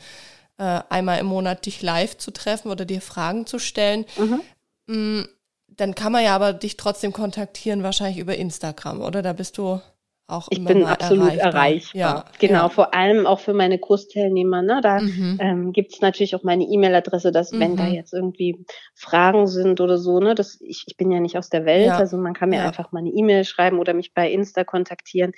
äh, 0.59 0.80
einmal 0.88 1.18
im 1.18 1.26
Monat 1.26 1.66
dich 1.66 1.83
live 1.83 2.16
zu 2.16 2.30
treffen 2.30 2.70
oder 2.70 2.85
dir 2.85 3.00
Fragen 3.00 3.46
zu 3.46 3.59
stellen, 3.59 4.07
mhm. 4.16 4.40
Mm, 4.86 5.22
dann 5.68 5.94
kann 5.94 6.12
man 6.12 6.24
ja 6.24 6.34
aber 6.34 6.52
dich 6.52 6.76
trotzdem 6.76 7.12
kontaktieren, 7.12 7.82
wahrscheinlich 7.82 8.18
über 8.18 8.36
Instagram, 8.36 9.00
oder? 9.00 9.22
Da 9.22 9.32
bist 9.32 9.58
du 9.58 9.80
auch 10.26 10.48
ich 10.50 10.64
bin 10.64 10.84
absolut 10.84 11.34
erreichbar. 11.34 11.52
erreichbar. 11.54 12.00
Ja, 12.00 12.24
genau, 12.38 12.62
ja. 12.62 12.68
vor 12.70 12.94
allem 12.94 13.26
auch 13.26 13.40
für 13.40 13.52
meine 13.52 13.78
Kursteilnehmer. 13.78 14.62
Ne? 14.62 14.80
Da 14.82 15.00
mhm. 15.00 15.38
ähm, 15.38 15.72
gibt 15.72 15.92
es 15.92 16.00
natürlich 16.00 16.34
auch 16.34 16.42
meine 16.42 16.64
E-Mail-Adresse, 16.64 17.30
dass 17.30 17.52
mhm. 17.52 17.60
wenn 17.60 17.76
da 17.76 17.84
mhm. 17.84 17.94
jetzt 17.94 18.14
irgendwie 18.14 18.64
Fragen 18.94 19.46
sind 19.46 19.82
oder 19.82 19.98
so, 19.98 20.20
ne, 20.20 20.34
das, 20.34 20.58
ich, 20.62 20.84
ich 20.86 20.96
bin 20.96 21.10
ja 21.10 21.20
nicht 21.20 21.36
aus 21.36 21.50
der 21.50 21.66
Welt, 21.66 21.88
ja. 21.88 21.98
also 21.98 22.16
man 22.16 22.32
kann 22.32 22.48
mir 22.48 22.62
einfach 22.62 22.90
mal 22.90 23.00
eine 23.00 23.10
E-Mail 23.10 23.44
schreiben 23.44 23.78
oder 23.78 23.92
mich 23.92 24.14
bei 24.14 24.30
Insta 24.30 24.64
kontaktieren. 24.64 25.32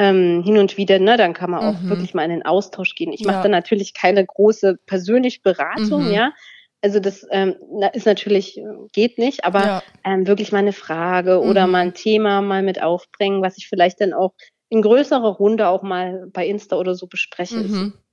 Ähm, 0.00 0.44
hin 0.44 0.58
und 0.58 0.76
wieder, 0.76 1.00
ne, 1.00 1.16
dann 1.16 1.32
kann 1.32 1.50
man 1.50 1.64
auch 1.64 1.80
mhm. 1.80 1.88
wirklich 1.88 2.14
mal 2.14 2.22
in 2.22 2.30
den 2.30 2.46
Austausch 2.46 2.94
gehen. 2.94 3.12
Ich 3.12 3.24
mache 3.24 3.42
da 3.42 3.48
natürlich 3.48 3.92
keine 3.92 4.24
große 4.24 4.78
persönliche 4.86 5.40
Beratung, 5.42 6.04
mhm. 6.04 6.12
ja, 6.12 6.32
also 6.80 7.00
das 7.00 7.26
ähm, 7.30 7.56
ist 7.92 8.06
natürlich, 8.06 8.60
geht 8.92 9.18
nicht, 9.18 9.44
aber 9.44 9.64
ja. 9.64 9.82
ähm, 10.04 10.26
wirklich 10.26 10.52
mal 10.52 10.58
eine 10.58 10.72
Frage 10.72 11.40
oder 11.40 11.66
mhm. 11.66 11.72
mal 11.72 11.78
ein 11.78 11.94
Thema 11.94 12.40
mal 12.40 12.62
mit 12.62 12.82
aufbringen, 12.82 13.42
was 13.42 13.58
ich 13.58 13.68
vielleicht 13.68 14.00
dann 14.00 14.12
auch 14.12 14.34
in 14.68 14.82
größerer 14.82 15.36
Runde 15.36 15.68
auch 15.68 15.82
mal 15.82 16.28
bei 16.32 16.46
Insta 16.46 16.76
oder 16.76 16.94
so 16.94 17.06
bespreche, 17.06 17.56
mhm. 17.56 17.64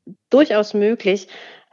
ist 0.06 0.16
durchaus 0.30 0.74
möglich. 0.74 1.28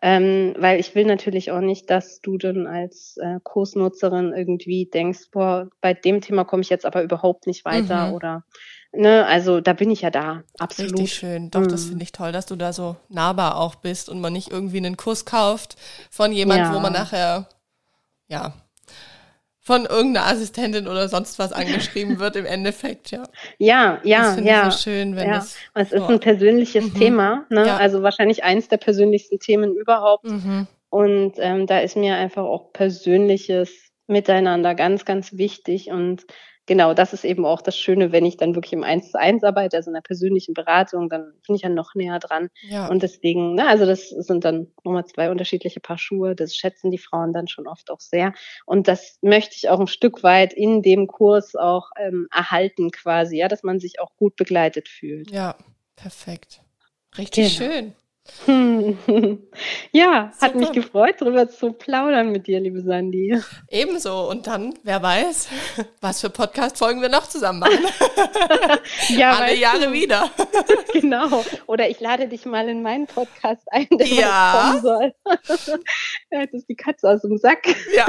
Ähm, 0.04 0.54
weil 0.58 0.80
ich 0.80 0.96
will 0.96 1.04
natürlich 1.04 1.52
auch 1.52 1.60
nicht, 1.60 1.88
dass 1.88 2.20
du 2.20 2.36
dann 2.36 2.66
als 2.66 3.16
äh, 3.22 3.38
Kursnutzerin 3.44 4.34
irgendwie 4.36 4.86
denkst, 4.92 5.30
boah, 5.30 5.68
bei 5.80 5.94
dem 5.94 6.20
Thema 6.20 6.42
komme 6.44 6.62
ich 6.62 6.70
jetzt 6.70 6.84
aber 6.84 7.04
überhaupt 7.04 7.46
nicht 7.46 7.64
weiter 7.64 8.08
mhm. 8.08 8.14
oder 8.14 8.44
Ne, 8.94 9.24
also 9.26 9.62
da 9.62 9.72
bin 9.72 9.90
ich 9.90 10.02
ja 10.02 10.10
da, 10.10 10.42
absolut. 10.58 10.92
Richtig 10.92 11.14
schön. 11.14 11.50
Doch, 11.50 11.60
mhm. 11.60 11.68
das 11.68 11.86
finde 11.86 12.02
ich 12.02 12.12
toll, 12.12 12.30
dass 12.30 12.44
du 12.44 12.56
da 12.56 12.74
so 12.74 12.96
nahbar 13.08 13.56
auch 13.56 13.74
bist 13.74 14.10
und 14.10 14.20
man 14.20 14.34
nicht 14.34 14.50
irgendwie 14.50 14.76
einen 14.76 14.98
Kurs 14.98 15.24
kauft 15.24 15.76
von 16.10 16.30
jemand, 16.30 16.60
ja. 16.60 16.74
wo 16.74 16.78
man 16.78 16.92
nachher, 16.92 17.48
ja, 18.28 18.52
von 19.60 19.86
irgendeiner 19.86 20.26
Assistentin 20.26 20.88
oder 20.88 21.08
sonst 21.08 21.38
was 21.38 21.52
angeschrieben 21.52 22.18
wird 22.18 22.36
im 22.36 22.44
Endeffekt, 22.44 23.12
ja. 23.12 23.22
Ja, 23.58 23.98
ja, 24.02 24.36
das 24.36 24.44
ja. 24.44 24.68
Ich 24.68 24.74
so 24.74 24.80
schön, 24.80 25.16
wenn 25.16 25.28
ja. 25.28 25.34
das. 25.36 25.56
Es 25.74 25.92
ist 25.92 26.02
ein 26.02 26.20
persönliches 26.20 26.92
mhm. 26.92 26.98
Thema, 26.98 27.46
ne? 27.48 27.66
Ja. 27.66 27.76
Also 27.76 28.02
wahrscheinlich 28.02 28.44
eins 28.44 28.68
der 28.68 28.78
persönlichsten 28.78 29.38
Themen 29.38 29.74
überhaupt. 29.74 30.24
Mhm. 30.24 30.66
Und 30.90 31.34
ähm, 31.38 31.66
da 31.66 31.78
ist 31.78 31.96
mir 31.96 32.16
einfach 32.16 32.42
auch 32.42 32.72
persönliches 32.72 33.70
Miteinander 34.08 34.74
ganz, 34.74 35.04
ganz 35.04 35.32
wichtig 35.38 35.90
und 35.90 36.26
genau, 36.66 36.94
das 36.94 37.12
ist 37.12 37.24
eben 37.24 37.44
auch 37.44 37.62
das 37.62 37.76
Schöne, 37.76 38.12
wenn 38.12 38.24
ich 38.24 38.36
dann 38.36 38.54
wirklich 38.54 38.72
im 38.72 38.84
Eins 38.84 39.10
zu 39.10 39.18
eins 39.18 39.44
arbeite, 39.44 39.76
also 39.76 39.90
in 39.90 39.96
einer 39.96 40.02
persönlichen 40.02 40.54
Beratung, 40.54 41.08
dann 41.08 41.32
bin 41.46 41.56
ich 41.56 41.62
ja 41.62 41.68
noch 41.68 41.94
näher 41.94 42.18
dran. 42.18 42.48
Ja. 42.62 42.88
Und 42.88 43.02
deswegen, 43.02 43.54
na, 43.54 43.68
also 43.68 43.86
das 43.86 44.08
sind 44.08 44.44
dann 44.44 44.68
nochmal 44.84 45.04
zwei 45.06 45.30
unterschiedliche 45.30 45.80
Paar 45.80 45.98
Schuhe. 45.98 46.34
Das 46.34 46.56
schätzen 46.56 46.90
die 46.90 46.98
Frauen 46.98 47.32
dann 47.32 47.48
schon 47.48 47.66
oft 47.66 47.90
auch 47.90 48.00
sehr. 48.00 48.32
Und 48.66 48.88
das 48.88 49.18
möchte 49.22 49.56
ich 49.56 49.68
auch 49.68 49.80
ein 49.80 49.86
Stück 49.86 50.22
weit 50.22 50.52
in 50.52 50.82
dem 50.82 51.06
Kurs 51.06 51.54
auch 51.54 51.90
ähm, 51.98 52.28
erhalten 52.32 52.90
quasi, 52.90 53.38
ja, 53.38 53.48
dass 53.48 53.62
man 53.62 53.80
sich 53.80 54.00
auch 54.00 54.14
gut 54.16 54.36
begleitet 54.36 54.88
fühlt. 54.88 55.30
Ja, 55.30 55.56
perfekt. 55.96 56.62
Richtig 57.18 57.58
genau. 57.58 57.72
schön. 57.72 57.94
Ja, 59.92 60.30
Super. 60.32 60.46
hat 60.46 60.54
mich 60.54 60.72
gefreut, 60.72 61.16
darüber 61.18 61.48
zu 61.48 61.72
plaudern 61.72 62.32
mit 62.32 62.46
dir, 62.46 62.60
liebe 62.60 62.80
Sandy. 62.80 63.38
Ebenso. 63.68 64.28
Und 64.28 64.46
dann, 64.46 64.74
wer 64.82 65.02
weiß, 65.02 65.48
was 66.00 66.20
für 66.20 66.30
Podcast-Folgen 66.30 67.02
wir 67.02 67.08
noch 67.08 67.28
zusammen 67.28 67.60
machen. 67.60 67.78
ja, 69.08 69.32
Alle 69.32 69.54
Jahre 69.54 69.86
du. 69.86 69.92
wieder. 69.92 70.30
genau. 70.92 71.44
Oder 71.66 71.88
ich 71.88 72.00
lade 72.00 72.28
dich 72.28 72.46
mal 72.46 72.68
in 72.68 72.82
meinen 72.82 73.06
Podcast 73.06 73.62
ein, 73.70 73.88
der 73.90 74.06
ja. 74.06 74.70
kommen 74.70 74.82
soll. 74.82 75.14
das 76.30 76.52
ist 76.52 76.68
die 76.68 76.76
Katze 76.76 77.10
aus 77.10 77.22
dem 77.22 77.36
Sack. 77.36 77.62
Ja. 77.94 78.06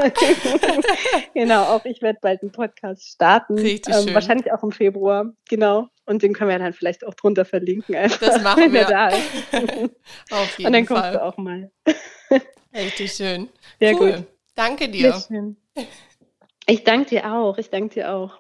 genau, 1.34 1.64
auch 1.64 1.86
ich 1.86 2.02
werde 2.02 2.20
bald 2.22 2.42
einen 2.42 2.52
Podcast 2.52 3.08
starten. 3.08 3.58
Richtig 3.58 3.94
ähm, 3.94 4.04
schön. 4.04 4.14
Wahrscheinlich 4.14 4.52
auch 4.52 4.64
im 4.64 4.72
Februar. 4.72 5.34
Genau. 5.50 5.90
Und 6.06 6.22
den 6.22 6.34
können 6.34 6.50
wir 6.50 6.60
dann 6.60 6.74
vielleicht 6.74 7.06
auch 7.08 7.14
drunter 7.14 7.46
verlinken. 7.46 7.96
Einfach, 7.96 8.20
das 8.20 8.42
machen 8.42 8.74
wir. 8.74 8.84
Da 8.84 9.08
ist. 9.10 9.24
Auf 10.32 10.58
jeden 10.58 10.68
Und 10.68 10.74
dann 10.74 10.86
Fall. 10.86 11.02
kommst 11.02 11.16
du 11.16 11.24
auch 11.24 11.38
mal. 11.38 11.72
Richtig 12.74 13.14
schön. 13.14 13.50
Sehr 13.80 13.96
cool. 13.96 14.14
gut. 14.14 14.26
Danke 14.56 14.90
dir. 14.90 15.24
Ich 16.66 16.84
danke 16.84 17.10
dir 17.10 17.34
auch. 17.34 17.58
Ich 17.58 17.70
danke 17.70 17.94
dir 17.94 18.14
auch. 18.14 18.40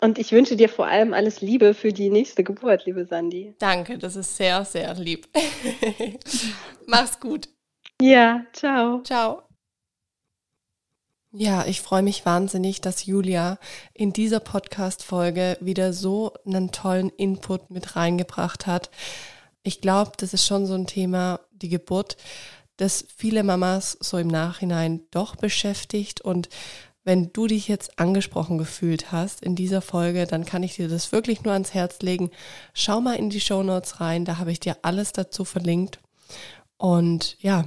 Und 0.00 0.18
ich 0.18 0.32
wünsche 0.32 0.56
dir 0.56 0.70
vor 0.70 0.86
allem 0.86 1.12
alles 1.12 1.42
Liebe 1.42 1.74
für 1.74 1.92
die 1.92 2.08
nächste 2.08 2.42
Geburt, 2.42 2.86
liebe 2.86 3.04
Sandy. 3.04 3.54
Danke, 3.58 3.98
das 3.98 4.16
ist 4.16 4.34
sehr, 4.34 4.64
sehr 4.64 4.94
lieb. 4.94 5.28
Mach's 6.86 7.20
gut. 7.20 7.48
Ja, 8.00 8.46
ciao. 8.54 9.02
Ciao. 9.02 9.42
Ja, 11.32 11.64
ich 11.66 11.82
freue 11.82 12.02
mich 12.02 12.24
wahnsinnig, 12.24 12.80
dass 12.80 13.04
Julia 13.06 13.58
in 13.92 14.12
dieser 14.12 14.40
Podcast-Folge 14.40 15.58
wieder 15.60 15.92
so 15.92 16.32
einen 16.46 16.72
tollen 16.72 17.10
Input 17.10 17.70
mit 17.70 17.94
reingebracht 17.94 18.66
hat. 18.66 18.90
Ich 19.62 19.80
glaube, 19.80 20.12
das 20.16 20.32
ist 20.32 20.46
schon 20.46 20.66
so 20.66 20.74
ein 20.74 20.86
Thema, 20.86 21.40
die 21.52 21.68
Geburt, 21.68 22.16
das 22.76 23.04
viele 23.14 23.42
Mamas 23.42 23.98
so 24.00 24.16
im 24.16 24.28
Nachhinein 24.28 25.02
doch 25.10 25.36
beschäftigt. 25.36 26.22
Und 26.22 26.48
wenn 27.04 27.32
du 27.32 27.46
dich 27.46 27.68
jetzt 27.68 27.98
angesprochen 27.98 28.56
gefühlt 28.56 29.12
hast 29.12 29.42
in 29.42 29.56
dieser 29.56 29.82
Folge, 29.82 30.26
dann 30.26 30.44
kann 30.44 30.62
ich 30.62 30.76
dir 30.76 30.88
das 30.88 31.12
wirklich 31.12 31.42
nur 31.42 31.52
ans 31.52 31.74
Herz 31.74 32.00
legen. 32.00 32.30
Schau 32.72 33.00
mal 33.00 33.16
in 33.16 33.30
die 33.30 33.40
Show 33.40 33.62
Notes 33.62 34.00
rein, 34.00 34.24
da 34.24 34.38
habe 34.38 34.52
ich 34.52 34.60
dir 34.60 34.78
alles 34.82 35.12
dazu 35.12 35.44
verlinkt. 35.44 36.00
Und 36.78 37.36
ja, 37.40 37.66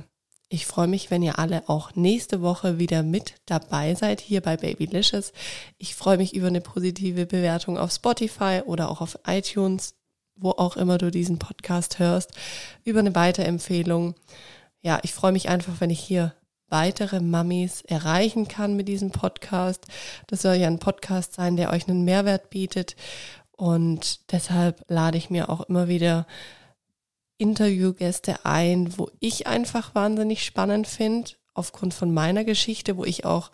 ich 0.49 0.67
freue 0.67 0.88
mich, 0.88 1.10
wenn 1.10 1.23
ihr 1.23 1.39
alle 1.39 1.67
auch 1.67 1.95
nächste 1.95 2.41
Woche 2.41 2.77
wieder 2.77 3.01
mit 3.01 3.36
dabei 3.47 3.95
seid 3.95 4.21
hier 4.21 4.41
bei 4.41 4.56
Babylicious. 4.56 5.34
Ich 5.79 5.95
freue 5.95 6.17
mich 6.17 6.36
über 6.36 6.47
eine 6.47 6.62
positive 6.62 7.25
Bewertung 7.25 7.77
auf 7.77 7.91
Spotify 7.91 8.62
oder 8.63 8.89
auch 8.89 9.01
auf 9.01 9.17
iTunes, 9.25 9.95
wo 10.35 10.51
auch 10.51 10.77
immer 10.77 10.97
du 10.97 11.11
diesen 11.11 11.39
Podcast 11.39 11.99
hörst, 11.99 12.31
über 12.83 12.99
eine 12.99 13.15
Weiterempfehlung. 13.15 14.15
Ja, 14.81 14.99
ich 15.03 15.13
freue 15.13 15.31
mich 15.31 15.49
einfach, 15.49 15.79
wenn 15.79 15.89
ich 15.89 15.99
hier 15.99 16.33
weitere 16.69 17.19
Mummies 17.19 17.81
erreichen 17.81 18.47
kann 18.47 18.75
mit 18.75 18.87
diesem 18.87 19.11
Podcast. 19.11 19.85
Das 20.27 20.41
soll 20.41 20.55
ja 20.55 20.67
ein 20.67 20.79
Podcast 20.79 21.33
sein, 21.33 21.55
der 21.55 21.71
euch 21.71 21.87
einen 21.87 22.03
Mehrwert 22.03 22.49
bietet. 22.49 22.95
Und 23.51 24.31
deshalb 24.31 24.83
lade 24.87 25.17
ich 25.17 25.29
mir 25.29 25.49
auch 25.49 25.61
immer 25.61 25.87
wieder 25.87 26.25
Interviewgäste 27.37 28.45
ein, 28.45 28.97
wo 28.97 29.09
ich 29.19 29.47
einfach 29.47 29.93
wahnsinnig 29.93 30.43
spannend 30.43 30.87
finde, 30.87 31.31
aufgrund 31.53 31.93
von 31.93 32.13
meiner 32.13 32.43
Geschichte, 32.43 32.97
wo 32.97 33.05
ich 33.05 33.25
auch 33.25 33.51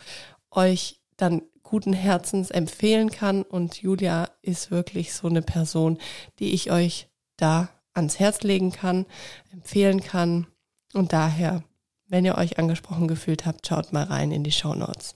euch 0.52 1.02
dann 1.18 1.42
guten 1.70 1.94
Herzens 1.94 2.52
empfehlen 2.52 3.12
kann. 3.12 3.44
Und 3.44 3.82
Julia 3.82 4.30
ist 4.42 4.72
wirklich 4.72 5.14
so 5.14 5.28
eine 5.28 5.42
Person, 5.42 5.98
die 6.40 6.54
ich 6.54 6.72
euch 6.72 7.10
da 7.38 7.70
ans 7.94 8.20
Herz 8.20 8.42
legen 8.42 8.72
kann, 8.72 9.06
empfehlen 9.52 10.02
kann. 10.02 10.48
Und 10.94 11.14
daher, 11.14 11.64
wenn 12.08 12.26
ihr 12.26 12.38
euch 12.38 12.58
angesprochen 12.58 13.08
gefühlt 13.08 13.46
habt, 13.46 13.68
schaut 13.68 13.94
mal 13.94 14.04
rein 14.04 14.32
in 14.32 14.44
die 14.44 14.52
Show 14.52 14.74
Notes. 14.74 15.14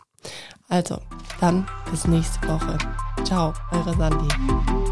Also, 0.69 0.99
dann 1.39 1.67
bis 1.91 2.05
nächste 2.05 2.47
Woche. 2.47 2.77
Ciao, 3.25 3.53
eure 3.71 3.95
Sandy. 3.97 4.82